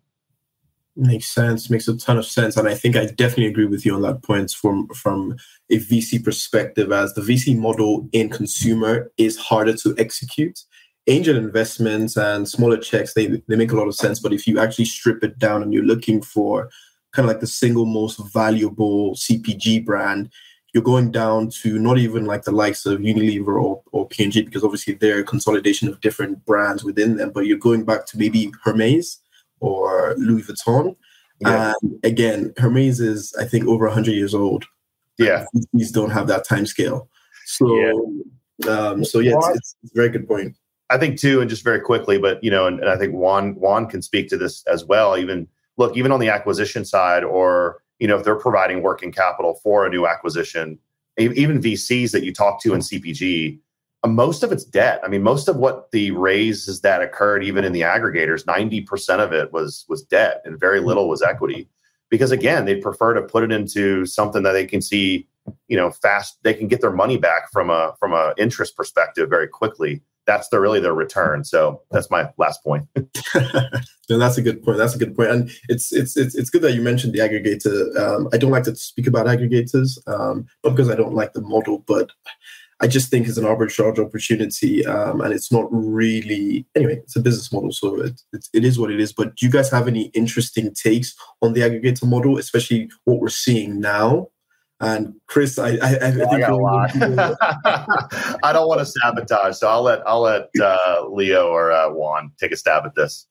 makes 0.98 1.28
sense, 1.28 1.70
makes 1.70 1.88
a 1.88 1.96
ton 1.96 2.18
of 2.18 2.26
sense. 2.26 2.56
And 2.56 2.68
I 2.68 2.74
think 2.74 2.96
I 2.96 3.06
definitely 3.06 3.46
agree 3.46 3.66
with 3.66 3.86
you 3.86 3.94
on 3.94 4.02
that 4.02 4.22
point 4.22 4.50
from 4.50 4.88
from 4.88 5.36
a 5.70 5.78
VC 5.78 6.22
perspective, 6.22 6.92
as 6.92 7.14
the 7.14 7.22
VC 7.22 7.56
model 7.56 8.08
in 8.12 8.28
consumer 8.28 9.10
is 9.16 9.38
harder 9.38 9.74
to 9.78 9.94
execute 9.96 10.60
angel 11.08 11.36
investments 11.36 12.16
and 12.16 12.48
smaller 12.48 12.76
checks 12.76 13.14
they, 13.14 13.26
they 13.48 13.56
make 13.56 13.72
a 13.72 13.76
lot 13.76 13.88
of 13.88 13.94
sense. 13.94 14.20
But 14.20 14.32
if 14.32 14.46
you 14.46 14.60
actually 14.60 14.84
strip 14.84 15.24
it 15.24 15.38
down 15.38 15.62
and 15.62 15.72
you're 15.72 15.82
looking 15.84 16.22
for 16.22 16.70
kind 17.12 17.28
of 17.28 17.32
like 17.32 17.40
the 17.40 17.46
single 17.46 17.86
most 17.86 18.20
valuable 18.32 19.14
cpg 19.14 19.84
brand 19.84 20.30
you're 20.72 20.82
going 20.82 21.10
down 21.10 21.48
to 21.48 21.78
not 21.78 21.98
even 21.98 22.26
like 22.26 22.42
the 22.42 22.52
likes 22.52 22.84
of 22.84 23.00
unilever 23.00 23.60
or, 23.60 23.82
or 23.92 24.06
P&G 24.06 24.42
because 24.42 24.62
obviously 24.62 24.94
they're 24.94 25.20
a 25.20 25.24
consolidation 25.24 25.88
of 25.88 26.00
different 26.00 26.44
brands 26.44 26.84
within 26.84 27.16
them. 27.16 27.30
But 27.30 27.46
you're 27.46 27.58
going 27.58 27.84
back 27.84 28.06
to 28.06 28.18
maybe 28.18 28.52
hermes 28.62 29.18
or 29.60 30.14
louis 30.18 30.42
vuitton. 30.42 30.94
Yeah. 31.40 31.72
and 31.82 32.00
again 32.02 32.52
hermes 32.58 32.98
is 32.98 33.32
i 33.38 33.44
think 33.44 33.64
over 33.66 33.86
100 33.86 34.10
years 34.10 34.34
old. 34.34 34.64
Yeah. 35.18 35.46
These 35.72 35.92
don't 35.92 36.10
have 36.10 36.26
that 36.28 36.44
time 36.44 36.66
scale 36.66 37.08
so 37.46 37.74
yeah. 37.76 38.70
um 38.70 39.04
so 39.04 39.20
yeah 39.20 39.36
it's, 39.36 39.48
it's, 39.48 39.76
it's 39.82 39.92
a 39.92 39.96
very 39.96 40.10
good 40.10 40.28
point 40.28 40.56
I 40.90 40.98
think 40.98 41.18
too, 41.18 41.40
and 41.40 41.50
just 41.50 41.64
very 41.64 41.80
quickly, 41.80 42.18
but 42.18 42.42
you 42.42 42.50
know, 42.50 42.66
and, 42.66 42.80
and, 42.80 42.88
I 42.88 42.96
think 42.96 43.12
Juan 43.12 43.54
Juan 43.56 43.86
can 43.86 44.00
speak 44.00 44.28
to 44.30 44.36
this 44.36 44.64
as 44.66 44.84
well. 44.84 45.18
Even 45.18 45.46
look, 45.76 45.96
even 45.96 46.12
on 46.12 46.20
the 46.20 46.30
acquisition 46.30 46.84
side, 46.84 47.24
or 47.24 47.82
you 47.98 48.08
know, 48.08 48.16
if 48.16 48.24
they're 48.24 48.36
providing 48.36 48.82
working 48.82 49.12
capital 49.12 49.60
for 49.62 49.84
a 49.84 49.90
new 49.90 50.06
acquisition, 50.06 50.78
even 51.18 51.60
VCs 51.60 52.12
that 52.12 52.24
you 52.24 52.32
talk 52.32 52.62
to 52.62 52.72
in 52.72 52.80
CPG, 52.80 53.58
uh, 54.02 54.08
most 54.08 54.42
of 54.42 54.50
it's 54.50 54.64
debt. 54.64 55.00
I 55.04 55.08
mean, 55.08 55.22
most 55.22 55.48
of 55.48 55.56
what 55.56 55.90
the 55.90 56.12
raises 56.12 56.80
that 56.80 57.02
occurred, 57.02 57.44
even 57.44 57.64
in 57.64 57.72
the 57.72 57.82
aggregators, 57.82 58.46
ninety 58.46 58.80
percent 58.80 59.20
of 59.20 59.32
it 59.32 59.52
was 59.52 59.84
was 59.88 60.02
debt, 60.02 60.40
and 60.44 60.58
very 60.58 60.80
little 60.80 61.08
was 61.08 61.20
equity. 61.22 61.68
Because 62.10 62.30
again, 62.30 62.64
they 62.64 62.76
prefer 62.76 63.12
to 63.12 63.20
put 63.20 63.44
it 63.44 63.52
into 63.52 64.06
something 64.06 64.42
that 64.42 64.52
they 64.52 64.64
can 64.64 64.80
see, 64.80 65.28
you 65.66 65.76
know, 65.76 65.90
fast. 65.90 66.38
They 66.42 66.54
can 66.54 66.66
get 66.66 66.80
their 66.80 66.92
money 66.92 67.18
back 67.18 67.52
from 67.52 67.68
a 67.68 67.94
from 68.00 68.14
a 68.14 68.32
interest 68.38 68.74
perspective 68.74 69.28
very 69.28 69.48
quickly 69.48 70.00
that's 70.28 70.48
the 70.50 70.60
really 70.60 70.78
their 70.78 70.92
return. 70.92 71.42
So 71.42 71.80
that's 71.90 72.10
my 72.10 72.28
last 72.36 72.62
point. 72.62 72.86
no, 73.34 74.18
that's 74.18 74.36
a 74.36 74.42
good 74.42 74.62
point. 74.62 74.76
That's 74.76 74.94
a 74.94 74.98
good 74.98 75.16
point. 75.16 75.30
And 75.30 75.50
it's 75.70 75.90
it's 75.90 76.18
it's 76.18 76.34
it's 76.34 76.50
good 76.50 76.60
that 76.62 76.74
you 76.74 76.82
mentioned 76.82 77.14
the 77.14 77.20
aggregator. 77.20 77.96
Um, 77.96 78.28
I 78.32 78.36
don't 78.36 78.50
like 78.50 78.64
to 78.64 78.76
speak 78.76 79.06
about 79.06 79.26
aggregators, 79.26 79.98
um, 80.06 80.46
because 80.62 80.90
I 80.90 80.94
don't 80.94 81.14
like 81.14 81.32
the 81.32 81.40
model, 81.40 81.82
but 81.88 82.12
I 82.80 82.86
just 82.86 83.10
think 83.10 83.26
it's 83.26 83.38
an 83.38 83.44
arbitrage 83.44 83.98
opportunity, 83.98 84.86
um, 84.86 85.22
and 85.22 85.32
it's 85.32 85.50
not 85.50 85.66
really 85.70 86.66
anyway. 86.76 86.98
It's 86.98 87.16
a 87.16 87.20
business 87.20 87.50
model, 87.50 87.72
so 87.72 87.98
it, 87.98 88.20
it, 88.34 88.48
it 88.52 88.64
is 88.66 88.78
what 88.78 88.90
it 88.90 89.00
is. 89.00 89.14
But 89.14 89.34
do 89.34 89.46
you 89.46 89.50
guys 89.50 89.70
have 89.70 89.88
any 89.88 90.08
interesting 90.08 90.74
takes 90.74 91.16
on 91.40 91.54
the 91.54 91.62
aggregator 91.62 92.06
model, 92.06 92.36
especially 92.36 92.90
what 93.04 93.18
we're 93.18 93.30
seeing 93.30 93.80
now? 93.80 94.28
And 94.80 95.14
Chris, 95.26 95.58
I, 95.58 95.70
I, 95.82 95.96
I, 95.96 96.10
think 96.12 96.32
I, 96.32 96.38
I 98.44 98.52
don't 98.52 98.68
want 98.68 98.78
to 98.80 98.86
sabotage, 98.86 99.56
so 99.56 99.68
I'll 99.68 99.82
let 99.82 100.06
I'll 100.06 100.20
let 100.20 100.50
uh, 100.60 101.04
Leo 101.10 101.48
or 101.48 101.72
uh, 101.72 101.90
Juan 101.90 102.30
take 102.38 102.52
a 102.52 102.56
stab 102.56 102.86
at 102.86 102.94
this. 102.94 103.26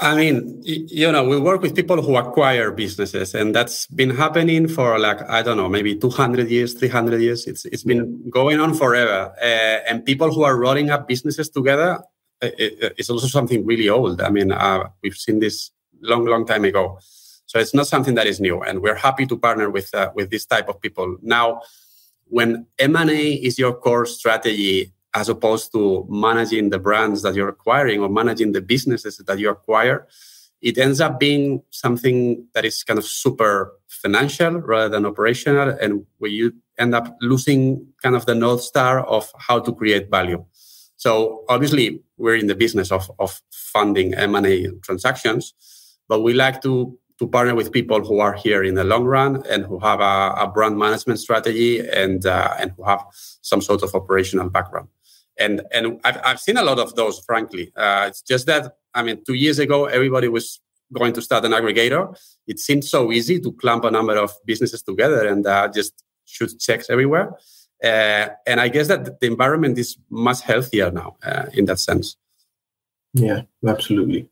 I 0.00 0.16
mean, 0.16 0.60
you 0.62 1.10
know, 1.10 1.24
we 1.24 1.40
work 1.40 1.62
with 1.62 1.74
people 1.74 2.02
who 2.02 2.16
acquire 2.16 2.70
businesses, 2.70 3.34
and 3.34 3.54
that's 3.54 3.86
been 3.86 4.10
happening 4.10 4.68
for 4.68 4.98
like 4.98 5.22
I 5.22 5.40
don't 5.40 5.56
know, 5.56 5.70
maybe 5.70 5.96
200 5.96 6.50
years, 6.50 6.74
300 6.74 7.22
years. 7.22 7.46
It's 7.46 7.64
it's 7.64 7.84
been 7.84 8.28
going 8.28 8.60
on 8.60 8.74
forever, 8.74 9.32
uh, 9.40 9.78
and 9.88 10.04
people 10.04 10.34
who 10.34 10.42
are 10.42 10.58
rolling 10.58 10.90
up 10.90 11.08
businesses 11.08 11.48
together, 11.48 11.98
it, 12.42 12.94
it's 12.98 13.08
also 13.08 13.26
something 13.26 13.64
really 13.64 13.88
old. 13.88 14.20
I 14.20 14.28
mean, 14.28 14.52
uh, 14.52 14.88
we've 15.02 15.16
seen 15.16 15.40
this 15.40 15.70
long, 16.02 16.26
long 16.26 16.46
time 16.46 16.64
ago. 16.64 16.98
So 17.54 17.60
it's 17.60 17.72
not 17.72 17.86
something 17.86 18.16
that 18.16 18.26
is 18.26 18.40
new, 18.40 18.62
and 18.62 18.82
we're 18.82 18.96
happy 18.96 19.26
to 19.26 19.38
partner 19.38 19.70
with 19.70 19.94
uh, 19.94 20.10
with 20.12 20.28
this 20.30 20.44
type 20.44 20.68
of 20.68 20.80
people. 20.80 21.18
Now, 21.22 21.60
when 22.24 22.66
M&A 22.80 23.34
is 23.34 23.60
your 23.60 23.74
core 23.74 24.06
strategy, 24.06 24.92
as 25.14 25.28
opposed 25.28 25.70
to 25.70 26.04
managing 26.10 26.70
the 26.70 26.80
brands 26.80 27.22
that 27.22 27.36
you're 27.36 27.48
acquiring 27.48 28.00
or 28.00 28.08
managing 28.08 28.50
the 28.50 28.60
businesses 28.60 29.18
that 29.18 29.38
you 29.38 29.50
acquire, 29.50 30.08
it 30.62 30.78
ends 30.78 31.00
up 31.00 31.20
being 31.20 31.62
something 31.70 32.44
that 32.54 32.64
is 32.64 32.82
kind 32.82 32.98
of 32.98 33.04
super 33.04 33.72
financial 33.86 34.54
rather 34.54 34.88
than 34.88 35.06
operational, 35.06 35.68
and 35.80 36.04
where 36.18 36.32
you 36.32 36.52
end 36.76 36.92
up 36.92 37.16
losing 37.20 37.86
kind 38.02 38.16
of 38.16 38.26
the 38.26 38.34
north 38.34 38.62
star 38.62 39.06
of 39.06 39.30
how 39.38 39.60
to 39.60 39.72
create 39.72 40.10
value. 40.10 40.44
So 40.96 41.44
obviously, 41.48 42.02
we're 42.16 42.34
in 42.34 42.48
the 42.48 42.56
business 42.56 42.90
of, 42.90 43.08
of 43.20 43.40
funding 43.52 44.12
M&A 44.12 44.72
transactions, 44.82 45.54
but 46.08 46.22
we 46.22 46.32
like 46.34 46.60
to 46.62 46.98
to 47.18 47.28
partner 47.28 47.54
with 47.54 47.72
people 47.72 48.04
who 48.04 48.18
are 48.18 48.32
here 48.32 48.64
in 48.64 48.74
the 48.74 48.84
long 48.84 49.04
run 49.04 49.42
and 49.48 49.64
who 49.64 49.78
have 49.78 50.00
a, 50.00 50.34
a 50.36 50.50
brand 50.52 50.78
management 50.78 51.20
strategy 51.20 51.80
and 51.88 52.26
uh, 52.26 52.54
and 52.58 52.72
who 52.76 52.84
have 52.84 53.04
some 53.42 53.60
sort 53.60 53.82
of 53.82 53.94
operational 53.94 54.48
background. 54.50 54.88
And 55.38 55.62
and 55.72 56.00
I've, 56.04 56.20
I've 56.24 56.40
seen 56.40 56.56
a 56.56 56.62
lot 56.62 56.78
of 56.78 56.94
those, 56.96 57.20
frankly. 57.20 57.72
Uh, 57.76 58.06
it's 58.08 58.22
just 58.22 58.46
that 58.46 58.76
I 58.94 59.02
mean, 59.02 59.22
two 59.24 59.34
years 59.34 59.58
ago, 59.58 59.86
everybody 59.86 60.28
was 60.28 60.60
going 60.92 61.12
to 61.14 61.22
start 61.22 61.44
an 61.44 61.52
aggregator. 61.52 62.16
It 62.46 62.58
seemed 62.60 62.84
so 62.84 63.10
easy 63.10 63.40
to 63.40 63.52
clump 63.52 63.84
a 63.84 63.90
number 63.90 64.16
of 64.16 64.32
businesses 64.44 64.82
together 64.82 65.26
and 65.26 65.46
uh, 65.46 65.68
just 65.74 66.04
shoot 66.24 66.58
checks 66.58 66.88
everywhere. 66.88 67.34
Uh, 67.82 68.28
and 68.46 68.60
I 68.60 68.68
guess 68.68 68.88
that 68.88 69.20
the 69.20 69.26
environment 69.26 69.78
is 69.78 69.98
much 70.10 70.40
healthier 70.40 70.90
now 70.90 71.16
uh, 71.22 71.46
in 71.52 71.64
that 71.66 71.80
sense. 71.80 72.16
Yeah, 73.12 73.42
absolutely. 73.66 74.28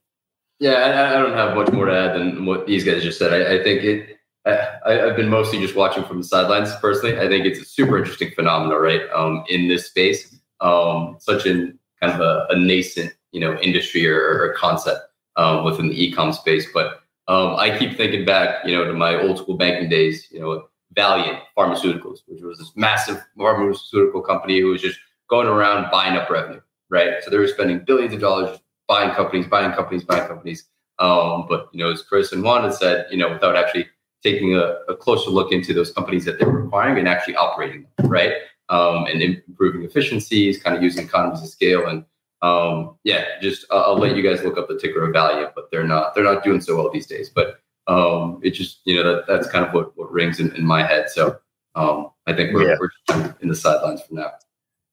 Yeah, 0.62 0.74
I, 0.74 1.16
I, 1.16 1.20
don't 1.20 1.32
have 1.32 1.56
much 1.56 1.72
more 1.72 1.86
to 1.86 1.92
add 1.92 2.14
than 2.14 2.46
what 2.46 2.68
these 2.68 2.84
guys 2.84 3.02
just 3.02 3.18
said. 3.18 3.32
I, 3.32 3.56
I 3.58 3.64
think 3.64 3.82
it. 3.82 4.18
I, 4.46 4.92
have 4.92 5.16
been 5.16 5.28
mostly 5.28 5.58
just 5.58 5.74
watching 5.74 6.04
from 6.04 6.18
the 6.18 6.24
sidelines 6.24 6.72
personally. 6.76 7.18
I 7.18 7.26
think 7.26 7.46
it's 7.46 7.58
a 7.58 7.64
super 7.64 7.98
interesting 7.98 8.30
phenomenon, 8.30 8.80
right? 8.80 9.02
Um, 9.12 9.42
in 9.48 9.66
this 9.66 9.86
space, 9.86 10.36
um, 10.60 11.16
such 11.18 11.46
an 11.46 11.80
kind 12.00 12.12
of 12.12 12.20
a, 12.20 12.46
a, 12.50 12.56
nascent, 12.56 13.12
you 13.32 13.40
know, 13.40 13.58
industry 13.58 14.08
or, 14.08 14.20
or 14.20 14.54
concept 14.56 15.00
um, 15.34 15.64
within 15.64 15.88
the 15.88 16.00
e-com 16.00 16.32
space. 16.32 16.68
But 16.72 17.02
um, 17.26 17.56
I 17.56 17.76
keep 17.76 17.96
thinking 17.96 18.24
back, 18.24 18.64
you 18.64 18.76
know, 18.76 18.84
to 18.84 18.92
my 18.92 19.20
old 19.20 19.38
school 19.38 19.56
banking 19.56 19.88
days. 19.88 20.28
You 20.30 20.38
know, 20.38 20.68
Valeant 20.92 21.40
Pharmaceuticals, 21.58 22.20
which 22.26 22.40
was 22.40 22.58
this 22.58 22.70
massive 22.76 23.20
pharmaceutical 23.36 24.22
company 24.22 24.60
who 24.60 24.68
was 24.68 24.80
just 24.80 25.00
going 25.28 25.48
around 25.48 25.90
buying 25.90 26.16
up 26.16 26.30
revenue, 26.30 26.60
right? 26.88 27.14
So 27.24 27.30
they 27.30 27.38
were 27.38 27.48
spending 27.48 27.80
billions 27.84 28.14
of 28.14 28.20
dollars 28.20 28.60
buying 28.93 29.14
companies, 29.14 29.47
buying 29.47 29.72
companies, 29.72 30.05
buying 30.05 30.28
companies. 30.28 30.68
Um, 30.99 31.47
but 31.49 31.68
you 31.72 31.82
know, 31.82 31.90
as 31.90 32.03
Chris 32.03 32.32
and 32.32 32.43
Juan 32.43 32.64
had 32.64 32.74
said, 32.74 33.07
you 33.11 33.16
know, 33.16 33.32
without 33.32 33.57
actually 33.57 33.86
taking 34.22 34.55
a, 34.55 34.76
a, 34.88 34.95
closer 34.95 35.30
look 35.30 35.51
into 35.51 35.72
those 35.72 35.90
companies 35.90 36.26
that 36.26 36.38
they 36.38 36.45
were 36.45 36.64
acquiring 36.64 36.99
and 36.99 37.09
actually 37.09 37.34
operating 37.34 37.86
them, 37.97 38.11
right? 38.11 38.34
Um, 38.68 39.07
and 39.07 39.22
improving 39.22 39.82
efficiencies, 39.82 40.62
kind 40.62 40.76
of 40.76 40.82
using 40.82 41.07
economies 41.07 41.43
of 41.43 41.49
scale, 41.49 41.86
and 41.86 42.05
um, 42.43 42.97
yeah, 43.03 43.24
just 43.40 43.64
uh, 43.70 43.82
I'll 43.86 43.99
let 43.99 44.14
you 44.14 44.22
guys 44.22 44.45
look 44.45 44.59
up 44.59 44.68
the 44.68 44.78
ticker 44.78 45.03
of 45.05 45.12
value, 45.12 45.47
but 45.55 45.70
they're 45.70 45.90
not 45.95 46.14
they're 46.14 46.24
not 46.24 46.45
doing 46.45 46.61
so 46.61 46.76
well 46.76 46.90
these 46.90 47.07
days. 47.07 47.30
But 47.30 47.61
um, 47.86 48.40
it 48.43 48.51
just 48.51 48.80
you 48.84 48.95
know 48.97 49.05
that 49.11 49.26
that's 49.26 49.49
kind 49.49 49.64
of 49.64 49.72
what 49.72 49.97
what 49.97 50.12
rings 50.12 50.38
in, 50.38 50.55
in 50.55 50.64
my 50.64 50.82
head. 50.86 51.09
So 51.09 51.38
um, 51.74 52.11
I 52.26 52.34
think 52.34 52.53
we're, 52.55 52.68
yeah. 52.68 52.76
we're 52.78 53.34
in 53.40 53.49
the 53.49 53.57
sidelines 53.57 54.03
for 54.03 54.14
now. 54.14 54.32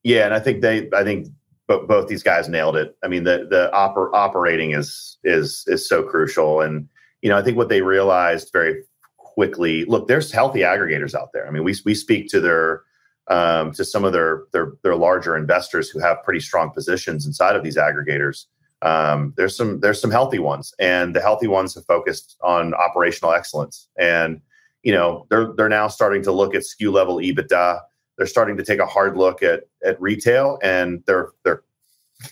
Yeah, 0.04 0.26
and 0.26 0.34
I 0.34 0.40
think 0.40 0.62
they 0.62 0.90
I 0.94 1.04
think 1.04 1.28
but 1.70 1.88
both 1.88 2.08
these 2.08 2.24
guys 2.24 2.50
nailed 2.50 2.76
it. 2.76 2.98
I 3.04 3.08
mean, 3.08 3.24
the 3.24 3.48
the 3.50 3.70
oper- 3.74 4.10
operating 4.12 4.72
is 4.72 5.18
is 5.24 5.64
is 5.68 5.88
so 5.88 6.02
crucial, 6.04 6.62
and 6.62 6.90
you 7.22 7.30
know, 7.30 7.38
I 7.38 7.44
think 7.44 7.58
what 7.58 7.70
they 7.70 7.82
realized 7.82 8.50
very 8.52 8.84
quickly. 9.18 9.86
Look, 9.86 10.08
there's 10.08 10.32
healthy 10.32 10.62
aggregators 10.62 11.14
out 11.14 11.30
there. 11.32 11.48
I 11.48 11.52
mean, 11.52 11.64
we 11.64 11.76
we 11.86 11.94
speak 11.94 12.28
to 12.30 12.42
their 12.42 12.82
um, 13.28 13.72
to 13.74 13.86
some 13.86 14.04
of 14.04 14.14
their 14.14 14.46
their 14.52 14.74
their 14.82 14.96
larger 14.96 15.38
investors 15.38 15.90
who 15.90 16.00
have 16.00 16.24
pretty 16.24 16.40
strong 16.40 16.72
positions 16.72 17.28
inside 17.28 17.56
of 17.56 17.64
these 17.64 17.78
aggregators. 17.78 18.46
Um, 18.82 19.36
there's 19.38 19.56
some 19.56 19.80
there's 19.80 20.02
some 20.02 20.12
healthy 20.12 20.40
ones, 20.40 20.74
and 20.80 21.16
the 21.16 21.22
healthy 21.22 21.48
ones 21.48 21.76
have 21.76 21.86
focused 21.86 22.36
on 22.42 22.74
operational 22.74 23.32
excellence. 23.32 23.88
And 24.00 24.42
you 24.82 24.92
know, 24.92 25.28
they're 25.30 25.54
they're 25.56 25.70
now 25.70 25.88
starting 25.88 26.24
to 26.24 26.32
look 26.32 26.56
at 26.56 26.64
SKU 26.64 26.92
level 26.92 27.18
EBITDA 27.18 27.82
they're 28.20 28.28
starting 28.28 28.58
to 28.58 28.64
take 28.64 28.80
a 28.80 28.86
hard 28.86 29.18
look 29.18 29.42
at 29.42 29.64
at 29.84 30.00
retail 30.00 30.60
and 30.62 31.02
they're 31.08 31.30
they're 31.44 31.64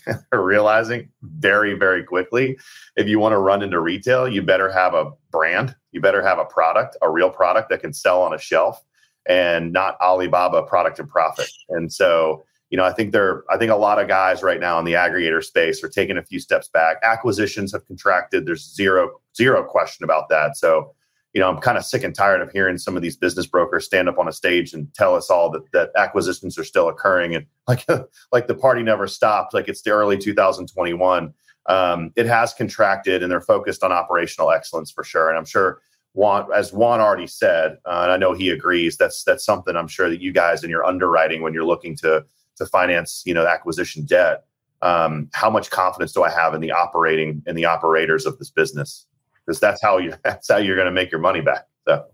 realizing 0.32 1.08
very 1.22 1.72
very 1.72 2.04
quickly 2.04 2.56
if 2.96 3.08
you 3.08 3.18
want 3.18 3.32
to 3.32 3.38
run 3.38 3.62
into 3.62 3.80
retail 3.80 4.28
you 4.28 4.42
better 4.42 4.70
have 4.70 4.92
a 4.92 5.10
brand 5.32 5.74
you 5.92 6.00
better 6.00 6.22
have 6.22 6.38
a 6.38 6.44
product 6.44 6.96
a 7.00 7.10
real 7.10 7.30
product 7.30 7.70
that 7.70 7.80
can 7.80 7.92
sell 7.92 8.22
on 8.22 8.34
a 8.34 8.38
shelf 8.38 8.84
and 9.28 9.72
not 9.72 9.96
alibaba 10.00 10.62
product 10.62 10.98
and 10.98 11.08
profit. 11.08 11.48
And 11.68 11.92
so 11.92 12.44
you 12.70 12.76
know 12.76 12.84
i 12.84 12.92
think 12.92 13.12
they're 13.12 13.44
i 13.50 13.56
think 13.56 13.70
a 13.70 13.76
lot 13.76 13.98
of 13.98 14.08
guys 14.08 14.42
right 14.42 14.60
now 14.60 14.78
in 14.78 14.84
the 14.84 14.92
aggregator 14.92 15.42
space 15.42 15.82
are 15.82 15.88
taking 15.88 16.18
a 16.18 16.22
few 16.22 16.38
steps 16.38 16.68
back. 16.68 16.98
Acquisitions 17.02 17.72
have 17.72 17.86
contracted 17.86 18.44
there's 18.44 18.74
zero 18.74 19.10
zero 19.34 19.64
question 19.64 20.04
about 20.04 20.28
that. 20.28 20.56
So 20.56 20.94
you 21.34 21.40
know, 21.40 21.48
I'm 21.48 21.58
kind 21.58 21.76
of 21.76 21.84
sick 21.84 22.04
and 22.04 22.14
tired 22.14 22.40
of 22.40 22.50
hearing 22.50 22.78
some 22.78 22.96
of 22.96 23.02
these 23.02 23.16
business 23.16 23.46
brokers 23.46 23.84
stand 23.84 24.08
up 24.08 24.18
on 24.18 24.28
a 24.28 24.32
stage 24.32 24.72
and 24.72 24.92
tell 24.94 25.14
us 25.14 25.30
all 25.30 25.50
that, 25.50 25.70
that 25.72 25.90
acquisitions 25.96 26.58
are 26.58 26.64
still 26.64 26.88
occurring 26.88 27.34
and 27.34 27.46
like 27.68 27.86
like 28.32 28.46
the 28.46 28.54
party 28.54 28.82
never 28.82 29.06
stopped, 29.06 29.52
like 29.52 29.68
it's 29.68 29.82
the 29.82 29.90
early 29.90 30.16
2021. 30.16 31.34
Um, 31.66 32.12
it 32.16 32.24
has 32.24 32.54
contracted, 32.54 33.22
and 33.22 33.30
they're 33.30 33.42
focused 33.42 33.84
on 33.84 33.92
operational 33.92 34.50
excellence 34.50 34.90
for 34.90 35.04
sure. 35.04 35.28
And 35.28 35.36
I'm 35.36 35.44
sure 35.44 35.82
Juan, 36.14 36.48
as 36.54 36.72
Juan 36.72 37.00
already 37.00 37.26
said, 37.26 37.76
uh, 37.84 38.00
and 38.04 38.12
I 38.12 38.16
know 38.16 38.32
he 38.32 38.48
agrees, 38.48 38.96
that's 38.96 39.22
that's 39.22 39.44
something 39.44 39.76
I'm 39.76 39.86
sure 39.86 40.08
that 40.08 40.22
you 40.22 40.32
guys 40.32 40.64
in 40.64 40.70
your 40.70 40.84
underwriting 40.84 41.42
when 41.42 41.52
you're 41.52 41.64
looking 41.64 41.94
to 41.98 42.24
to 42.56 42.66
finance, 42.66 43.22
you 43.26 43.34
know, 43.34 43.46
acquisition 43.46 44.04
debt. 44.06 44.44
Um, 44.80 45.28
how 45.34 45.50
much 45.50 45.70
confidence 45.70 46.12
do 46.12 46.22
I 46.22 46.30
have 46.30 46.54
in 46.54 46.60
the 46.60 46.72
operating 46.72 47.42
and 47.46 47.58
the 47.58 47.66
operators 47.66 48.24
of 48.24 48.38
this 48.38 48.50
business? 48.50 49.06
Because 49.48 49.60
that's 49.60 49.80
how 49.80 49.96
you 49.96 50.12
that's 50.22 50.48
how 50.48 50.58
you're 50.58 50.76
going 50.80 50.86
to 50.86 50.92
make 50.92 51.10
your 51.10 51.20
money 51.20 51.40
back. 51.40 51.64
So. 51.88 52.04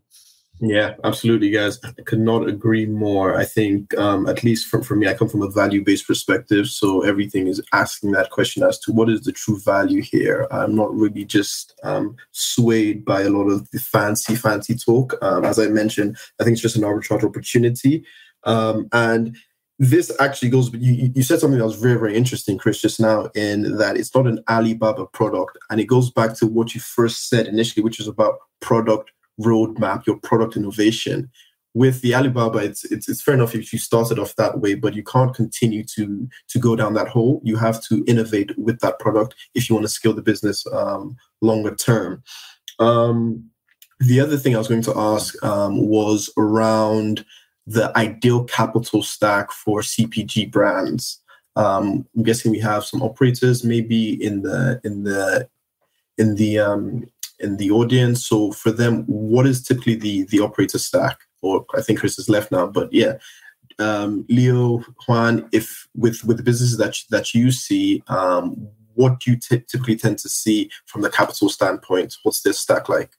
Yeah, 0.61 0.95
absolutely, 1.03 1.51
guys. 1.51 1.81
I 1.83 1.91
could 2.03 2.21
not 2.21 2.49
agree 2.49 2.87
more. 2.87 3.37
I 3.37 3.45
think, 3.45 3.93
um, 3.99 4.29
at 4.29 4.45
least 4.45 4.69
for, 4.69 4.85
for 4.85 4.95
me, 4.95 5.09
I 5.09 5.15
come 5.15 5.29
from 5.29 5.43
a 5.43 5.51
value 5.51 5.83
based 5.83 6.07
perspective. 6.07 6.69
So 6.69 7.03
everything 7.03 7.49
is 7.49 7.61
asking 7.73 8.13
that 8.13 8.31
question 8.31 8.63
as 8.63 8.79
to 8.81 8.93
what 8.93 9.11
is 9.11 9.23
the 9.23 9.33
true 9.33 9.59
value 9.59 10.01
here. 10.01 10.47
I'm 10.53 10.77
not 10.77 10.95
really 10.95 11.25
just 11.25 11.75
um, 11.83 12.17
swayed 12.31 13.05
by 13.05 13.23
a 13.23 13.31
lot 13.31 13.49
of 13.49 13.69
the 13.73 13.81
fancy, 13.81 14.37
fancy 14.37 14.77
talk. 14.77 15.17
Um, 15.23 15.45
as 15.45 15.59
I 15.59 15.67
mentioned, 15.67 16.17
I 16.41 16.45
think 16.45 16.53
it's 16.53 16.63
just 16.63 16.77
an 16.77 16.83
arbitrage 16.83 17.25
opportunity. 17.25 18.05
Um, 18.45 18.89
and 18.93 19.37
this 19.81 20.13
actually 20.21 20.49
goes 20.49 20.73
you, 20.75 21.11
you 21.15 21.23
said 21.23 21.41
something 21.41 21.59
that 21.59 21.65
was 21.65 21.75
very 21.75 21.99
very 21.99 22.15
interesting 22.15 22.57
chris 22.57 22.81
just 22.81 23.01
now 23.01 23.29
in 23.35 23.77
that 23.77 23.97
it's 23.97 24.15
not 24.15 24.27
an 24.27 24.39
alibaba 24.49 25.05
product 25.07 25.59
and 25.69 25.81
it 25.81 25.87
goes 25.87 26.11
back 26.13 26.33
to 26.35 26.47
what 26.47 26.75
you 26.75 26.81
first 26.81 27.29
said 27.29 27.49
initially 27.49 27.83
which 27.83 27.99
is 27.99 28.07
about 28.07 28.39
product 28.61 29.11
roadmap 29.41 30.07
your 30.07 30.17
product 30.17 30.57
innovation. 30.57 31.31
With 31.77 32.03
the 32.03 32.15
alibaba 32.15 32.59
it's, 32.59 32.85
it's 32.85 33.09
it's 33.09 33.21
fair 33.21 33.35
enough 33.35 33.55
if 33.55 33.73
you 33.73 33.81
started 33.81 34.19
off 34.19 34.37
that 34.37 34.61
way 34.61 34.75
but 34.75 34.95
you 34.95 35.03
can't 35.03 35.35
continue 35.35 35.83
to 35.97 36.29
to 36.49 36.59
go 36.59 36.77
down 36.77 36.95
that 36.95 37.09
hole. 37.09 37.41
You 37.45 37.57
have 37.57 37.83
to 37.85 38.05
innovate 38.07 38.57
with 38.57 38.79
that 38.81 39.01
product 39.01 39.35
if 39.55 39.69
you 39.69 39.75
want 39.75 39.85
to 39.85 39.93
scale 39.93 40.13
the 40.13 40.23
business 40.23 40.65
um, 40.73 41.17
longer 41.41 41.75
term. 41.75 42.23
Um, 42.79 43.51
the 44.01 44.21
other 44.21 44.37
thing 44.37 44.55
i 44.55 44.59
was 44.59 44.69
going 44.69 44.83
to 44.83 44.97
ask 44.97 45.43
um, 45.45 45.89
was 45.89 46.31
around 46.37 47.25
the 47.67 47.97
ideal 47.97 48.45
capital 48.45 49.03
stack 49.03 49.51
for 49.51 49.81
CPG 49.81 50.51
brands. 50.51 51.21
Um, 51.57 52.07
I'm 52.17 52.23
guessing 52.23 52.51
we 52.51 52.59
have 52.61 52.85
some 52.85 53.03
operators 53.03 53.65
maybe 53.65 54.23
in 54.23 54.43
the 54.43 54.81
in 54.85 55.05
the 55.05 55.49
in 56.19 56.35
the 56.35 56.59
um, 56.59 57.05
in 57.39 57.57
the 57.57 57.71
audience. 57.71 58.27
So 58.27 58.53
for 58.53 58.71
them, 58.71 59.05
what 59.05 59.47
is 59.47 59.63
typically 59.63 59.95
the 59.95 60.25
the 60.25 60.41
operator 60.41 60.79
stack? 60.79 61.21
Or 61.43 61.65
I 61.75 61.83
think 61.83 62.01
Chris 62.01 62.19
is 62.19 62.29
left 62.29 62.51
now, 62.51 62.67
but 62.67 62.91
yeah, 62.93 63.19
um, 63.79 64.25
Leo, 64.29 64.79
Juan, 65.07 65.49
if 65.53 65.87
with 65.95 66.25
with 66.25 66.39
the 66.39 66.43
businesses 66.43 66.79
that 66.79 66.97
that 67.11 67.35
you 67.35 67.51
see, 67.51 68.03
um, 68.09 68.69
what 68.95 69.21
do 69.21 69.33
you 69.33 69.37
t- 69.37 69.63
typically 69.69 69.97
tend 69.97 70.19
to 70.19 70.29
see 70.29 70.71
from 70.87 71.03
the 71.03 71.11
capital 71.11 71.49
standpoint? 71.49 72.17
What's 72.23 72.43
this 72.43 72.59
stack 72.59 72.89
like? 72.89 73.11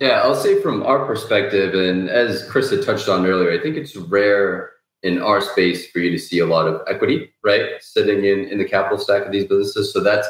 Yeah, 0.00 0.20
I'll 0.22 0.34
say 0.34 0.60
from 0.60 0.82
our 0.82 1.06
perspective, 1.06 1.74
and 1.74 2.10
as 2.10 2.46
Chris 2.48 2.70
had 2.70 2.82
touched 2.82 3.08
on 3.08 3.24
earlier, 3.24 3.58
I 3.58 3.62
think 3.62 3.76
it's 3.76 3.96
rare 3.96 4.72
in 5.02 5.22
our 5.22 5.40
space 5.40 5.90
for 5.90 6.00
you 6.00 6.10
to 6.10 6.18
see 6.18 6.40
a 6.40 6.46
lot 6.46 6.66
of 6.66 6.82
equity, 6.88 7.32
right, 7.42 7.80
sitting 7.80 8.24
in 8.24 8.44
in 8.46 8.58
the 8.58 8.64
capital 8.64 8.98
stack 8.98 9.24
of 9.24 9.32
these 9.32 9.46
businesses. 9.46 9.92
So 9.92 10.00
that's 10.00 10.28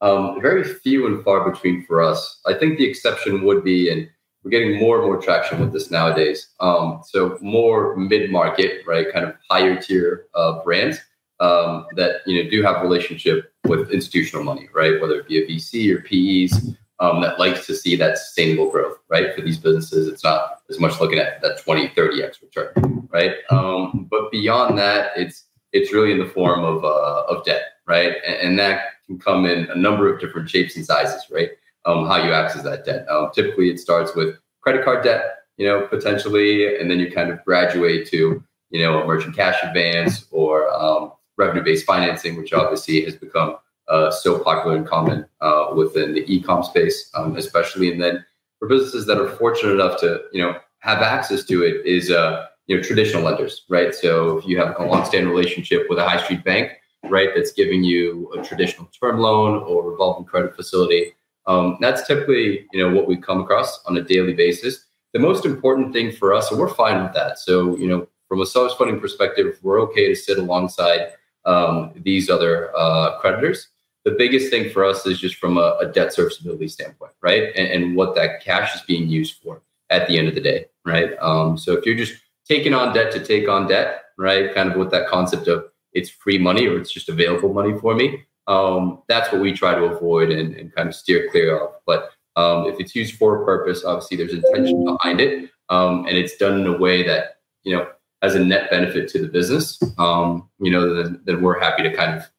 um, 0.00 0.40
very 0.40 0.62
few 0.62 1.06
and 1.06 1.24
far 1.24 1.50
between 1.50 1.84
for 1.84 2.00
us. 2.00 2.40
I 2.46 2.54
think 2.54 2.78
the 2.78 2.88
exception 2.88 3.42
would 3.44 3.64
be, 3.64 3.90
and 3.90 4.08
we're 4.44 4.50
getting 4.50 4.78
more 4.78 4.98
and 4.98 5.06
more 5.06 5.20
traction 5.20 5.60
with 5.60 5.72
this 5.72 5.90
nowadays. 5.90 6.48
Um, 6.60 7.02
so 7.04 7.38
more 7.40 7.96
mid 7.96 8.30
market, 8.30 8.86
right, 8.86 9.12
kind 9.12 9.24
of 9.24 9.34
higher 9.50 9.80
tier 9.80 10.26
uh, 10.36 10.62
brands 10.62 10.98
um, 11.40 11.86
that 11.96 12.20
you 12.26 12.40
know 12.42 12.48
do 12.48 12.62
have 12.62 12.82
relationship 12.82 13.52
with 13.64 13.90
institutional 13.90 14.44
money, 14.44 14.68
right, 14.72 15.00
whether 15.00 15.18
it 15.18 15.26
be 15.26 15.42
a 15.42 15.46
VC 15.46 15.92
or 15.92 16.02
PEs 16.02 16.76
um, 17.00 17.20
that 17.20 17.38
likes 17.38 17.66
to 17.66 17.74
see 17.74 17.96
that 17.96 18.18
sustainable 18.18 18.70
growth, 18.70 18.98
right? 19.08 19.34
For 19.34 19.40
these 19.40 19.58
businesses, 19.58 20.08
it's 20.08 20.24
not 20.24 20.62
as 20.68 20.80
much 20.80 21.00
looking 21.00 21.18
at 21.18 21.40
that 21.42 21.58
20, 21.62 21.88
30x 21.90 22.42
return, 22.42 23.08
right? 23.10 23.36
Um, 23.50 24.08
but 24.10 24.30
beyond 24.30 24.78
that, 24.78 25.12
it's 25.16 25.44
it's 25.72 25.92
really 25.92 26.12
in 26.12 26.18
the 26.18 26.26
form 26.26 26.64
of 26.64 26.84
uh, 26.84 27.24
of 27.28 27.44
debt, 27.44 27.62
right? 27.86 28.16
And, 28.26 28.36
and, 28.36 28.58
that 28.58 28.80
can 29.06 29.18
come 29.18 29.44
in 29.44 29.70
a 29.70 29.74
number 29.74 30.12
of 30.12 30.18
different 30.18 30.48
shapes 30.48 30.76
and 30.76 30.84
sizes, 30.84 31.26
right? 31.30 31.50
Um, 31.84 32.06
how 32.06 32.24
you 32.24 32.32
access 32.32 32.62
that 32.62 32.84
debt. 32.84 33.08
Um, 33.08 33.30
typically, 33.34 33.70
it 33.70 33.78
starts 33.78 34.14
with 34.14 34.36
credit 34.60 34.84
card 34.84 35.04
debt, 35.04 35.24
you 35.56 35.66
know, 35.66 35.86
potentially, 35.86 36.78
and 36.78 36.90
then 36.90 36.98
you 36.98 37.10
kind 37.10 37.30
of 37.30 37.44
graduate 37.44 38.08
to, 38.08 38.42
you 38.70 38.82
know, 38.82 39.02
a 39.02 39.06
merchant 39.06 39.36
cash 39.36 39.56
advance 39.62 40.26
or 40.30 40.72
um, 40.74 41.12
revenue 41.36 41.62
based 41.62 41.86
financing, 41.86 42.36
which 42.36 42.52
obviously 42.52 43.04
has 43.04 43.14
become 43.14 43.56
uh, 43.88 44.10
so 44.10 44.38
popular 44.38 44.76
and 44.76 44.86
common 44.86 45.26
uh, 45.40 45.66
within 45.74 46.14
the 46.14 46.24
e-com 46.32 46.62
space, 46.62 47.10
um, 47.14 47.36
especially. 47.36 47.90
And 47.90 48.00
then 48.00 48.24
for 48.58 48.68
businesses 48.68 49.06
that 49.06 49.18
are 49.18 49.28
fortunate 49.36 49.72
enough 49.72 50.00
to, 50.00 50.22
you 50.32 50.42
know, 50.42 50.56
have 50.80 51.02
access 51.02 51.44
to 51.44 51.62
it 51.62 51.84
is, 51.84 52.10
uh, 52.10 52.46
you 52.66 52.76
know, 52.76 52.82
traditional 52.82 53.22
lenders, 53.22 53.64
right? 53.68 53.94
So 53.94 54.38
if 54.38 54.46
you 54.46 54.58
have 54.58 54.78
a 54.78 54.84
long-standing 54.84 55.30
relationship 55.30 55.86
with 55.88 55.98
a 55.98 56.08
high 56.08 56.22
street 56.22 56.44
bank, 56.44 56.72
right, 57.04 57.30
that's 57.34 57.52
giving 57.52 57.82
you 57.82 58.30
a 58.36 58.42
traditional 58.42 58.88
term 59.00 59.18
loan 59.18 59.62
or 59.62 59.90
revolving 59.90 60.26
credit 60.26 60.54
facility, 60.54 61.14
um, 61.46 61.78
that's 61.80 62.06
typically, 62.06 62.66
you 62.72 62.82
know, 62.82 62.94
what 62.94 63.08
we 63.08 63.16
come 63.16 63.40
across 63.40 63.82
on 63.86 63.96
a 63.96 64.02
daily 64.02 64.34
basis. 64.34 64.84
The 65.14 65.18
most 65.18 65.46
important 65.46 65.94
thing 65.94 66.12
for 66.12 66.34
us, 66.34 66.50
and 66.50 66.60
we're 66.60 66.68
fine 66.68 67.02
with 67.02 67.14
that. 67.14 67.38
So, 67.38 67.76
you 67.78 67.88
know, 67.88 68.06
from 68.28 68.42
a 68.42 68.46
self 68.46 68.76
funding 68.76 69.00
perspective, 69.00 69.58
we're 69.62 69.80
okay 69.82 70.08
to 70.08 70.14
sit 70.14 70.38
alongside 70.38 71.12
um, 71.46 71.92
these 71.96 72.28
other 72.28 72.76
uh, 72.76 73.18
creditors 73.18 73.68
the 74.04 74.12
biggest 74.12 74.50
thing 74.50 74.70
for 74.70 74.84
us 74.84 75.04
is 75.06 75.18
just 75.18 75.36
from 75.36 75.58
a, 75.58 75.76
a 75.80 75.86
debt 75.86 76.12
serviceability 76.12 76.68
standpoint, 76.68 77.12
right? 77.22 77.52
And, 77.56 77.68
and, 77.68 77.96
what 77.96 78.14
that 78.14 78.42
cash 78.42 78.74
is 78.74 78.82
being 78.82 79.08
used 79.08 79.42
for 79.42 79.60
at 79.90 80.06
the 80.08 80.18
end 80.18 80.28
of 80.28 80.34
the 80.34 80.40
day, 80.40 80.66
right? 80.84 81.12
Um, 81.20 81.58
so 81.58 81.72
if 81.74 81.84
you're 81.84 81.96
just 81.96 82.14
taking 82.46 82.74
on 82.74 82.94
debt 82.94 83.12
to 83.12 83.24
take 83.24 83.48
on 83.48 83.68
debt, 83.68 84.04
right? 84.16 84.54
Kind 84.54 84.70
of 84.70 84.76
with 84.76 84.90
that 84.90 85.08
concept 85.08 85.48
of 85.48 85.66
it's 85.92 86.10
free 86.10 86.38
money 86.38 86.66
or 86.66 86.78
it's 86.78 86.92
just 86.92 87.08
available 87.08 87.52
money 87.52 87.78
for 87.78 87.94
me. 87.94 88.24
Um, 88.46 89.02
that's 89.08 89.30
what 89.30 89.42
we 89.42 89.52
try 89.52 89.74
to 89.74 89.84
avoid 89.84 90.30
and, 90.30 90.54
and 90.54 90.74
kind 90.74 90.88
of 90.88 90.94
steer 90.94 91.28
clear 91.30 91.58
of. 91.58 91.72
But 91.86 92.10
um, 92.36 92.66
if 92.66 92.80
it's 92.80 92.94
used 92.94 93.16
for 93.16 93.42
a 93.42 93.44
purpose, 93.44 93.84
obviously 93.84 94.16
there's 94.16 94.32
intention 94.32 94.84
behind 94.84 95.20
it, 95.20 95.50
um, 95.68 96.06
and 96.06 96.16
it's 96.16 96.36
done 96.36 96.60
in 96.60 96.66
a 96.66 96.76
way 96.76 97.02
that 97.02 97.40
you 97.64 97.76
know 97.76 97.88
has 98.22 98.34
a 98.34 98.44
net 98.44 98.70
benefit 98.70 99.08
to 99.10 99.20
the 99.20 99.28
business. 99.28 99.78
Um, 99.98 100.48
you 100.58 100.70
know, 100.70 100.94
then, 100.94 101.20
then 101.24 101.42
we're 101.42 101.60
happy 101.60 101.82
to 101.82 101.94
kind 101.94 102.16
of 102.16 102.30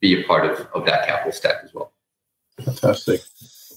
be 0.00 0.20
a 0.20 0.24
part 0.26 0.44
of, 0.46 0.66
of 0.74 0.86
that 0.86 1.06
capital 1.06 1.32
stack 1.32 1.56
as 1.64 1.74
well. 1.74 1.92
Fantastic. 2.64 3.20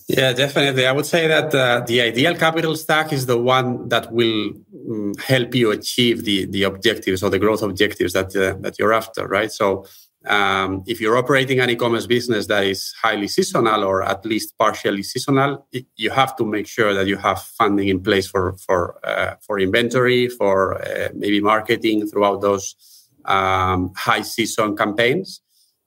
Yeah, 0.08 0.34
definitely. 0.34 0.86
I 0.86 0.92
would 0.92 1.06
say 1.06 1.28
that 1.28 1.56
uh, 1.56 1.82
the 1.86 2.02
ideal 2.02 2.36
capital 2.36 2.76
stack 2.76 3.14
is 3.14 3.28
the 3.28 3.38
one 3.38 3.88
that 3.90 4.12
will 4.12 4.52
um, 4.90 5.14
help 5.26 5.56
you 5.56 5.72
achieve 5.72 6.26
the 6.26 6.46
the 6.46 6.64
objectives 6.64 7.24
or 7.24 7.30
the 7.30 7.40
growth 7.40 7.62
objectives 7.62 8.12
that 8.14 8.36
uh, 8.36 8.56
that 8.60 8.78
you're 8.78 8.94
after, 8.94 9.26
right? 9.28 9.52
So, 9.52 9.86
um, 10.26 10.84
if 10.86 11.00
you're 11.00 11.18
operating 11.18 11.62
an 11.62 11.70
e-commerce 11.70 12.08
business 12.08 12.48
that 12.48 12.66
is 12.66 12.94
highly 13.02 13.28
seasonal 13.28 13.84
or 13.84 14.04
at 14.04 14.26
least 14.26 14.58
partially 14.58 15.04
seasonal, 15.04 15.66
it, 15.72 15.86
you 15.96 16.10
have 16.10 16.36
to 16.38 16.46
make 16.46 16.68
sure 16.68 16.94
that 16.94 17.08
you 17.08 17.18
have 17.18 17.42
funding 17.42 17.88
in 17.88 18.02
place 18.02 18.28
for 18.28 18.58
for 18.66 19.00
uh, 19.06 19.36
for 19.46 19.60
inventory, 19.60 20.28
for 20.28 20.82
uh, 20.82 21.10
maybe 21.14 21.40
marketing 21.40 22.06
throughout 22.08 22.42
those 22.42 22.76
um, 23.26 23.94
high 23.96 24.24
season 24.24 24.76
campaigns 24.76 25.42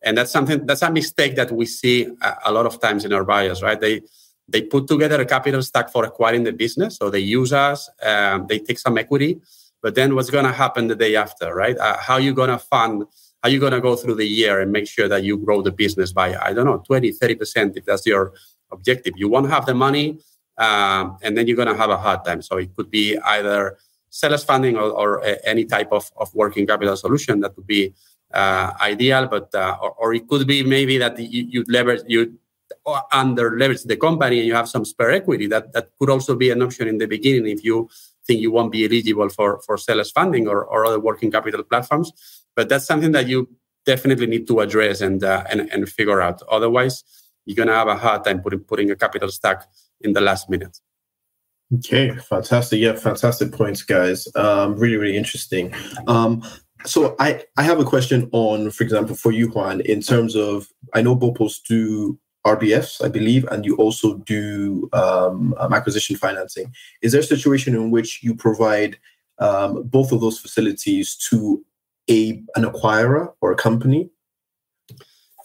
and 0.05 0.17
that's 0.17 0.31
something 0.31 0.67
that's 0.67 0.83
a 0.83 0.91
mistake 0.91 1.35
that 1.37 1.51
we 1.51 1.67
see 1.67 2.07
a, 2.23 2.37
a, 2.47 2.53
lot 2.53 2.67
of 2.67 2.81
times 2.81 3.05
in 3.05 3.13
our 3.13 3.25
buyers 3.25 3.63
right? 3.63 3.81
They 3.81 4.03
they 4.47 4.63
put 4.63 4.87
together 4.87 5.21
a 5.21 5.27
capital 5.27 5.63
stack 5.63 5.91
for 5.91 6.05
acquiring 6.05 6.45
the 6.45 6.53
business. 6.53 6.97
So 6.97 7.09
they 7.11 7.21
use 7.21 7.53
us 7.53 7.89
um, 8.03 8.47
they 8.47 8.59
take 8.59 8.79
some 8.79 8.99
equity. 8.99 9.41
But 9.83 9.95
then 9.95 10.15
what's 10.15 10.31
going 10.31 10.45
to 10.47 10.53
happen 10.53 10.89
the 10.89 10.97
day 10.97 11.17
after 11.17 11.55
right? 11.55 11.77
Uh, 11.77 11.99
how 11.99 12.17
you 12.19 12.33
going 12.35 12.51
to 12.51 12.59
fund 12.59 13.05
how 13.43 13.51
you 13.51 13.61
going 13.61 13.73
to 13.73 13.81
go 13.81 13.95
through 13.95 14.15
the 14.15 14.27
year 14.27 14.61
and 14.61 14.73
make 14.73 14.87
sure 14.87 15.09
that 15.09 15.23
you 15.23 15.37
grow 15.37 15.61
the 15.61 15.71
business 15.71 16.15
by 16.15 16.35
i 16.37 16.55
don't 16.55 16.65
know 16.65 16.79
20 16.87 17.13
30% 17.13 17.77
if 17.77 17.85
that's 17.85 18.07
your 18.07 18.33
objective. 18.75 19.15
You 19.17 19.29
won't 19.29 19.49
have 19.49 19.65
the 19.65 19.75
money 19.75 20.19
um, 20.59 21.17
and 21.23 21.37
then 21.37 21.47
you're 21.47 21.57
going 21.57 21.69
to 21.69 21.77
have 21.77 21.91
a 21.91 21.97
hard 21.97 22.25
time. 22.25 22.43
So 22.43 22.59
it 22.59 22.75
could 22.77 22.91
be 22.91 23.19
either 23.19 23.79
sellers 24.11 24.45
funding 24.45 24.77
or, 24.77 24.91
or 24.91 25.25
uh, 25.25 25.37
any 25.45 25.65
type 25.65 25.91
of, 25.93 26.11
of 26.17 26.33
working 26.35 26.67
capital 26.67 26.97
solution 26.97 27.41
that 27.41 27.57
would 27.57 27.67
be 27.67 27.95
ideal, 28.81 29.27
but 29.27 29.55
uh, 29.55 29.77
or, 29.81 29.93
or, 29.93 30.15
it 30.15 30.27
could 30.29 30.47
be 30.47 30.63
maybe 30.65 30.99
that 30.99 31.19
you, 31.19 31.47
you 31.49 31.65
leverage 31.69 32.03
you 32.07 32.39
under 33.13 33.57
leverage 33.59 33.83
the 33.85 33.97
company 33.97 34.39
and 34.39 34.47
you 34.47 34.55
have 34.55 34.69
some 34.69 34.85
spare 34.85 35.13
equity. 35.13 35.47
That 35.47 35.73
that 35.73 35.91
could 35.99 36.11
also 36.11 36.35
be 36.35 36.51
an 36.51 36.63
option 36.63 36.89
in 36.89 36.99
the 36.99 37.07
beginning 37.07 37.47
if 37.47 37.65
you 37.65 37.89
think 38.27 38.41
you 38.41 38.51
won't 38.51 38.73
be 38.73 38.85
eligible 38.85 39.29
for 39.29 39.61
for 39.61 39.77
sellers 39.79 40.11
funding 40.11 40.49
or, 40.49 40.65
or 40.65 40.85
other 40.87 41.01
working 41.01 41.31
capital 41.31 41.63
platforms. 41.63 42.13
But 42.57 42.69
that's 42.69 42.87
something 42.87 43.13
that 43.13 43.29
you 43.29 43.49
definitely 43.87 44.27
need 44.27 44.47
to 44.49 44.61
address 44.61 45.01
and 45.01 45.23
uh, 45.23 45.45
and, 45.51 45.61
and 45.73 45.89
figure 45.89 46.21
out. 46.21 46.43
Otherwise, 46.51 47.05
you're 47.45 47.57
gonna 47.57 47.77
have 47.77 47.89
a 47.89 47.97
hard 47.97 48.25
time 48.25 48.41
putting 48.41 48.61
putting 48.61 48.91
a 48.91 48.97
capital 48.97 49.29
stack 49.29 49.65
in 50.01 50.13
the 50.13 50.21
last 50.21 50.51
minute. 50.51 50.79
Okay, 51.73 52.15
fantastic. 52.17 52.81
Yeah, 52.81 52.95
fantastic 52.95 53.53
points, 53.53 53.83
guys. 53.83 54.29
Um, 54.37 54.77
really, 54.77 54.97
really 54.97 55.17
interesting. 55.17 55.73
Um, 56.07 56.43
so 56.87 57.17
I, 57.19 57.45
I 57.57 57.63
have 57.63 57.81
a 57.81 57.85
question 57.85 58.29
on, 58.33 58.71
for 58.71 58.85
example, 58.85 59.17
for 59.17 59.33
you, 59.33 59.49
Juan, 59.49 59.81
in 59.83 60.01
terms 60.01 60.37
of 60.37 60.69
I 60.93 61.03
know 61.03 61.17
Boopos 61.17 61.63
do 61.67 62.19
RBFs, 62.47 63.03
I 63.03 63.09
believe, 63.09 63.45
and 63.51 63.65
you 63.65 63.77
also 63.77 64.19
do 64.19 64.89
um, 64.93 65.55
um, 65.59 65.73
acquisition 65.73 66.17
financing. 66.17 66.73
Is 67.01 67.13
there 67.13 67.23
a 67.23 67.25
situation 67.25 67.75
in 67.75 67.91
which 67.91 68.23
you 68.23 68.35
provide 68.35 68.99
um, 69.39 69.83
both 69.85 70.13
of 70.13 70.21
those 70.21 70.39
facilities 70.39 71.17
to 71.31 71.65
a 72.11 72.43
an 72.55 72.65
acquirer 72.65 73.33
or 73.41 73.53
a 73.53 73.57
company? 73.57 74.11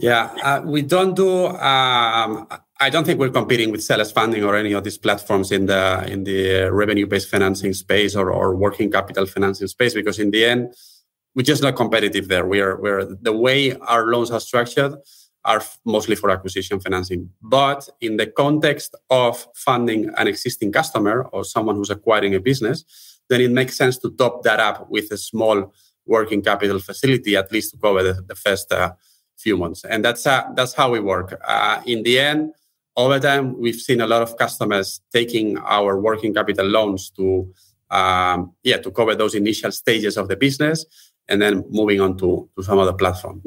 Yeah, 0.02 0.34
uh, 0.44 0.62
we 0.66 0.82
don't 0.82 1.16
do. 1.16 1.48
Um, 1.48 2.48
I 2.82 2.90
don't 2.90 3.06
think 3.06 3.20
we're 3.20 3.30
competing 3.30 3.72
with 3.72 3.84
sellers 3.84 4.12
funding 4.12 4.44
or 4.44 4.56
any 4.56 4.74
of 4.74 4.84
these 4.84 4.98
platforms 4.98 5.52
in 5.52 5.66
the 5.66 6.06
in 6.08 6.24
the 6.26 6.70
revenue 6.70 7.06
based 7.06 7.30
financing 7.30 7.74
space 7.74 8.16
or, 8.16 8.32
or 8.32 8.56
working 8.56 8.92
capital 8.92 9.26
financing 9.26 9.68
space 9.68 9.94
because 9.94 10.20
in 10.20 10.32
the 10.32 10.46
end 10.46 10.74
we're 11.36 11.44
just 11.44 11.62
not 11.62 11.76
competitive 11.76 12.28
there. 12.28 12.46
We're, 12.46 12.80
we're 12.80 13.06
the 13.06 13.34
way 13.34 13.76
our 13.76 14.08
loans 14.08 14.32
are 14.32 14.40
structured 14.40 14.96
are 15.46 15.64
mostly 15.86 16.16
for 16.16 16.30
acquisition 16.30 16.80
financing. 16.80 17.30
But 17.42 17.88
in 18.02 18.18
the 18.18 18.28
context 18.28 18.96
of 19.10 19.48
funding 19.56 20.10
an 20.18 20.28
existing 20.28 20.72
customer 20.72 21.24
or 21.32 21.44
someone 21.44 21.76
who's 21.76 21.90
acquiring 21.90 22.36
a 22.36 22.40
business, 22.40 22.84
then 23.30 23.42
it 23.42 23.52
makes 23.52 23.78
sense 23.78 23.98
to 24.00 24.12
top 24.12 24.44
that 24.44 24.60
up 24.60 24.90
with 24.90 25.12
a 25.12 25.18
small 25.18 25.74
working 26.06 26.42
capital 26.42 26.80
facility, 26.80 27.36
at 27.36 27.52
least 27.52 27.72
to 27.72 27.78
cover 27.78 28.04
the, 28.04 28.22
the 28.28 28.36
first 28.36 28.72
uh, 28.72 28.92
few 29.38 29.56
months. 29.56 29.86
And 29.86 30.04
that's 30.04 30.26
uh, 30.28 30.44
that's 30.56 30.74
how 30.74 30.92
we 30.92 31.00
work. 31.00 31.40
Uh, 31.48 31.82
in 31.86 32.04
the 32.04 32.20
end, 32.20 32.54
over 32.98 33.20
time, 33.20 33.58
we've 33.58 33.76
seen 33.76 34.02
a 34.02 34.08
lot 34.08 34.22
of 34.22 34.36
customers 34.38 35.00
taking 35.14 35.58
our 35.60 36.00
working 36.00 36.34
capital 36.34 36.66
loans 36.66 37.12
to 37.12 37.54
um, 37.92 38.54
yeah 38.64 38.78
to 38.78 38.92
cover 38.92 39.16
those 39.16 39.36
initial 39.36 39.72
stages 39.72 40.18
of 40.18 40.28
the 40.28 40.36
business 40.36 40.86
and 41.30 41.42
then 41.42 41.64
moving 41.70 42.02
on 42.02 42.18
to, 42.18 42.50
to 42.58 42.64
some 42.64 42.80
other 42.80 42.94
platform. 42.94 43.42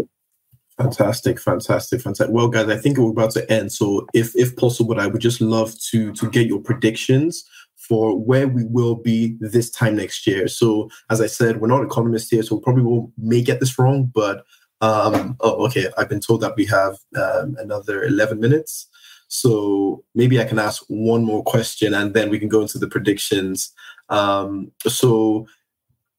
Fantastic, 0.78 1.38
fantastic, 1.38 2.00
fantastic. 2.00 2.34
Well, 2.34 2.48
guys, 2.48 2.68
I 2.68 2.76
think 2.76 2.96
we're 2.96 3.10
about 3.10 3.32
to 3.32 3.52
end. 3.52 3.72
So, 3.72 4.06
if 4.14 4.34
if 4.34 4.56
possible, 4.56 4.98
I 4.98 5.06
would 5.06 5.20
just 5.20 5.40
love 5.40 5.78
to 5.90 6.12
to 6.12 6.30
get 6.30 6.46
your 6.46 6.60
predictions 6.60 7.44
for 7.76 8.18
where 8.18 8.48
we 8.48 8.64
will 8.64 8.94
be 8.94 9.36
this 9.40 9.70
time 9.70 9.96
next 9.96 10.26
year. 10.26 10.48
So, 10.48 10.88
as 11.10 11.20
I 11.20 11.26
said, 11.26 11.60
we're 11.60 11.68
not 11.68 11.84
economists 11.84 12.30
here, 12.30 12.42
so 12.42 12.58
probably 12.58 12.84
will 12.84 13.12
may 13.18 13.42
get 13.42 13.60
this 13.60 13.78
wrong. 13.78 14.10
But 14.14 14.44
um, 14.80 15.36
oh, 15.40 15.66
okay, 15.66 15.88
I've 15.98 16.08
been 16.08 16.20
told 16.20 16.40
that 16.40 16.56
we 16.56 16.64
have 16.66 16.96
um, 17.16 17.54
another 17.58 18.02
eleven 18.04 18.40
minutes. 18.40 18.88
So 19.28 20.04
maybe 20.14 20.40
I 20.40 20.44
can 20.44 20.58
ask 20.58 20.82
one 20.88 21.24
more 21.24 21.42
question, 21.42 21.94
and 21.94 22.12
then 22.12 22.28
we 22.30 22.38
can 22.38 22.48
go 22.48 22.62
into 22.62 22.78
the 22.78 22.88
predictions. 22.88 23.72
Um, 24.08 24.72
so 24.86 25.46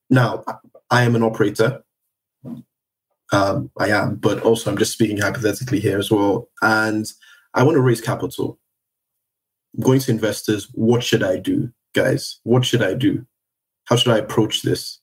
now 0.10 0.44
I 0.94 1.02
am 1.02 1.16
an 1.16 1.24
operator. 1.24 1.84
Um, 3.32 3.72
I 3.80 3.88
am, 3.88 4.18
but 4.18 4.44
also 4.44 4.70
I'm 4.70 4.78
just 4.78 4.94
speaking 4.94 5.18
hypothetically 5.18 5.80
here 5.80 5.98
as 5.98 6.12
well. 6.12 6.50
And 6.62 7.12
I 7.56 7.64
want 7.64 7.78
to 7.78 7.82
raise 7.82 8.00
capital. 8.00 8.60
I'm 9.76 9.84
going 9.84 10.02
to 10.02 10.12
investors. 10.12 10.70
What 10.74 11.04
should 11.04 11.24
I 11.24 11.38
do, 11.38 11.72
guys? 11.96 12.40
What 12.44 12.64
should 12.64 12.84
I 12.84 12.94
do? 12.94 13.26
How 13.86 13.96
should 13.96 14.14
I 14.14 14.20
approach 14.20 14.62
this? 14.62 15.00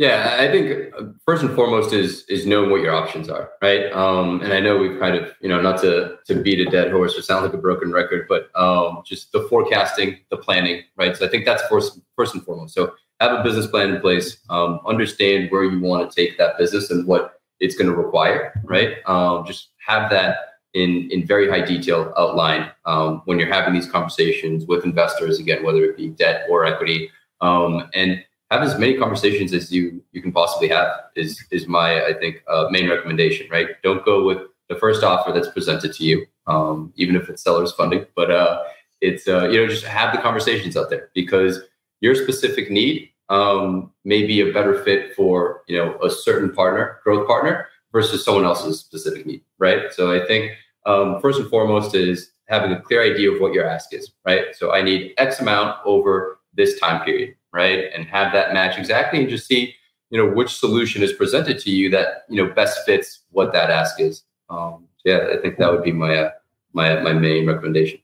Yeah, 0.00 0.38
I 0.40 0.50
think 0.50 0.94
uh, 0.98 1.08
first 1.26 1.42
and 1.42 1.54
foremost 1.54 1.92
is 1.92 2.24
is 2.30 2.46
knowing 2.46 2.70
what 2.70 2.80
your 2.80 2.94
options 2.94 3.28
are, 3.28 3.50
right? 3.60 3.92
Um, 3.92 4.40
and 4.40 4.50
I 4.50 4.58
know 4.58 4.78
we've 4.78 4.98
kind 4.98 5.14
of, 5.14 5.34
you 5.42 5.48
know, 5.50 5.60
not 5.60 5.78
to 5.82 6.16
to 6.26 6.36
beat 6.36 6.66
a 6.66 6.70
dead 6.70 6.90
horse 6.90 7.18
or 7.18 7.20
sound 7.20 7.44
like 7.44 7.52
a 7.52 7.58
broken 7.58 7.92
record, 7.92 8.24
but 8.26 8.48
um, 8.58 9.02
just 9.04 9.30
the 9.32 9.42
forecasting, 9.50 10.20
the 10.30 10.38
planning, 10.38 10.84
right? 10.96 11.14
So 11.14 11.26
I 11.26 11.28
think 11.28 11.44
that's 11.44 11.62
first 11.68 12.00
first 12.16 12.34
and 12.34 12.42
foremost. 12.42 12.72
So 12.72 12.94
have 13.20 13.38
a 13.38 13.42
business 13.42 13.66
plan 13.66 13.90
in 13.90 14.00
place, 14.00 14.38
um, 14.48 14.80
understand 14.86 15.50
where 15.50 15.64
you 15.64 15.78
want 15.78 16.10
to 16.10 16.16
take 16.16 16.38
that 16.38 16.56
business 16.56 16.90
and 16.90 17.06
what 17.06 17.34
it's 17.58 17.76
going 17.76 17.90
to 17.90 17.94
require, 17.94 18.58
right? 18.64 19.06
Um, 19.06 19.44
just 19.44 19.68
have 19.86 20.10
that 20.12 20.36
in 20.72 21.10
in 21.10 21.26
very 21.26 21.46
high 21.46 21.60
detail 21.60 22.14
outlined 22.16 22.72
um, 22.86 23.20
when 23.26 23.38
you're 23.38 23.52
having 23.52 23.74
these 23.74 23.90
conversations 23.90 24.64
with 24.64 24.82
investors, 24.82 25.38
again, 25.38 25.62
whether 25.62 25.84
it 25.84 25.98
be 25.98 26.08
debt 26.08 26.46
or 26.48 26.64
equity, 26.64 27.10
um, 27.42 27.90
and 27.92 28.24
have 28.50 28.62
as 28.62 28.78
many 28.78 28.96
conversations 28.96 29.52
as 29.52 29.70
you 29.72 30.02
you 30.12 30.20
can 30.20 30.32
possibly 30.32 30.68
have 30.68 30.88
is 31.16 31.44
is 31.50 31.66
my 31.66 32.04
I 32.04 32.14
think 32.14 32.42
uh, 32.48 32.68
main 32.70 32.88
recommendation. 32.88 33.48
Right? 33.50 33.68
Don't 33.82 34.04
go 34.04 34.24
with 34.24 34.38
the 34.68 34.76
first 34.76 35.02
offer 35.02 35.32
that's 35.32 35.48
presented 35.48 35.92
to 35.94 36.04
you, 36.04 36.26
um, 36.46 36.92
even 36.96 37.16
if 37.16 37.28
it's 37.28 37.42
sellers 37.42 37.72
funding. 37.72 38.06
But 38.14 38.30
uh, 38.30 38.62
it's 39.00 39.28
uh, 39.28 39.48
you 39.48 39.60
know 39.60 39.68
just 39.68 39.84
have 39.84 40.14
the 40.14 40.20
conversations 40.20 40.76
out 40.76 40.90
there 40.90 41.10
because 41.14 41.60
your 42.00 42.14
specific 42.14 42.70
need 42.70 43.10
um, 43.28 43.92
may 44.04 44.26
be 44.26 44.40
a 44.40 44.52
better 44.52 44.82
fit 44.82 45.14
for 45.14 45.62
you 45.68 45.76
know 45.76 45.98
a 46.02 46.10
certain 46.10 46.52
partner, 46.52 47.00
growth 47.04 47.26
partner, 47.26 47.68
versus 47.92 48.24
someone 48.24 48.44
else's 48.44 48.80
specific 48.80 49.26
need, 49.26 49.42
right? 49.58 49.92
So 49.92 50.12
I 50.12 50.26
think 50.26 50.52
um, 50.86 51.20
first 51.20 51.40
and 51.40 51.48
foremost 51.48 51.94
is 51.94 52.32
having 52.48 52.72
a 52.72 52.80
clear 52.80 53.02
idea 53.02 53.30
of 53.30 53.40
what 53.40 53.52
your 53.52 53.66
ask 53.66 53.94
is, 53.94 54.10
right? 54.24 54.46
So 54.54 54.72
I 54.72 54.82
need 54.82 55.14
X 55.18 55.40
amount 55.40 55.78
over 55.84 56.40
this 56.54 56.78
time 56.80 57.04
period, 57.04 57.34
right? 57.52 57.90
And 57.94 58.06
have 58.06 58.32
that 58.32 58.52
match 58.52 58.78
exactly 58.78 59.20
and 59.20 59.28
just 59.28 59.46
see, 59.46 59.74
you 60.10 60.18
know, 60.18 60.32
which 60.32 60.50
solution 60.54 61.02
is 61.02 61.12
presented 61.12 61.58
to 61.60 61.70
you 61.70 61.90
that, 61.90 62.24
you 62.28 62.42
know, 62.42 62.52
best 62.52 62.84
fits 62.84 63.20
what 63.30 63.52
that 63.52 63.70
ask 63.70 64.00
is. 64.00 64.22
Um, 64.48 64.86
yeah, 65.04 65.28
I 65.32 65.36
think 65.40 65.58
that 65.58 65.70
would 65.70 65.82
be 65.82 65.92
my, 65.92 66.16
uh, 66.16 66.30
my, 66.72 67.00
my 67.00 67.12
main 67.12 67.46
recommendation. 67.46 68.00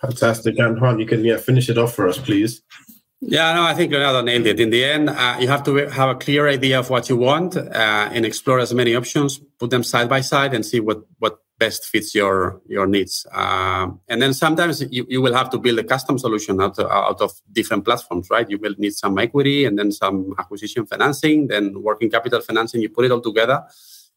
Fantastic. 0.00 0.58
And 0.58 0.80
Juan, 0.80 0.98
you 0.98 1.06
can 1.06 1.24
yeah, 1.24 1.38
finish 1.38 1.68
it 1.68 1.78
off 1.78 1.94
for 1.94 2.06
us, 2.08 2.18
please. 2.18 2.62
Yeah, 3.20 3.54
no, 3.54 3.62
I 3.62 3.74
think 3.74 3.92
Leonardo 3.92 4.20
nailed 4.20 4.46
it. 4.46 4.60
In 4.60 4.70
the 4.70 4.84
end, 4.84 5.08
uh, 5.08 5.36
you 5.40 5.48
have 5.48 5.64
to 5.64 5.74
have 5.88 6.10
a 6.10 6.14
clear 6.14 6.48
idea 6.48 6.78
of 6.78 6.90
what 6.90 7.08
you 7.08 7.16
want 7.16 7.56
uh, 7.56 8.10
and 8.12 8.26
explore 8.26 8.58
as 8.58 8.74
many 8.74 8.94
options, 8.94 9.38
put 9.58 9.70
them 9.70 9.82
side 9.82 10.08
by 10.08 10.20
side 10.20 10.52
and 10.52 10.66
see 10.66 10.80
what, 10.80 11.02
what 11.18 11.38
best 11.58 11.86
fits 11.86 12.14
your, 12.14 12.60
your 12.66 12.86
needs. 12.86 13.26
Uh, 13.32 13.88
and 14.08 14.20
then 14.20 14.34
sometimes 14.34 14.82
you, 14.90 15.06
you 15.08 15.22
will 15.22 15.34
have 15.34 15.50
to 15.50 15.58
build 15.58 15.78
a 15.78 15.84
custom 15.84 16.18
solution 16.18 16.60
out 16.60 16.78
of, 16.78 16.90
out 16.90 17.20
of 17.20 17.32
different 17.52 17.84
platforms, 17.84 18.28
right? 18.30 18.48
You 18.50 18.58
will 18.58 18.74
need 18.78 18.94
some 18.94 19.18
equity 19.18 19.64
and 19.64 19.78
then 19.78 19.90
some 19.90 20.34
acquisition 20.38 20.86
financing, 20.86 21.48
then 21.48 21.82
working 21.82 22.10
capital 22.10 22.40
financing. 22.40 22.82
You 22.82 22.90
put 22.90 23.06
it 23.06 23.10
all 23.10 23.22
together 23.22 23.64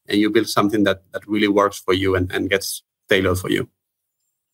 and 0.06 0.18
you 0.18 0.30
build 0.30 0.48
something 0.48 0.84
that, 0.84 1.02
that 1.12 1.26
really 1.26 1.48
works 1.48 1.78
for 1.78 1.94
you 1.94 2.14
and, 2.14 2.30
and 2.30 2.50
gets 2.50 2.82
tailored 3.08 3.38
for 3.38 3.50
you. 3.50 3.68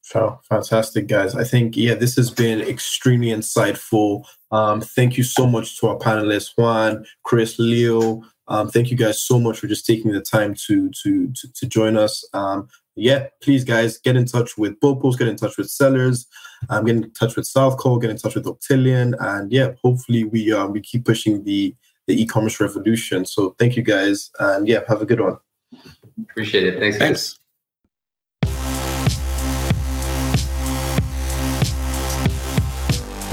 So 0.07 0.38
fantastic, 0.48 1.09
guys. 1.09 1.34
I 1.34 1.42
think, 1.42 1.76
yeah, 1.76 1.94
this 1.94 2.14
has 2.14 2.30
been 2.30 2.61
extremely 2.61 3.30
insightful. 3.30 4.24
Um, 4.52 4.80
thank 4.80 5.18
you 5.18 5.24
so 5.24 5.48
much 5.48 5.80
to 5.80 5.88
our 5.88 5.98
panelists, 5.98 6.52
Juan, 6.57 7.04
Chris, 7.24 7.59
Leo. 7.59 8.22
Um, 8.46 8.68
thank 8.68 8.92
you 8.92 8.96
guys 8.96 9.20
so 9.20 9.40
much 9.40 9.59
for 9.59 9.66
just 9.66 9.84
taking 9.84 10.12
the 10.12 10.20
time 10.20 10.54
to 10.68 10.90
to 11.02 11.32
to, 11.32 11.52
to 11.52 11.66
join 11.66 11.96
us. 11.96 12.24
Um, 12.32 12.68
yeah, 12.94 13.26
please, 13.42 13.64
guys, 13.64 13.98
get 13.98 14.14
in 14.14 14.26
touch 14.26 14.57
with 14.57 14.78
Boopos, 14.78 15.18
get 15.18 15.26
in 15.26 15.34
touch 15.34 15.59
with 15.59 15.68
sellers, 15.68 16.28
um, 16.68 16.84
get 16.84 16.94
in 16.94 17.11
touch 17.11 17.34
with 17.34 17.46
Southco, 17.46 18.00
get 18.00 18.11
in 18.11 18.16
touch 18.16 18.36
with 18.36 18.44
Octillion, 18.44 19.16
and 19.18 19.50
yeah, 19.50 19.72
hopefully 19.82 20.22
we 20.22 20.52
um, 20.52 20.70
we 20.70 20.80
keep 20.80 21.04
pushing 21.04 21.42
the 21.42 21.74
the 22.07 22.22
e-commerce 22.22 22.61
revolution. 22.61 23.26
So 23.26 23.57
thank 23.59 23.74
you, 23.74 23.82
guys, 23.82 24.30
and 24.38 24.68
yeah, 24.68 24.82
have 24.86 25.02
a 25.02 25.04
good 25.04 25.20
one. 25.20 25.38
Appreciate 26.30 26.64
it. 26.64 26.78
Thanks. 26.78 26.96
Thanks. 26.96 27.40